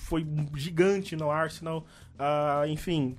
[0.06, 0.26] foi
[0.56, 1.86] gigante no Arsenal,
[2.18, 3.16] ah, enfim,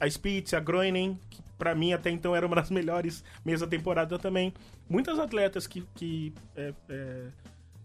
[0.00, 3.66] a, Spitz, a Groening, que pra mim até então era uma das melhores meias da
[3.66, 4.52] temporada também.
[4.88, 7.26] Muitas atletas que, que é, é,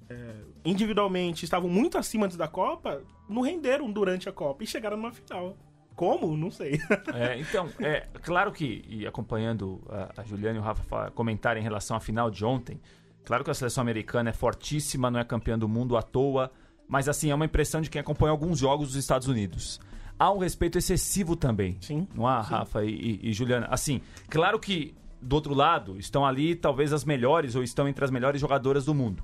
[0.09, 0.33] é,
[0.65, 5.11] individualmente estavam muito acima antes da Copa, não renderam durante a Copa e chegaram numa
[5.11, 5.55] final.
[5.95, 6.37] Como?
[6.37, 6.79] Não sei.
[7.13, 11.61] É, então, é claro que, e acompanhando a, a Juliana e o Rafa fa- comentarem
[11.61, 12.79] em relação à final de ontem,
[13.25, 16.51] claro que a seleção americana é fortíssima, não é campeã do mundo à toa,
[16.87, 19.79] mas assim, é uma impressão de quem acompanha alguns jogos dos Estados Unidos.
[20.19, 21.77] Há um respeito excessivo também.
[21.81, 22.07] Sim.
[22.15, 23.67] Não há, Rafa e, e- e Juliana?
[23.69, 28.09] Assim, claro que do outro lado estão ali talvez as melhores ou estão entre as
[28.11, 29.23] melhores jogadoras do mundo.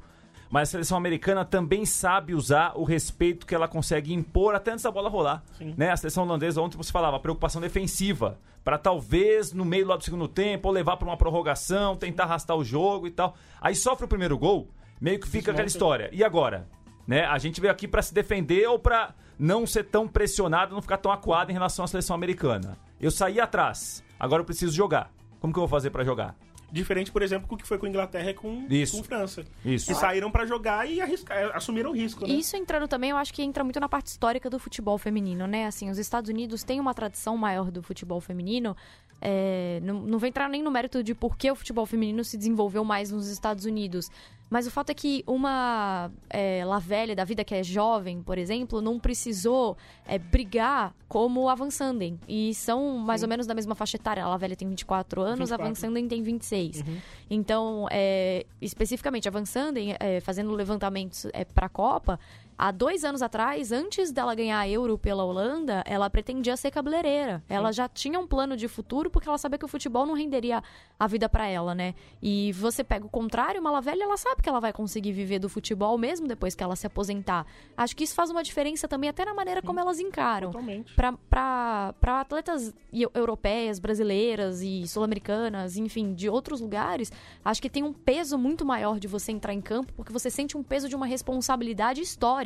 [0.52, 4.84] Mas a seleção americana também sabe usar o respeito que ela consegue impor até antes
[4.84, 5.44] da bola rolar.
[5.58, 5.74] Sim.
[5.76, 5.90] Né?
[5.90, 8.38] A seleção holandesa, ontem você falava, preocupação defensiva.
[8.64, 12.56] Para talvez, no meio lá do segundo tempo, ou levar para uma prorrogação, tentar arrastar
[12.56, 13.36] o jogo e tal.
[13.60, 14.70] Aí sofre o primeiro gol,
[15.02, 16.08] meio que fica aquela história.
[16.14, 16.68] E agora?
[17.08, 17.26] Né?
[17.26, 20.98] A gente veio aqui para se defender ou para não ser tão pressionado, não ficar
[20.98, 22.78] tão acuado em relação à seleção americana.
[23.00, 25.12] Eu saí atrás, agora eu preciso jogar.
[25.40, 26.36] Como que eu vou fazer para jogar?
[26.74, 28.98] Diferente, por exemplo, com o que foi com a Inglaterra e com, Isso.
[28.98, 29.46] com França.
[29.64, 29.86] Isso.
[29.86, 32.34] Que saíram pra jogar e arriscar, assumiram o risco, né?
[32.34, 35.68] Isso entrando também, eu acho que entra muito na parte histórica do futebol feminino, né?
[35.68, 38.76] Assim, os Estados Unidos têm uma tradição maior do futebol feminino.
[39.22, 42.38] É, não, não vou entrar nem no mérito de por que o futebol feminino se
[42.38, 44.10] desenvolveu mais nos Estados Unidos.
[44.54, 48.84] Mas o fato é que uma é, Lavelle da vida que é jovem, por exemplo,
[48.84, 49.76] não precisou
[50.06, 52.20] é, brigar como a Van Sanden.
[52.28, 54.24] E são mais ou menos da mesma faixa etária.
[54.24, 55.82] A Lavelle tem 24 anos, a Van 24.
[55.82, 56.84] Sanden tem 26.
[57.32, 62.20] Então, é, especificamente, a Van Sanden, é, fazendo levantamentos é, para a Copa,
[62.58, 67.44] há dois anos atrás, antes dela ganhar a Euro pela Holanda, ela pretendia ser cabeleireira.
[67.50, 70.64] Ela já tinha um plano de futuro porque ela sabia que o futebol não renderia
[71.00, 71.96] a vida para ela, né?
[72.22, 75.50] E você pega o contrário, uma Lavelle, ela sabe que ela vai conseguir viver do
[75.50, 77.46] futebol mesmo depois que ela se aposentar.
[77.76, 80.94] Acho que isso faz uma diferença também até na maneira como elas encaram Totalmente.
[80.96, 87.12] para atletas europeias, brasileiras e sul-americanas, enfim, de outros lugares,
[87.44, 90.58] acho que tem um peso muito maior de você entrar em campo, porque você sente
[90.58, 92.43] um peso de uma responsabilidade histórica.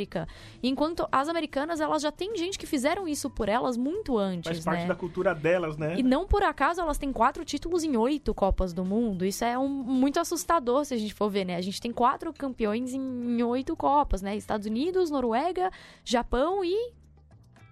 [0.61, 4.63] Enquanto as americanas, elas já têm gente que fizeram isso por elas muito antes, Faz
[4.63, 4.87] parte né?
[4.87, 5.95] da cultura delas, né?
[5.97, 9.25] E não por acaso elas têm quatro títulos em oito Copas do Mundo.
[9.25, 11.55] Isso é um, muito assustador se a gente for ver, né?
[11.55, 14.35] A gente tem quatro campeões em, em oito Copas, né?
[14.35, 15.71] Estados Unidos, Noruega,
[16.03, 16.93] Japão e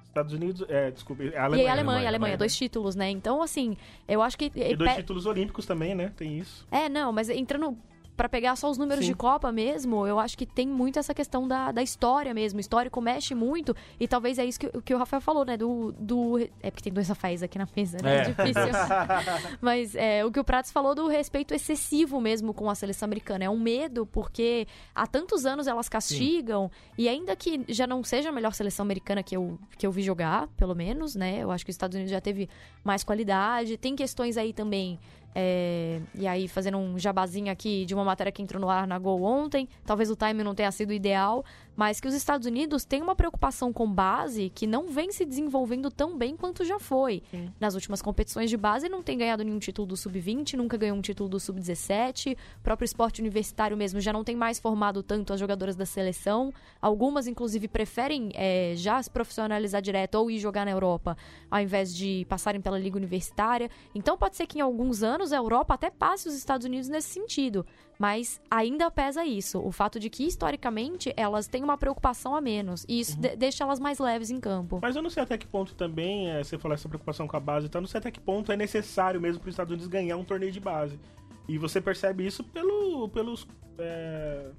[0.08, 1.42] Estados Unidos, é, desculpa, é a e Alemanha.
[1.42, 3.10] aí, Alemanha, Alemanha, Alemanha, dois títulos, né?
[3.10, 3.76] Então, assim,
[4.08, 4.50] eu acho que.
[4.56, 6.14] E dois pe- títulos olímpicos também, né?
[6.16, 6.66] Tem isso.
[6.72, 7.78] É, não, mas entrando
[8.16, 9.12] pra pegar só os números Sim.
[9.12, 12.58] de Copa mesmo, eu acho que tem muito essa questão da, da história mesmo.
[12.58, 15.58] O histórico mexe muito, e talvez é isso que, que o Rafael falou, né?
[15.58, 16.40] Do, do.
[16.62, 18.18] É porque tem dois Rafaéis aqui na mesa, né?
[18.18, 18.24] É, É.
[18.26, 18.64] difícil.
[19.62, 23.46] mas é, o que o Pratos falou do respeito excessivo mesmo com a seleção americana.
[23.46, 28.30] É um medo, porque há tantos anos elas castigam, e ainda que já não seja
[28.30, 31.40] a melhor seleção americana que eu, que eu vi jogar, pelo menos, né?
[31.40, 32.50] Eu acho que os Estados Unidos já teve
[32.84, 33.78] mais qualidade.
[33.78, 35.00] Tem questões aí também
[35.38, 38.98] É, e aí, fazendo um jabazinho aqui de uma matéria que entrou no ar na
[38.98, 41.44] Gol ontem, talvez o time não tenha sido ideal,
[41.76, 45.92] mas que os Estados Unidos têm uma preocupação com base que não vem se desenvolvendo
[45.92, 47.22] tão bem quanto já foi.
[47.30, 47.52] Sim.
[47.60, 51.02] Nas últimas competições de base, não tem ganhado nenhum título do Sub-20, nunca ganhou um
[51.02, 52.38] título do Sub-17.
[52.60, 56.54] O próprio esporte universitário mesmo já não tem mais formado tanto as jogadoras da seleção.
[56.82, 61.18] Algumas, inclusive, preferem é, já se profissionalizar direto ou ir jogar na Europa,
[61.52, 63.70] ao invés de passarem pela Liga Universitária.
[63.94, 67.10] Então, pode ser que em alguns anos a Europa até passe os Estados Unidos nesse
[67.10, 67.66] sentido.
[67.98, 72.86] Mas ainda pesa isso, o fato de que, historicamente, elas têm uma preocupação a menos.
[72.90, 74.80] E isso de- deixa elas mais leves em campo.
[74.82, 77.40] Mas eu não sei até que ponto também, é, você falou essa preocupação com a
[77.40, 79.88] base e tal, não sei até que ponto é necessário mesmo para os Estados Unidos
[79.88, 81.00] ganhar um torneio de base.
[81.48, 83.48] E você percebe isso pelo, pelos,
[83.78, 84.50] é,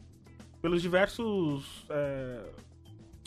[0.62, 1.84] pelos diversos.
[1.90, 2.40] é,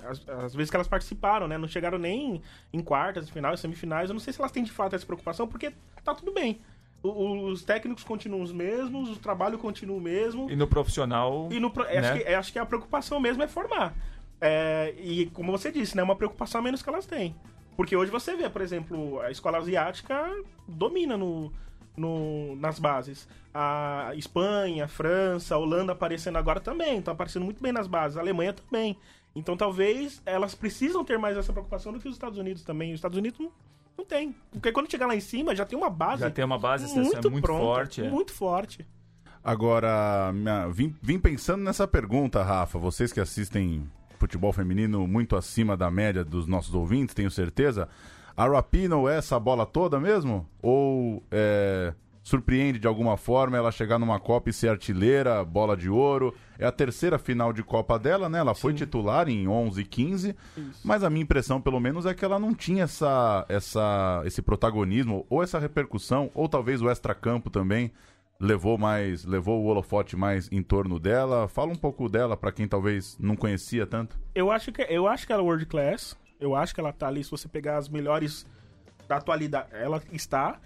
[0.04, 1.58] as, as vezes que elas participaram, né?
[1.58, 2.42] Não chegaram nem
[2.74, 4.10] em quartas, finais, semifinais.
[4.10, 5.72] Eu não sei se elas têm de fato essa preocupação, porque
[6.04, 6.62] tá tudo bem.
[7.02, 10.50] O- os técnicos continuam os mesmos, o trabalho continua o mesmo.
[10.50, 11.47] E no profissional.
[11.52, 11.97] E no, pro- né?
[11.97, 13.93] acho, que, acho que a preocupação mesmo é formar.
[14.41, 16.04] É, e como você disse, né?
[16.04, 17.36] Uma preocupação a menos que elas têm.
[17.78, 20.30] Porque hoje você vê, por exemplo, a escola asiática
[20.68, 21.52] domina no,
[21.95, 23.28] no- nas bases.
[23.54, 26.97] A Espanha, a França, a Holanda aparecendo agora também.
[27.00, 28.18] Estão aparecendo muito bem nas bases.
[28.18, 28.97] A Alemanha também.
[29.36, 32.89] Então talvez elas precisam ter mais essa preocupação do que os Estados Unidos também.
[32.91, 33.47] Os Estados Unidos
[33.98, 34.36] não, tem.
[34.52, 36.22] Porque quando chegar lá em cima, já tem uma base.
[36.22, 38.10] Já tem uma base, a seleção é muito pronta, forte, é.
[38.10, 38.88] Muito forte.
[39.44, 42.78] Agora, minha- vim, vim pensando nessa pergunta, Rafa.
[42.78, 47.88] Vocês que assistem futebol feminino muito acima da média dos nossos ouvintes, tenho certeza.
[48.36, 50.48] A Rapino é essa bola toda mesmo?
[50.62, 51.94] Ou é,
[52.30, 56.34] surpreende de alguma forma ela chegar numa Copa e ser artilheira, bola de ouro?
[56.58, 58.40] É a terceira final de Copa dela, né?
[58.40, 60.36] Ela foi titular em 11 e 15,
[60.84, 65.26] mas a minha impressão, pelo menos, é que ela não tinha essa, essa, esse protagonismo,
[65.30, 67.92] ou essa repercussão, ou talvez o extracampo também
[68.40, 71.48] levou mais, levou o holofote mais em torno dela.
[71.48, 74.18] Fala um pouco dela para quem talvez não conhecia tanto.
[74.34, 76.16] Eu acho que eu acho que ela é world class.
[76.40, 78.48] Eu acho que ela tá ali, se você pegar as melhores
[79.08, 80.60] da atualidade, ela está.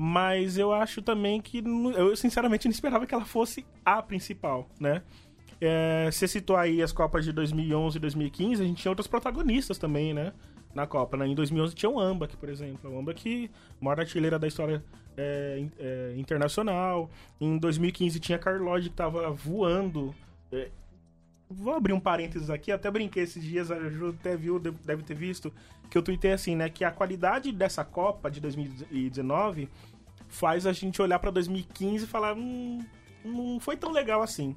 [0.00, 1.60] Mas eu acho também que
[1.96, 5.02] eu sinceramente não esperava que ela fosse a principal, né?
[5.60, 9.76] É, você citou aí as Copas de 2011 e 2015, a gente tinha outras protagonistas
[9.76, 10.32] também, né?
[10.72, 11.26] Na Copa, né?
[11.26, 12.94] Em 2011 tinha o Ambak, por exemplo.
[12.94, 14.84] O Ambak, maior artilheira da história
[15.16, 17.10] é, é, internacional.
[17.40, 20.14] Em 2015 tinha a Carlode que tava voando.
[20.52, 20.68] É,
[21.50, 25.02] Vou abrir um parênteses aqui, até brinquei esses dias, a Ju até viu, de- deve
[25.02, 25.52] ter visto,
[25.88, 26.68] que eu tuitei assim, né?
[26.68, 29.68] Que a qualidade dessa Copa de 2019
[30.28, 32.84] faz a gente olhar pra 2015 e falar, hum,
[33.24, 34.54] não foi tão legal assim,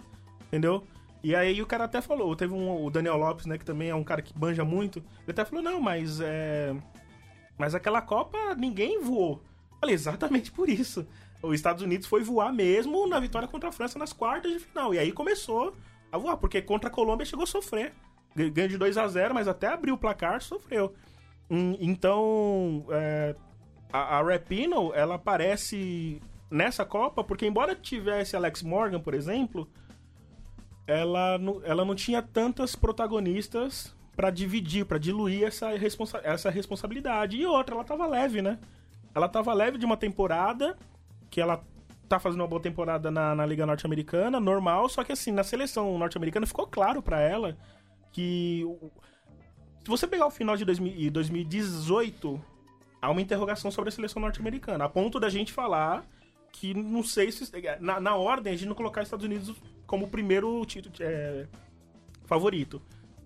[0.47, 0.83] entendeu?
[1.23, 3.95] E aí o cara até falou, teve um, o Daniel Lopes, né, que também é
[3.95, 6.75] um cara que banja muito, ele até falou, não, mas é...
[7.57, 9.41] Mas aquela Copa ninguém voou.
[9.79, 11.07] Falei, exatamente por isso.
[11.41, 14.93] Os Estados Unidos foi voar mesmo na vitória contra a França nas quartas de final.
[14.93, 15.75] E aí começou
[16.12, 17.93] a voar, porque contra a Colômbia chegou a sofrer.
[18.36, 20.93] Ganhou de 2 a 0 mas até abrir o placar sofreu.
[21.49, 23.36] Hum, Então, é,
[23.91, 29.68] a, a Rapino, ela aparece nessa Copa, porque embora tivesse Alex Morgan, por exemplo,
[30.88, 37.38] ela, ela não tinha tantas protagonistas pra dividir, pra diluir essa, responsa essa responsabilidade.
[37.38, 38.59] E outra, ela tava leve, né?
[39.14, 40.78] Ela tava leve de uma temporada,
[41.30, 41.64] que ela
[42.12, 45.97] tá fazendo uma boa temporada na, na Liga Norte-Americana, normal, só que assim, na seleção
[45.97, 47.57] norte-americana ficou claro pra ela
[48.12, 48.66] que.
[49.84, 52.39] Se você pegar o final de 2000 e 2018,
[53.01, 56.05] há uma interrogação sobre a seleção norte-americana, a ponto da gente falar
[56.51, 57.49] que não sei se.
[57.80, 59.55] Na, na ordem, a gente não colocar os Estados Unidos
[59.88, 61.47] como o primeiro título, é,
[62.26, 62.82] favorito.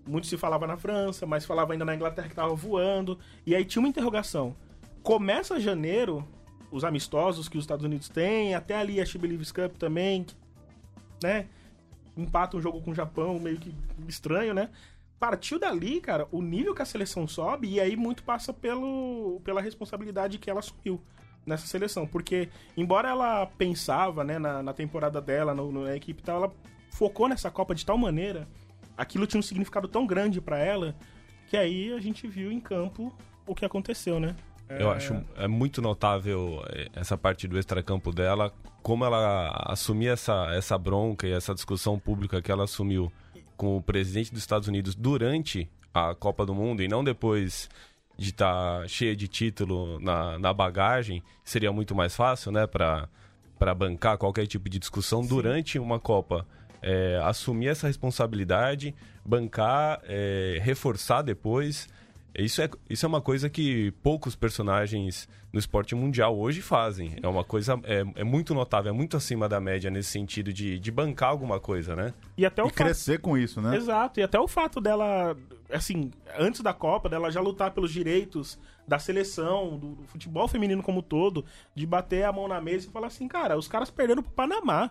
[0.06, 3.18] Muito se falava na França, mas falava ainda na Inglaterra que tava voando.
[3.44, 4.54] E aí tinha uma interrogação.
[5.02, 6.26] Começa janeiro,
[6.70, 10.26] os amistosos que os Estados Unidos têm, até ali a She Believes Cup também,
[11.22, 11.46] né?
[12.16, 13.74] Empata um jogo com o Japão, meio que
[14.08, 14.70] estranho, né?
[15.18, 19.60] Partiu dali, cara, o nível que a seleção sobe, e aí muito passa pelo, pela
[19.60, 21.00] responsabilidade que ela assumiu
[21.46, 22.06] nessa seleção.
[22.06, 26.36] Porque, embora ela pensava, né, na, na temporada dela, no, no- na equipe e tal,
[26.44, 26.52] ela
[26.90, 28.46] focou nessa Copa de tal maneira,
[28.96, 30.94] aquilo tinha um significado tão grande pra ela,
[31.48, 33.14] que aí a gente viu em campo
[33.46, 34.34] o que aconteceu, né?
[34.68, 38.52] Eu acho é muito notável eh, essa parte do extracampo dela,
[38.82, 43.12] como ela assumia essa, essa bronca e essa discussão pública que ela assumiu
[43.56, 47.68] com o presidente dos Estados Unidos durante a Copa do Mundo e não depois
[48.18, 53.08] de estar cheia de título na, na bagagem, seria muito mais fácil, né, para
[53.74, 56.46] bancar qualquer tipo de discussão durante uma Copa.
[56.82, 58.94] É, assumir essa responsabilidade,
[59.24, 61.88] bancar, é, reforçar depois.
[62.38, 67.16] Isso é, isso é uma coisa que poucos personagens no esporte mundial hoje fazem.
[67.22, 67.80] É uma coisa.
[67.84, 71.58] É, é muito notável, é muito acima da média nesse sentido de, de bancar alguma
[71.58, 72.12] coisa, né?
[72.36, 73.74] E até o E crescer com isso, né?
[73.76, 75.34] Exato, e até o fato dela,
[75.70, 80.82] assim, antes da Copa, dela já lutar pelos direitos da seleção, do, do futebol feminino
[80.82, 83.90] como um todo, de bater a mão na mesa e falar assim, cara, os caras
[83.90, 84.90] perderam pro Panamá.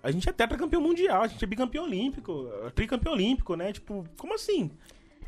[0.00, 3.72] A gente é tetracampeão mundial, a gente é bicampeão olímpico, tricampeão olímpico, né?
[3.72, 4.70] Tipo, como assim?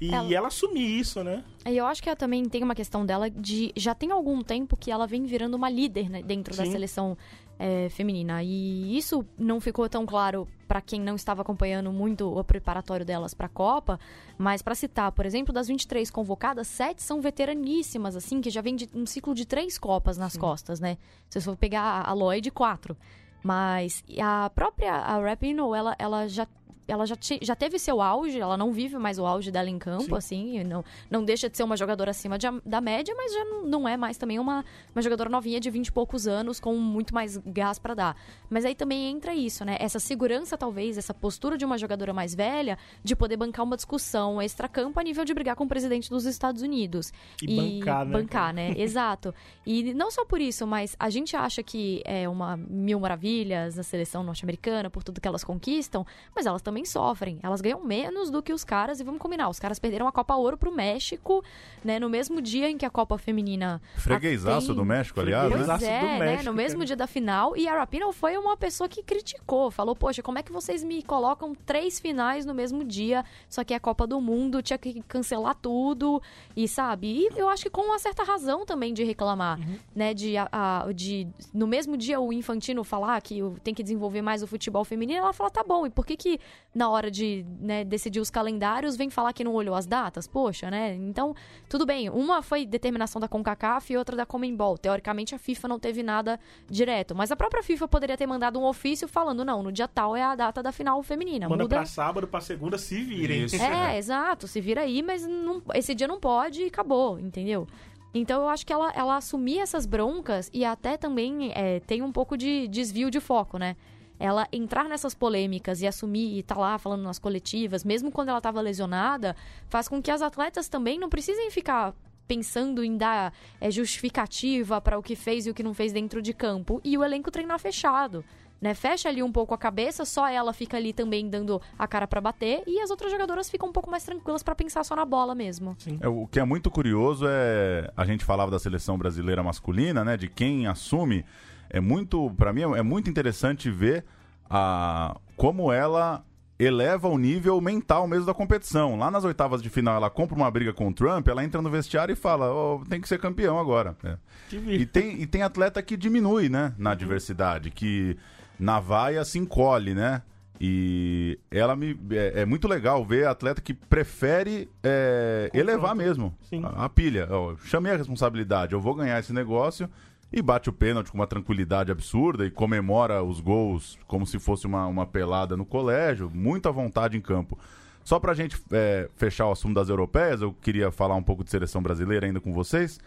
[0.00, 1.44] E Ela- ela, assumir isso, né?
[1.66, 3.70] E eu acho que ela também tem uma questão dela de.
[3.76, 6.72] Já tem algum tempo que ela vem virando uma líder né, dentro da Sim.
[6.72, 7.18] seleção
[7.58, 8.42] é, feminina.
[8.42, 13.34] E isso não ficou tão claro para quem não estava acompanhando muito o preparatório delas
[13.34, 14.00] para a Copa.
[14.38, 18.76] Mas para citar, por exemplo, das 23 convocadas, sete são veteraníssimas, assim, que já vem
[18.76, 20.96] de um ciclo de três Copas nas costas, né?
[21.28, 22.96] Se você for pegar a Lloyd, quatro.
[23.42, 26.46] Mas a própria a Rapinoe, ela, ela já.
[26.90, 29.78] Ela já, te- já teve seu auge, ela não vive mais o auge dela em
[29.78, 30.14] campo, Sim.
[30.16, 33.44] assim, e não, não deixa de ser uma jogadora acima de- da média, mas já
[33.64, 34.64] não- é mais também uma,
[34.94, 38.16] uma jogadora novinha de 20 e poucos anos com muito mais gás pra dar.
[38.48, 39.76] Mas aí também entra isso, né?
[39.80, 44.40] Essa segurança, talvez, essa postura de uma jogadora mais velha de poder bancar uma discussão
[44.42, 47.12] extra-campo a nível de brigar com o presidente dos Estados Unidos.
[47.42, 48.70] E bancar, né, Bancar, né?
[48.76, 49.34] Exato.
[49.66, 53.82] E não só por isso, mas a gente acha que é uma mil maravilhas a
[53.82, 57.38] seleção norte-americana por tudo que elas conquistam, mas elas também sofrem.
[57.42, 60.34] Elas ganham menos do que os caras, e vamos combinar, os caras perderam a Copa
[60.34, 61.42] Ouro pro México,
[61.84, 61.98] né?
[61.98, 63.80] No mesmo dia em que a Copa Feminina.
[63.96, 65.74] Freguesaço tem- do México, aliás, Pois né?
[65.82, 66.18] É, do né?
[66.18, 66.86] México, No mesmo cara.
[66.86, 67.56] dia da final.
[67.56, 69.70] E a Rapinoe foi uma pessoa que criticou.
[69.70, 73.24] Falou, poxa, como é que vocês me colocam três finais no mesmo dia?
[73.48, 76.20] Só que é a Copa do Mundo, tinha que cancelar tudo.
[76.56, 77.08] E sabe?
[77.08, 79.78] E eu acho que com uma certa razão também de reclamar, Uhum.
[79.94, 80.14] né?
[80.14, 84.42] De, a, a- de no mesmo dia o Infantino falar que tem que desenvolver mais
[84.42, 86.40] o futebol feminino, ela fala, tá bom, e por que que
[86.74, 90.26] na hora de né, decidir os calendários vem falar que não olhou as datas?
[90.28, 90.94] Poxa, né?
[90.94, 91.34] Então,
[91.68, 94.78] tudo bem, uma foi determinação da CONCACAF e outra da Comembol.
[94.78, 98.64] Teoricamente, a FIFA não teve nada direto, mas a própria FIFA poderia ter mandado um
[98.64, 101.48] ofício falando, não, no dia tal é a data da final feminina.
[101.48, 103.44] Manda Muda pra sábado, pra segunda, se virem.
[103.44, 103.56] Isso.
[103.60, 104.46] é, exato.
[104.46, 107.66] Se vira aí, mas não- esse dia não pode e acabou, entendeu?
[108.14, 112.10] Então eu acho que ela, ela assumir essas broncas e até também é, tem um
[112.12, 113.76] pouco de desvio de foco, né?
[114.20, 118.40] Ela entrar nessas polêmicas e assumir e tá lá falando nas coletivas, mesmo quando ela
[118.40, 119.34] tava lesionada,
[119.66, 121.94] faz com que as atletas também não precisem ficar
[122.28, 126.22] pensando em dar é, justificativa para o que fez e o que não fez dentro
[126.22, 128.24] de campo e o elenco treinar fechado.
[128.60, 132.06] Né, fecha ali um pouco a cabeça, só ela fica ali também dando a cara
[132.06, 135.06] pra bater e as outras jogadoras ficam um pouco mais tranquilas pra pensar só na
[135.06, 135.74] bola mesmo.
[135.98, 140.14] É, o que é muito curioso é a gente falava da seleção brasileira masculina, né?
[140.18, 141.24] De quem assume.
[141.70, 144.04] É muito, para mim, é muito interessante ver
[144.48, 146.24] a como ela
[146.58, 148.96] eleva o nível mental mesmo da competição.
[148.98, 151.70] Lá nas oitavas de final, ela compra uma briga com o Trump, ela entra no
[151.70, 153.96] vestiário e fala: "Ó, tem que ser campeão agora.
[154.04, 154.16] É.
[154.52, 156.74] E tem, e tem atleta que diminui, né?
[156.76, 158.16] Na adversidade, que
[158.58, 160.22] na vaia se encolhe, né?
[160.60, 161.98] E ela me.
[162.10, 167.26] É, é muito legal ver atleta que prefere é, elevar mesmo a, a pilha.
[167.30, 169.88] Ó, chamei a responsabilidade, eu vou ganhar esse negócio.
[170.32, 174.66] E bate o pênalti com uma tranquilidade absurda e comemora os gols como se fosse
[174.66, 176.30] uma, uma pelada no colégio.
[176.32, 177.58] Muita vontade em campo.
[178.04, 181.50] Só pra gente é, fechar o assunto das europeias, eu queria falar um pouco de
[181.50, 183.00] seleção brasileira ainda com vocês.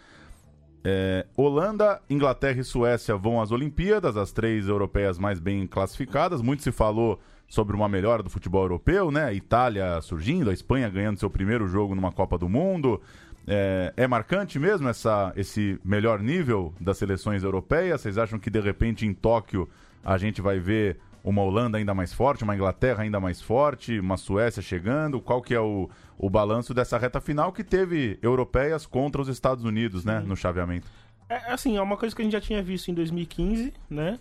[0.86, 6.42] É, Holanda, Inglaterra e Suécia vão às Olimpíadas, as três europeias mais bem classificadas.
[6.42, 7.18] Muito se falou
[7.48, 9.24] sobre uma melhora do futebol europeu, né?
[9.24, 13.00] A Itália surgindo, a Espanha ganhando seu primeiro jogo numa Copa do Mundo.
[13.46, 18.00] É, é marcante mesmo essa, esse melhor nível das seleções europeias?
[18.00, 19.68] Vocês acham que de repente em Tóquio
[20.02, 24.16] a gente vai ver uma Holanda ainda mais forte, uma Inglaterra ainda mais forte, uma
[24.18, 25.20] Suécia chegando?
[25.20, 25.88] Qual que é o,
[26.18, 30.86] o balanço dessa reta final que teve europeias contra os Estados Unidos, né, no chaveamento?
[31.28, 34.18] É, assim, é uma coisa que a gente já tinha visto em 2015, né?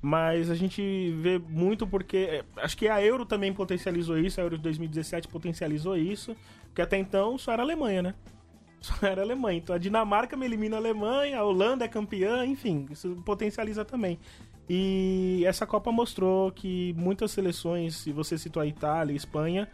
[0.00, 2.16] Mas a gente vê muito porque.
[2.16, 6.80] é, acho que a Euro também potencializou isso, a Euro de 2017 potencializou isso, porque
[6.80, 8.14] até então só era a Alemanha, né?
[8.86, 9.58] Só era a Alemanha.
[9.58, 14.18] Então a Dinamarca me elimina a Alemanha, a Holanda é campeã, enfim, isso potencializa também.
[14.68, 19.68] E essa Copa mostrou que muitas seleções, se você citou a Itália e Espanha,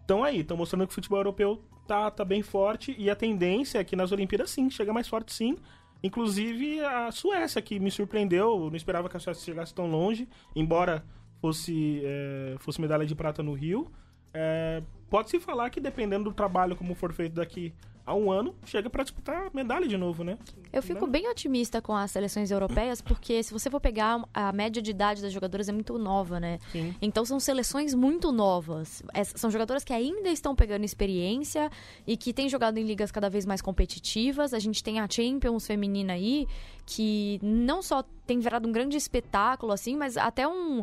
[0.00, 3.78] estão aí, estão mostrando que o futebol europeu tá, tá bem forte e a tendência
[3.78, 5.56] é que nas Olimpíadas sim, chega mais forte sim.
[6.02, 10.28] Inclusive a Suécia, que me surpreendeu, eu não esperava que a Suécia chegasse tão longe,
[10.54, 11.02] embora
[11.40, 13.90] fosse, é, fosse medalha de prata no Rio.
[14.34, 17.72] É, Pode-se falar que dependendo do trabalho como for feito daqui
[18.06, 20.38] há um ano, chega para disputar medalha de novo, né?
[20.72, 24.82] Eu fico bem otimista com as seleções europeias, porque se você for pegar a média
[24.82, 26.58] de idade das jogadoras é muito nova, né?
[26.70, 26.94] Sim.
[27.00, 29.02] Então são seleções muito novas.
[29.14, 31.70] É, são jogadoras que ainda estão pegando experiência
[32.06, 34.52] e que têm jogado em ligas cada vez mais competitivas.
[34.52, 36.46] A gente tem a Champions feminina aí,
[36.86, 40.82] que não só tem virado um grande espetáculo, assim, mas até um.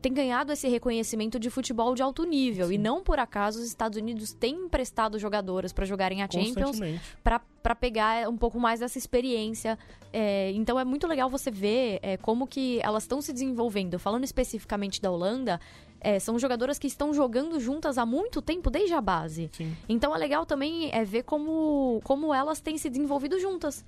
[0.00, 2.68] tem ganhado esse reconhecimento de futebol de alto nível.
[2.68, 2.74] Sim.
[2.74, 6.80] E não por acaso os Estados Unidos têm emprestado jogadoras para jogarem a Champions
[7.22, 9.78] para pegar um pouco mais dessa experiência.
[10.12, 13.98] É, então é muito legal você ver é, como que elas estão se desenvolvendo.
[13.98, 15.60] Falando especificamente da Holanda,
[16.00, 19.48] é, são jogadoras que estão jogando juntas há muito tempo, desde a base.
[19.52, 19.76] Sim.
[19.88, 23.84] Então é legal também é, ver como, como elas têm se desenvolvido juntas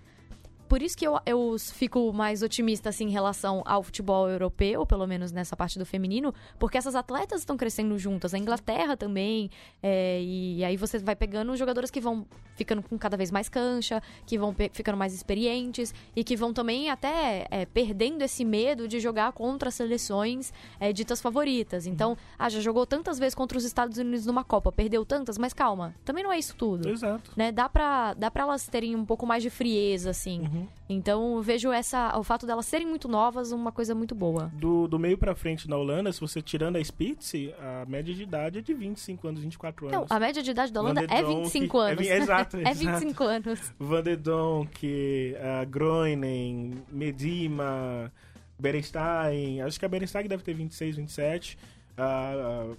[0.73, 5.07] por isso que eu, eu fico mais otimista assim, em relação ao futebol europeu, pelo
[5.07, 8.33] menos nessa parte do feminino, porque essas atletas estão crescendo juntas.
[8.33, 9.51] A Inglaterra também.
[9.83, 14.03] É, e aí você vai pegando jogadoras que vão ficando com cada vez mais cancha,
[14.27, 18.99] que vão ficando mais experientes e que vão também até é, perdendo esse medo de
[18.99, 21.87] jogar contra seleções é, ditas favoritas.
[21.87, 25.53] Então, ah, já jogou tantas vezes contra os Estados Unidos numa Copa, perdeu tantas, mas
[25.53, 26.89] calma, também não é isso tudo.
[26.89, 27.31] Exato.
[27.37, 27.53] Né?
[27.53, 30.41] Dá, pra, dá pra elas terem um pouco mais de frieza, assim.
[30.41, 30.62] Uhum.
[30.89, 34.51] Então eu vejo essa, o fato delas serem muito novas uma coisa muito boa.
[34.55, 38.23] Do, do meio para frente na Holanda, se você tirando a Spitz, a média de
[38.23, 39.99] idade é de 25 anos, 24 anos.
[39.99, 42.03] Não, a média de idade da Holanda é 25 anos.
[42.13, 43.73] É, exato, é 25 anos.
[43.79, 48.13] Van de Donk, uh, Groening, Medima,
[48.59, 51.59] Berenstein, acho que a Berenstein deve ter 26, 27.
[51.97, 52.77] Uh, uh,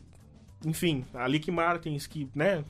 [0.66, 2.64] enfim, a Lick Martins, que, né,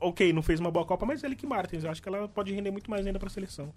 [0.00, 2.52] ok, não fez uma boa Copa, mas é Lick Martins, eu acho que ela pode
[2.52, 3.72] render muito mais ainda pra seleção.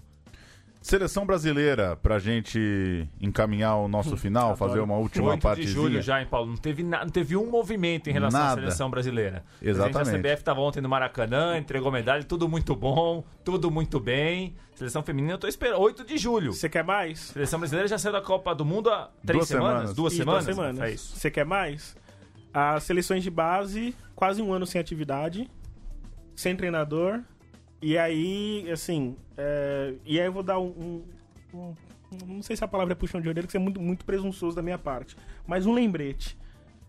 [0.83, 5.67] Seleção brasileira, pra gente encaminhar o nosso final, fazer uma última 8 partezinha.
[5.67, 6.49] de julho já, hein, Paulo?
[6.49, 8.51] Não teve, na, não teve um movimento em relação Nada.
[8.51, 9.45] à seleção brasileira.
[9.61, 10.09] Exatamente.
[10.09, 14.55] A CBF estava ontem no Maracanã, entregou medalha, tudo muito bom, tudo muito bem.
[14.75, 15.79] Seleção feminina, eu tô esperando.
[15.79, 16.51] 8 de julho.
[16.51, 17.19] Você quer mais?
[17.19, 19.71] Seleção brasileira já saiu da Copa do Mundo há três Duas semanas?
[19.73, 19.95] semanas.
[19.95, 20.45] Duas Isso, semanas?
[20.45, 20.81] Duas semanas.
[20.81, 21.15] É isso.
[21.15, 21.95] Você quer mais?
[22.53, 25.49] As seleções de base, quase um ano sem atividade,
[26.35, 27.21] sem treinador.
[27.85, 31.03] E aí, assim, é, e aí eu vou dar um,
[31.53, 31.75] um, um-
[32.27, 34.61] Não sei se a palavra é puxão de orelha, que é muito, muito presunçoso da
[34.61, 35.17] minha parte.
[35.45, 36.37] Mas um lembrete.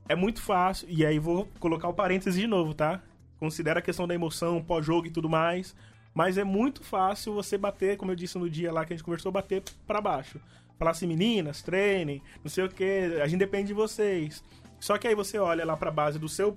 [0.09, 3.03] É muito fácil, e aí vou colocar o parênteses de novo, tá?
[3.41, 5.75] Considera a questão da emoção, pós-jogo e tudo mais.
[6.15, 9.05] Mas é muito fácil você bater, como eu disse no dia lá que a gente
[9.05, 10.39] conversou, bater pra baixo.
[10.79, 14.45] Falar assim, meninas, treinem, não sei o que, a gente depende de vocês.
[14.79, 16.57] Só que aí você olha lá pra base do seu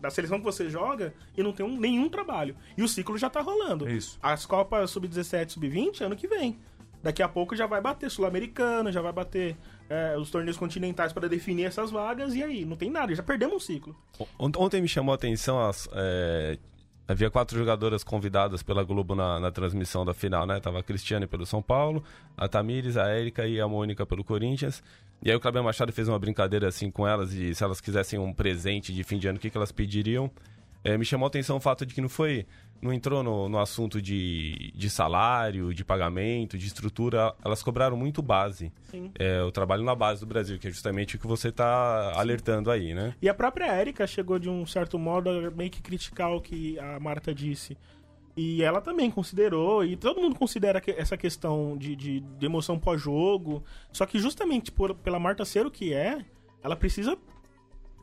[0.00, 2.56] da seleção que você joga e não tem um- nenhum trabalho.
[2.76, 3.88] E o ciclo já tá rolando.
[3.88, 4.18] Isso.
[4.22, 6.58] As Copas Sub-17, Sub-20, ano que vem.
[7.02, 9.56] Daqui a pouco já vai bater Sul-Americano, já vai bater
[9.88, 12.64] é, os torneios continentais para definir essas vagas, e aí?
[12.64, 13.96] Não tem nada, já perdemos um ciclo.
[14.38, 15.88] Ont- Ontem me chamou a atenção as.
[15.92, 16.58] é,
[17.08, 20.60] Havia quatro jogadoras convidadas pela Globo na, na transmissão da final, né?
[20.60, 22.04] Tava a Cristiane pelo São Paulo,
[22.36, 24.82] a Tamires, a Érica e a Mônica pelo Corinthians.
[25.22, 28.18] E aí o Cláudio Machado fez uma brincadeira assim com elas e se elas quisessem
[28.18, 30.30] um presente de fim de ano, o que, que elas pediriam?
[30.84, 32.46] É, me chamou a atenção o fato de que não foi.
[32.80, 37.34] Não entrou no, no assunto de, de salário, de pagamento, de estrutura.
[37.44, 38.72] Elas cobraram muito base.
[38.84, 39.10] Sim.
[39.18, 42.70] É, o trabalho na base do Brasil, que é justamente o que você está alertando
[42.70, 43.14] aí, né?
[43.20, 46.78] E a própria Érica chegou de um certo modo a meio que criticar o que
[46.78, 47.76] a Marta disse.
[48.36, 52.78] E ela também considerou, e todo mundo considera que- essa questão de, de, de emoção
[52.78, 53.64] pós-jogo.
[53.92, 56.24] Só que justamente por, pela Marta ser o que é,
[56.62, 57.18] ela precisa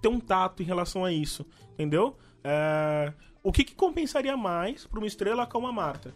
[0.02, 2.18] ter um tato em relação a isso, entendeu?
[2.44, 3.14] É,
[3.46, 6.16] o que, que compensaria mais para uma estrela como a Marta?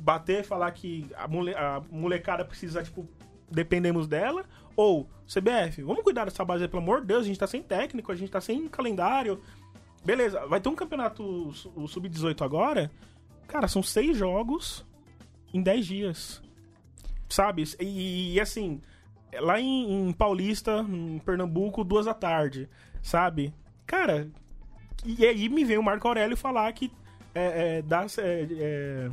[0.00, 3.08] Bater e falar que a, mole, a molecada precisa, tipo,
[3.48, 4.44] dependemos dela?
[4.74, 8.10] Ou, CBF, vamos cuidar dessa base pelo amor de Deus, a gente tá sem técnico,
[8.10, 9.40] a gente tá sem calendário.
[10.04, 11.22] Beleza, vai ter um campeonato,
[11.76, 12.90] o Sub-18 agora.
[13.46, 14.84] Cara, são seis jogos
[15.52, 16.42] em dez dias.
[17.28, 17.62] Sabe?
[17.78, 18.80] E, e, assim,
[19.34, 22.68] lá em, em Paulista, em Pernambuco, duas da tarde.
[23.00, 23.54] Sabe?
[23.86, 24.28] Cara,
[25.04, 26.90] e aí me vem o Marco Aurélio falar que
[27.34, 29.10] é, é, dá, é, é,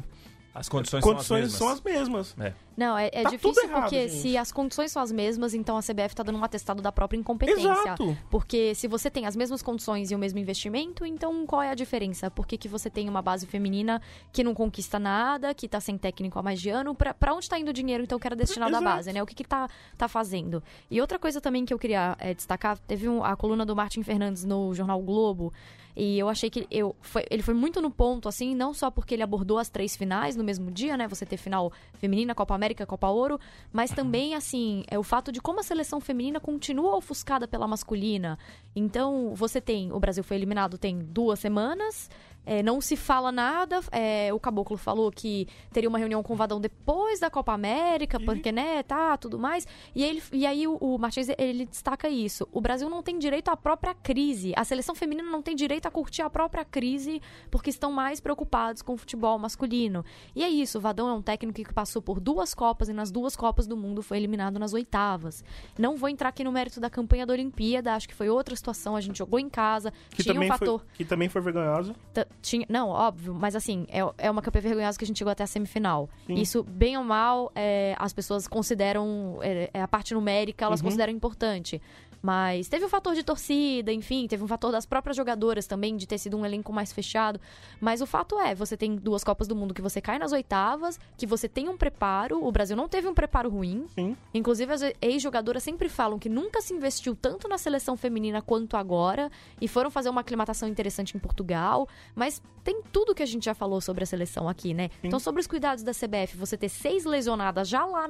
[0.53, 2.27] As condições, condições são as mesmas.
[2.27, 2.55] são as mesmas.
[2.81, 4.21] Não, é, é Tá difícil errado, porque gente.
[4.21, 7.17] se as condições são as mesmas, então a CBF tá dando um atestado da própria
[7.17, 7.69] incompetência.
[7.69, 8.17] Exato.
[8.29, 11.75] Porque se você tem as mesmas condições e o mesmo investimento, então qual é a
[11.75, 12.29] diferença?
[12.31, 14.01] Por que, que você tem uma base feminina
[14.31, 16.95] que não conquista nada, que tá sem técnico há mais de ano?
[16.95, 18.95] Pra, pra onde tá indo o dinheiro, então, que era destinado à Exato.
[18.95, 19.21] base, né?
[19.21, 19.67] O que que tá,
[19.97, 20.63] tá fazendo?
[20.89, 24.03] E outra coisa também que eu queria é, destacar, teve um- a coluna do Martin
[24.03, 25.51] Fernandes no Jornal Globo,
[25.93, 29.13] e eu achei que eu, foi- ele foi muito no ponto, assim, não só porque
[29.13, 31.05] ele abordou as três finais no mesmo dia, né?
[31.05, 33.39] Você ter final feminina, Copa América, Copa Ouro,
[33.71, 38.37] mas também, assim, é o fato de como a seleção feminina continua ofuscada pela masculina.
[38.75, 42.09] Então, você tem, o Brasil foi eliminado tem duas semanas,
[42.45, 43.81] É, não se fala nada.
[43.91, 48.19] é, o Caboclo falou que teria uma reunião com o Vadão depois da Copa América,
[48.19, 49.67] porque, né, tá, tudo mais.
[49.95, 52.47] E, ele, e aí o, o Martins, ele destaca isso.
[52.51, 54.53] O Brasil não tem direito à própria crise.
[54.55, 58.81] A seleção feminina não tem direito a curtir a própria crise porque estão mais preocupados
[58.81, 60.03] com o futebol masculino.
[60.35, 63.11] E é isso, o Vadão é um técnico que passou por duas Copas e nas
[63.11, 65.43] duas Copas do Mundo foi eliminado nas oitavas.
[65.77, 68.95] Não vou entrar aqui no mérito da campanha da Olimpíada, acho que foi outra situação,
[68.95, 70.79] a gente jogou em casa, Que tinha um fator...
[70.79, 71.95] foi, que também foi vergonhosa.
[72.41, 75.43] Tinha, não, óbvio, mas assim, é, é uma campanha vergonhosa que a gente chegou até
[75.43, 76.09] a semifinal.
[76.27, 76.35] Sim.
[76.35, 80.85] Isso, bem ou mal, é, as pessoas consideram, é, é, a parte numérica, elas Uhum.
[80.85, 81.81] consideram importante.
[82.21, 86.07] Mas teve o fator de torcida, enfim, teve um fator das próprias jogadoras também, de
[86.07, 87.39] ter sido um elenco mais fechado.
[87.79, 90.99] Mas o fato é, você tem duas Copas do Mundo que você cai nas oitavas,
[91.17, 93.85] que você tem um preparo, o Brasil não teve um preparo ruim.
[93.95, 94.15] Sim.
[94.33, 99.31] Inclusive, as ex-jogadoras sempre falam que nunca se investiu tanto na seleção feminina quanto agora.
[99.59, 101.87] E foram fazer uma aclimatação interessante em Portugal.
[102.15, 104.89] Mas tem tudo que a gente já falou sobre a seleção aqui, né?
[105.03, 108.09] Então, sobre os cuidados da CBF, você ter seis lesionadas já lá,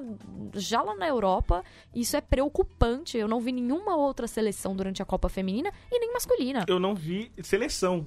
[0.54, 1.64] já lá na Europa,
[1.96, 3.18] isso é preocupante.
[3.18, 6.66] Eu não vi nenhuma outra seleção durante a Copa Feminina e nem masculina.
[6.68, 8.06] Eu não vi seleção.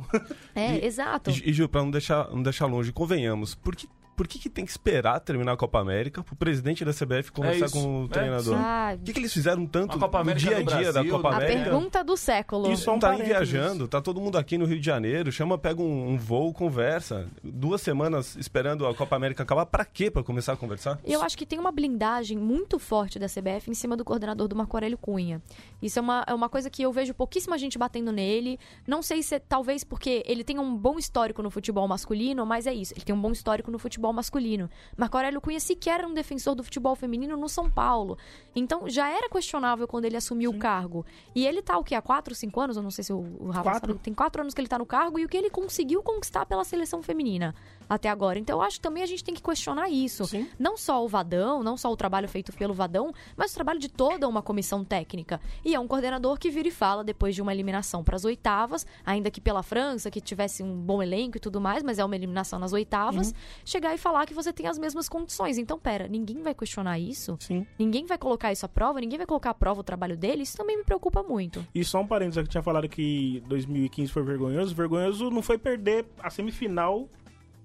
[0.54, 1.30] É, exato.
[1.30, 4.48] E, e Ju, pra não deixar, não deixar longe, convenhamos, por que, por que, que
[4.50, 7.74] tem que esperar terminar a Copa América pro presidente da CBF conversar isso.
[7.74, 8.54] com o É, treinador?
[8.56, 11.04] Ah, O que, que eles fizeram tanto A Copa no dia a dia Brasil, da
[11.04, 11.34] Copa né?
[11.34, 11.64] a América?
[11.64, 12.70] pergunta do século.
[12.72, 13.48] Isso um não tá nem parênteses.
[13.52, 17.26] viajando, tá todo mundo aqui no Rio de Janeiro, chama, pega um, um voo, conversa.
[17.42, 20.10] Duas semanas esperando a Copa América acabar, pra quê?
[20.10, 20.98] Pra começar a conversar?
[21.04, 24.56] Eu acho que tem uma blindagem muito forte da CBF em cima do coordenador do
[24.56, 25.42] Marco Aurélio Cunha.
[25.82, 28.58] Isso é uma, é uma coisa que eu vejo pouquíssima gente batendo nele.
[28.86, 32.66] Não sei se é, talvez porque ele tem um bom histórico no futebol masculino, mas
[32.66, 32.92] é isso.
[32.94, 34.70] Ele tem um bom histórico no futebol masculino.
[34.97, 38.18] Marco Aurélio Cunha sequer era um defensor do futebol feminino no São Paulo.
[38.55, 41.05] Então já era questionável quando ele assumiu o cargo.
[41.35, 41.94] E ele tá o quê?
[41.94, 42.76] Há quatro, cinco anos?
[42.76, 43.93] Eu não sei se o, o Rafa Quatro.
[43.93, 44.01] sabe.
[44.02, 46.64] Tem quatro anos que ele tá no cargo e o que ele conseguiu conquistar pela
[46.64, 47.55] seleção feminina
[47.89, 48.39] até agora.
[48.39, 50.24] Então eu acho que também a gente tem que questionar isso.
[50.27, 50.48] Sim.
[50.59, 53.89] Não só o Vadão, não só o trabalho feito pelo Vadão, mas o trabalho de
[53.89, 55.40] toda uma comissão técnica.
[55.65, 58.86] E é um coordenador que vira e fala depois de uma eliminação para as oitavas,
[59.05, 62.15] ainda que pela França, que tivesse um bom elenco e tudo mais, mas é uma
[62.16, 63.35] eliminação nas oitavas, Uhum.
[63.65, 65.59] chegar e falar que você tem as mesmas condições.
[65.59, 67.36] Então, pera, ninguém vai questionar isso?
[67.40, 67.66] Sim.
[67.78, 69.01] Ninguém vai colocar isso à prova?
[69.01, 70.43] Ninguém vai colocar à prova o trabalho dele?
[70.43, 71.66] Isso também me preocupa muito.
[71.74, 74.74] E só um parênteses, eu tinha falado que 2015 foi vergonhoso.
[74.74, 77.09] Vergonhoso não foi perder a semifinal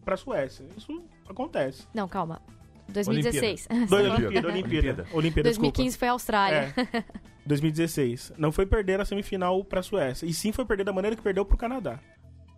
[0.09, 0.65] pra Suécia.
[0.75, 1.87] Isso acontece.
[1.93, 2.41] Não, calma.
[2.87, 3.67] 2016.
[3.67, 5.07] Do Você falou- Olimpíada, Olimpíada.
[5.13, 5.71] Olimpíada, desculpa.
[5.77, 6.73] 2015 foi a Austrália.
[6.75, 7.03] É.
[7.45, 8.33] 2016.
[8.37, 10.25] Não foi perder a semifinal pra Suécia.
[10.25, 11.99] E sim foi perder da maneira que perdeu pro Canadá.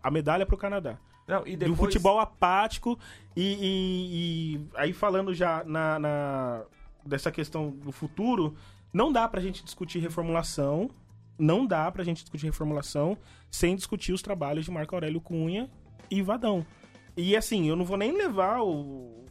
[0.01, 0.97] A medalha pro Canadá.
[1.27, 1.73] Não, e De depois...
[1.79, 2.97] um futebol apático.
[3.35, 6.63] E, e- e aí falando já na, na-
[7.05, 8.55] dessa questão do futuro,
[8.93, 10.89] não dá pra gente discutir reformulação.
[11.37, 13.17] Não dá pra gente discutir reformulação
[13.49, 15.69] sem discutir os trabalhos de Marco Aurélio Cunha
[16.09, 16.65] e Vadão.
[17.15, 19.25] E assim, eu não vou nem levar o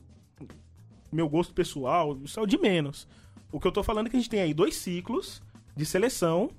[1.13, 3.09] meu gosto pessoal, isso é o de menos.
[3.51, 5.43] O que eu tô falando é que a gente tem aí dois ciclos
[5.75, 6.51] de seleção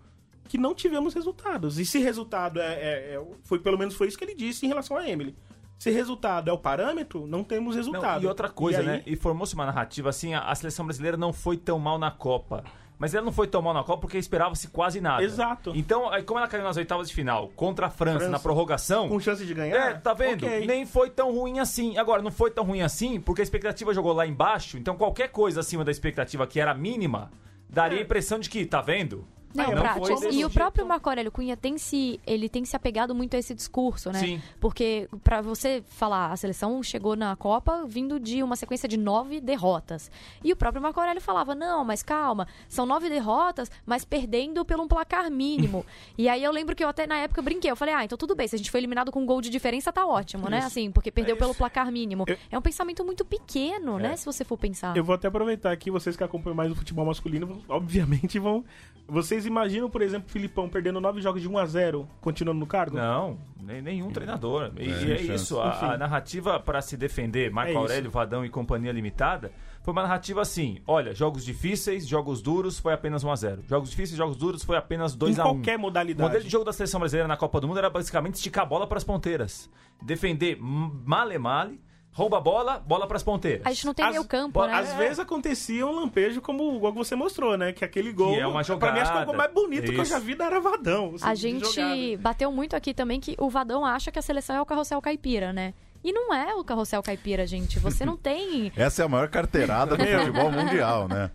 [0.49, 1.79] que não tivemos resultados.
[1.79, 4.69] E se resultado é, é- é- foi pelo menos foi isso que ele disse em
[4.69, 5.35] relação a Emily.
[5.79, 8.23] Se resultado é o parâmetro, não temos Não, resultado.
[8.23, 9.03] e outra coisa, E aí- né?
[9.05, 12.63] E formou-se uma narrativa assim, a, a seleção brasileira não foi tão mal na Copa.
[13.01, 15.23] Mas ela não foi tão mal na Copa porque esperava-se quase nada.
[15.23, 15.73] Exato.
[15.75, 18.31] Então, aí, como ela caiu nas oitavas de final contra a França, França.
[18.31, 19.09] na prorrogação.
[19.09, 19.75] Com chance de ganhar?
[19.75, 20.45] É, tá vendo?
[20.45, 20.67] Ok.
[20.67, 21.97] Nem foi tão ruim assim.
[21.97, 24.77] Agora, não foi tão ruim assim porque a expectativa jogou lá embaixo.
[24.77, 27.31] Então, qualquer coisa acima da expectativa que era mínima
[27.67, 29.25] daria a impressão de que, tá vendo?
[29.53, 33.13] Não, Não desse e o próprio Marco Aurélio Cunha tem se, ele tem se apegado
[33.13, 34.19] muito a esse discurso, né?
[34.19, 34.41] Sim.
[34.59, 39.39] Porque pra você falar, a seleção chegou na Copa vindo de uma sequência de nove
[39.41, 40.09] derrotas.
[40.43, 44.79] E o próprio Marco Aurélio falava, não, mas calma, são nove derrotas, mas perdendo por
[44.79, 45.85] um placar mínimo.
[46.17, 48.35] e aí eu lembro que eu até na época brinquei, eu falei, ah, então tudo
[48.35, 50.59] bem, se a gente foi eliminado com um gol de diferença, tá ótimo, né?
[50.59, 50.67] Isso.
[50.67, 52.25] Assim, porque perdeu É pelo placar mínimo.
[52.27, 54.03] Eu- É um pensamento muito pequeno, É.
[54.03, 54.15] né?
[54.15, 54.95] Se você for pensar.
[54.95, 58.63] Eu vou até aproveitar aqui, vocês que acompanham mais o futebol masculino, obviamente vão.
[59.07, 62.67] Vocês imaginam, por exemplo, o Filipão perdendo nove jogos de 1 a 0 continuando no
[62.67, 62.97] cargo?
[62.97, 64.71] Não, nem, nenhum treinador.
[64.77, 67.79] E É, é, isso, a, a narrativa para se defender, Marco É isso.
[67.79, 69.51] Aurélio, Vadão e Companhia Limitada,
[69.81, 73.59] foi uma narrativa assim: olha, jogos difíceis, jogos duros, foi apenas 1x0.
[73.67, 75.41] Jogos difíceis, jogos duros, foi apenas em 2x1.
[75.41, 76.21] qualquer O modalidade.
[76.21, 78.85] modelo de jogo da seleção brasileira na Copa do Mundo era basicamente esticar a bola
[78.87, 79.69] para as ponteiras.
[80.01, 81.79] Defender male male,
[82.13, 83.65] rouba a bola, bola para as ponteiras.
[83.65, 84.73] A gente não tem As- meio campo, bo- né?
[84.73, 87.71] Às vezes acontecia um lampejo como o gol que você mostrou, né?
[87.71, 88.33] Que aquele gol.
[88.33, 90.11] Que é uma Pra mim, acho que é o gol mais bonito que eu Isso.
[90.11, 91.13] já vi da Aravadão.
[91.15, 92.17] assim, A de gente jogada.
[92.19, 95.53] bateu muito aqui também que o Vadão acha que a seleção é o carrossel caipira,
[95.53, 95.73] né?
[96.03, 97.77] E não é o carrossel caipira, gente.
[97.79, 98.71] Você não tem.
[98.75, 101.29] Essa é a maior carteirada do futebol mundial, né?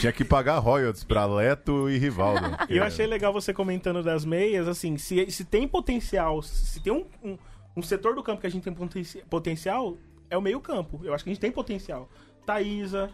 [0.00, 2.56] Tinha que pagar royalties pra Leto e Rivaldo.
[2.70, 6.90] E eu achei legal você comentando das meias, assim, se, se tem potencial, se tem
[6.92, 7.36] um, um,
[7.76, 9.96] um setor do campo que a gente tem potenci- potencial
[10.30, 11.00] é o meio campo.
[11.04, 12.08] Eu acho que a gente tem potencial.
[12.46, 13.10] Thaísa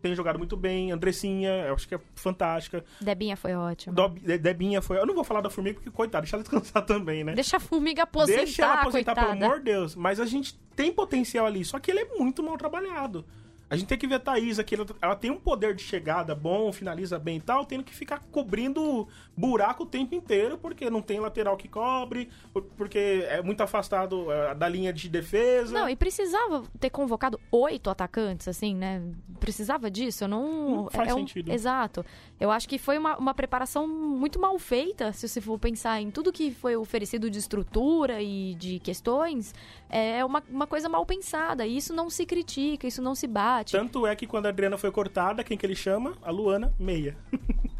[0.00, 2.84] tem jogado muito bem, Andressinha, eu acho que é fantástica.
[3.00, 3.94] Debinha foi ótima.
[4.10, 4.98] De- Debinha foi.
[4.98, 7.34] Eu não vou falar da Formiga porque, coitado, deixa ela descansar também, né?
[7.34, 9.36] Deixa a formiga aposentar, Deixa ela aposentar, coitada.
[9.38, 9.94] pelo amor de Deus.
[9.94, 13.24] Mas a gente tem potencial ali, só que ele é muito mal trabalhado.
[13.72, 16.34] A gente tem que ver a Thaís aqui, ela, ela tem um poder de chegada
[16.34, 21.00] bom, finaliza bem e tal, tendo que ficar cobrindo buraco o tempo inteiro, porque não
[21.00, 25.72] tem lateral que cobre, por- porque é muito afastado eh, da linha de defesa.
[25.72, 29.02] Não, e precisava ter convocado oito atacantes, assim, né?
[29.40, 30.28] Precisava disso?
[30.28, 30.82] Não.
[30.82, 31.50] Não faz é um- sentido.
[31.50, 32.04] Exato.
[32.38, 36.10] Eu acho que foi uma, uma preparação muito mal feita, se você for pensar em
[36.10, 39.54] tudo que foi oferecido de estrutura e de questões.
[39.92, 41.66] É uma, uma coisa mal pensada.
[41.66, 43.72] E isso não se critica, isso não se bate.
[43.72, 46.14] Tanto é que quando a Adriana foi cortada, quem que ele chama?
[46.22, 47.16] A Luana Meia.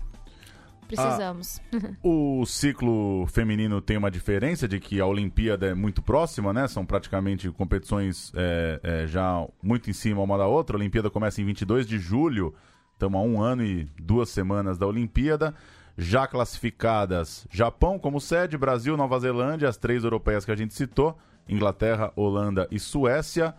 [0.94, 1.58] Precisamos.
[2.02, 6.68] O ciclo feminino tem uma diferença de que a Olimpíada é muito próxima, né?
[6.68, 10.76] São praticamente competições é, é, já muito em cima uma da outra.
[10.76, 12.54] A Olimpíada começa em 22 de julho,
[12.92, 15.54] estamos a um ano e duas semanas da Olimpíada.
[15.96, 21.18] Já classificadas Japão como sede, Brasil, Nova Zelândia, as três europeias que a gente citou,
[21.48, 23.54] Inglaterra, Holanda e Suécia.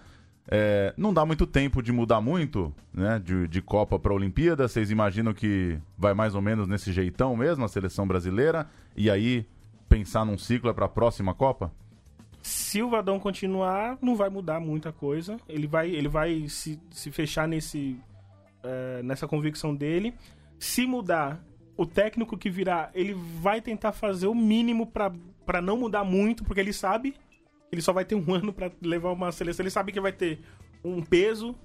[0.48, 3.22] É, não dá muito tempo de mudar muito, né?
[3.24, 4.68] De, de Copa para Olimpíada.
[4.68, 8.68] Vocês imaginam que vai mais ou menos nesse jeitão mesmo a seleção brasileira?
[8.96, 9.46] E aí
[9.88, 11.72] pensar num ciclo para a próxima Copa?
[12.42, 15.38] Se o Vadão continuar, não vai mudar muita coisa.
[15.48, 17.98] Ele vai, ele vai se, se fechar nesse,
[18.64, 20.14] eh, nessa convicção dele.
[20.60, 21.42] Se mudar,
[21.78, 26.60] o técnico que virá, ele vai tentar fazer o mínimo para não mudar muito, porque
[26.60, 27.16] ele sabe
[27.74, 29.64] ele só vai ter um ano para levar uma seleção.
[29.64, 30.40] Ele sabe que vai ter
[30.84, 31.56] um peso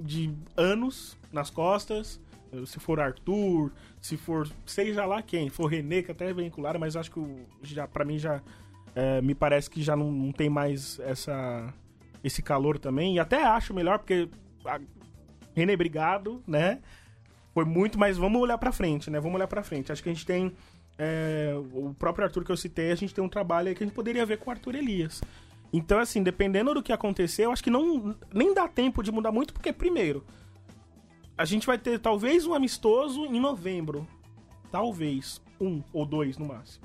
[0.00, 2.20] de anos nas costas.
[2.66, 6.94] Se for Arthur, se for seja lá quem, for René, que até é vinculado, mas
[6.94, 7.20] acho que
[7.62, 8.40] já para mim já
[8.94, 11.74] é, me parece que já não, não tem mais essa,
[12.22, 13.16] esse calor também.
[13.16, 14.28] E até acho melhor, porque
[14.64, 14.80] a
[15.54, 16.80] René, obrigado, né?
[17.52, 19.20] Foi muito, mas vamos olhar pra frente, né?
[19.20, 19.90] Vamos olhar pra frente.
[19.90, 20.52] Acho que a gente tem.
[20.98, 23.86] é, o próprio Arthur que eu citei, a gente tem um trabalho aí que a
[23.86, 25.22] gente poderia ver com o Arthur Elias.
[25.76, 29.32] Então, assim, dependendo do que acontecer, eu acho que não nem dá tempo de mudar
[29.32, 30.24] muito, porque, primeiro,
[31.36, 34.06] a gente vai ter talvez um amistoso em novembro.
[34.70, 35.42] Talvez.
[35.60, 36.84] Um ou dois no máximo.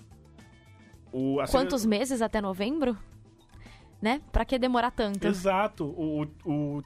[1.11, 2.97] O, a Quantos meses até novembro?
[4.01, 4.23] Né?
[4.31, 5.27] Pra que demorar tanto?
[5.27, 5.85] Exato.
[5.85, 6.81] O, o,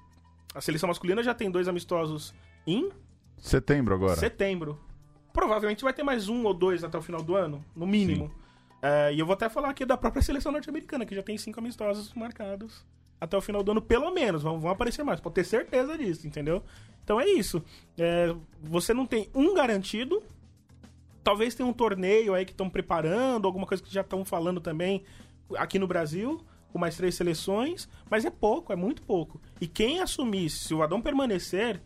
[0.53, 2.33] a seleção masculina já tem dois amistosos
[2.67, 2.89] em
[3.37, 4.19] Setembro agora.
[4.19, 4.77] setembro.
[5.31, 8.29] Provavelmente vai ter mais um ou dois até o final do ano, no mínimo.
[8.83, 11.57] É, e eu vou até falar aqui da própria seleção norte-americana, que já tem cinco
[11.57, 12.85] amistosos marcados
[13.23, 14.43] até o final do ano, pelo menos.
[14.43, 16.61] Vão, vão aparecer mais, pode ter certeza disso, entendeu?
[17.01, 17.63] Então é isso.
[17.97, 20.21] É, você não tem um garantido.
[21.23, 25.05] Talvez tenha um torneio aí que estão preparando, alguma coisa que já estão falando também
[25.55, 26.43] aqui no Brasil,
[26.73, 29.39] com mais três seleções, mas é pouco, é muito pouco.
[29.61, 31.81] E quem assumir, se o Adão permanecer,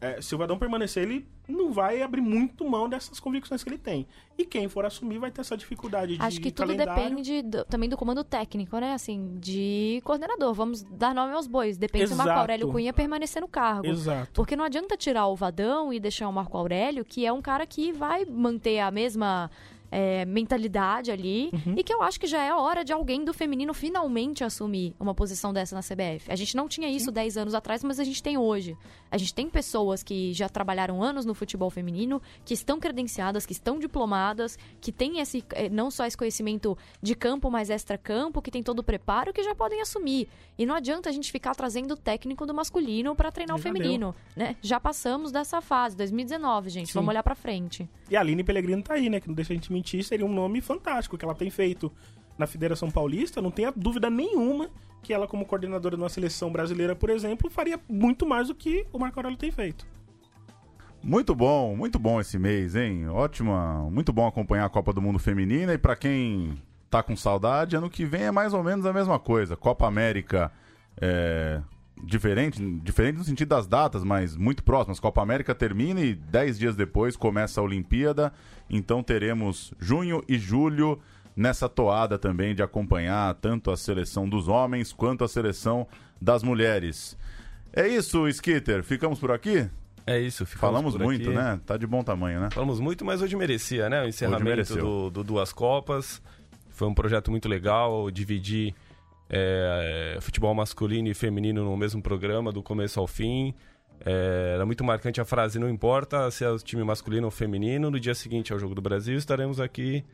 [0.00, 3.78] é, se o Adão permanecer, ele não vai abrir muito mão dessas convicções que ele
[3.78, 4.06] tem.
[4.36, 6.94] E quem for assumir vai ter essa dificuldade de Acho que tudo calendário.
[7.02, 8.92] depende do- também do comando técnico, né?
[8.92, 10.54] Assim, de coordenador.
[10.54, 11.76] Vamos dar nome aos bois.
[11.76, 12.40] Depende se o Marco Exato.
[12.40, 13.86] Aurélio Cunha permanecer no cargo.
[13.86, 14.30] Exato.
[14.34, 17.66] Porque não adianta tirar o Vadão e deixar o Marco Aurélio, que é um cara
[17.66, 19.50] que vai manter a mesma
[19.90, 21.50] é, mentalidade ali.
[21.52, 21.74] Uhum.
[21.76, 24.94] E que eu acho que já é a hora de alguém do feminino finalmente assumir
[24.98, 26.30] uma posição dessa na CBF.
[26.30, 28.76] A gente não tinha isso 10 anos atrás, mas a gente tem hoje.
[29.10, 33.52] A gente tem pessoas que já trabalharam anos no futebol feminino, que estão credenciadas, que
[33.52, 38.50] estão diplomadas, que têm esse, eh, não só esse conhecimento de campo, mas extra-campo, que
[38.50, 40.28] tem todo o preparo, que já podem assumir.
[40.58, 43.62] E não adianta a gente ficar trazendo o técnico do masculino para treinar o Já
[43.62, 44.56] feminino, né?
[44.60, 46.88] Já passamos dessa fase, 2019, gente.
[46.88, 46.94] Sim.
[46.94, 47.88] Vamos olhar para frente.
[48.10, 49.20] E a Aline Pellegrino tá aí, né?
[49.20, 51.90] Que não deixa a gente mentir, seria um nome fantástico que ela tem feito
[52.36, 53.40] na Federação Paulista.
[53.40, 54.68] Não tenha dúvida nenhuma
[55.02, 58.86] que ela, como coordenadora de uma seleção brasileira, por exemplo, faria muito mais do que
[58.92, 59.86] o Marco Aurélio tem feito.
[61.02, 63.08] Muito bom, muito bom esse mês, hein?
[63.08, 66.60] Ótima, muito bom acompanhar a Copa do Mundo Feminina e pra quem
[66.90, 69.56] tá com saudade, ano que vem é mais ou menos a mesma coisa.
[69.56, 70.50] Copa América
[71.00, 71.60] é
[72.04, 75.00] diferente, diferente no sentido das datas, mas muito próximas.
[75.00, 78.32] Copa América termina e dez dias depois começa a Olimpíada,
[78.68, 80.98] então teremos junho e julho
[81.36, 85.86] nessa toada também de acompanhar tanto a seleção dos homens quanto a seleção
[86.20, 87.16] das mulheres.
[87.72, 88.82] É isso, Skitter.
[88.82, 89.68] Ficamos por aqui?
[90.06, 91.38] É isso, ficamos Falamos muito, aqui.
[91.38, 91.60] né?
[91.66, 92.48] Tá de bom tamanho, né?
[92.50, 94.02] Falamos muito, mas hoje merecia, né?
[94.02, 96.20] O encerramento do, do Duas Copas.
[96.70, 98.74] Foi um projeto muito legal, dividir
[99.28, 103.54] é, futebol masculino e feminino no mesmo programa, do começo ao fim.
[104.04, 107.90] É, era muito marcante a frase: não importa se é o time masculino ou feminino,
[107.90, 110.04] no dia seguinte ao Jogo do Brasil estaremos aqui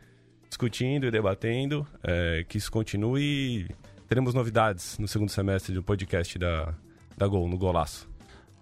[0.49, 3.69] discutindo e debatendo, é, que isso continue e
[4.09, 6.75] teremos novidades no segundo semestre do podcast da,
[7.17, 8.14] da Gol, no Golaço.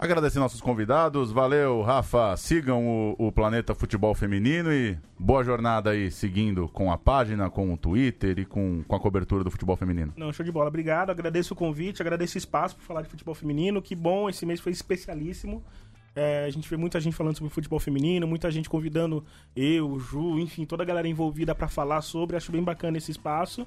[0.02, 1.30] Agradecer nossos convidados.
[1.30, 2.36] Valeu, Rafa.
[2.36, 7.72] Sigam o, o, Planeta Futebol Feminino e boa jornada aí, seguindo com a página, com
[7.72, 10.12] o Twitter e com, com a cobertura do futebol feminino.
[10.16, 10.66] Não, show de bola.
[10.66, 11.10] Obrigado.
[11.10, 13.80] Agradeço o convite, agradeço o espaço por falar de futebol feminino.
[13.80, 15.62] Que bom, esse mês foi especialíssimo.
[16.16, 19.24] É, a gente vê muita gente falando sobre futebol feminino, muita gente convidando
[19.54, 22.36] eu, o Ju, enfim, toda a galera envolvida para falar sobre.
[22.36, 23.66] Acho bem bacana esse espaço.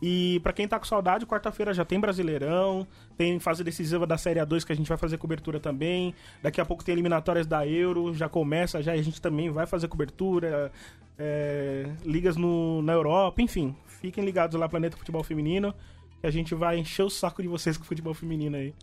[0.00, 2.86] E para quem tá com saudade, quarta-feira já tem Brasileirão,
[3.16, 6.14] tem fase decisiva da Série A2 que a gente vai fazer cobertura também.
[6.42, 9.66] Daqui a pouco tem eliminatórias da Euro, já começa já e a gente também vai
[9.66, 10.70] fazer cobertura.
[11.18, 13.74] É, ligas no, na Europa, enfim.
[13.86, 15.74] Fiquem ligados lá, Planeta Futebol Feminino,
[16.20, 18.74] que a gente vai encher o saco de vocês com o futebol feminino aí.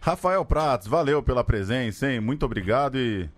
[0.00, 2.20] Rafael Pratos, valeu pela presença, hein?
[2.20, 3.28] Muito obrigado e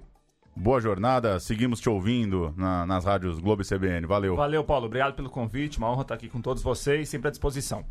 [0.54, 1.38] boa jornada.
[1.40, 4.06] Seguimos te ouvindo na, nas rádios Globo e CBN.
[4.06, 4.36] Valeu.
[4.36, 4.86] Valeu, Paulo.
[4.86, 5.78] Obrigado pelo convite.
[5.78, 7.84] Uma honra estar aqui com todos vocês, sempre à disposição.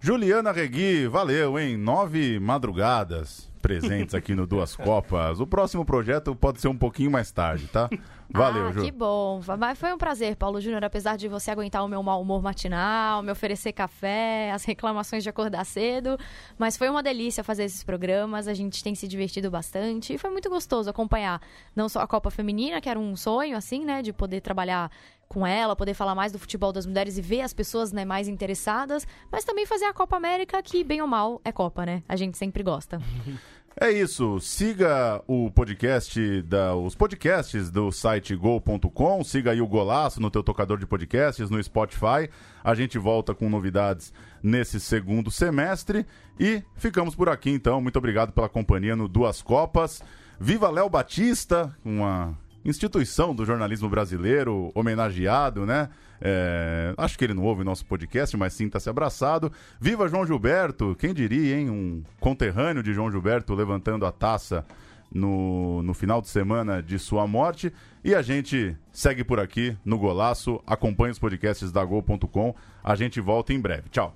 [0.00, 1.76] Juliana Regui, valeu, hein?
[1.76, 5.38] Nove madrugadas presentes aqui no Duas Copas.
[5.38, 7.88] O próximo projeto pode ser um pouquinho mais tarde, tá?
[8.32, 8.82] Valeu, ah, Ju.
[8.82, 9.40] Que bom.
[9.58, 13.22] Mas foi um prazer, Paulo Júnior, apesar de você aguentar o meu mau humor matinal,
[13.22, 16.18] me oferecer café, as reclamações de acordar cedo.
[16.58, 20.30] Mas foi uma delícia fazer esses programas, a gente tem se divertido bastante e foi
[20.30, 21.40] muito gostoso acompanhar
[21.74, 24.90] não só a Copa Feminina, que era um sonho, assim, né, de poder trabalhar
[25.32, 28.28] com ela, poder falar mais do futebol das mulheres e ver as pessoas né, mais
[28.28, 32.02] interessadas, mas também fazer a Copa América, que bem ou mal é Copa, né?
[32.06, 33.00] A gente sempre gosta.
[33.80, 34.38] É isso.
[34.40, 39.24] Siga o podcast, da, os podcasts do site gol.com.
[39.24, 42.28] Siga aí o Golaço no teu tocador de podcasts, no Spotify.
[42.62, 44.12] A gente volta com novidades
[44.42, 46.06] nesse segundo semestre.
[46.38, 47.80] E ficamos por aqui, então.
[47.80, 50.02] Muito obrigado pela companhia no Duas Copas.
[50.38, 55.88] Viva Léo Batista, uma instituição do jornalismo brasileiro, homenageado, né?
[56.24, 59.52] É, acho que ele não ouve o nosso podcast, mas sinta-se abraçado.
[59.80, 60.94] Viva João Gilberto!
[60.98, 61.68] Quem diria, hein?
[61.68, 64.64] Um conterrâneo de João Gilberto levantando a taça
[65.10, 67.72] no, no final de semana de sua morte.
[68.04, 70.62] E a gente segue por aqui no Golaço.
[70.66, 72.54] Acompanhe os podcasts da Gol.com.
[72.82, 73.88] A gente volta em breve.
[73.90, 74.14] Tchau!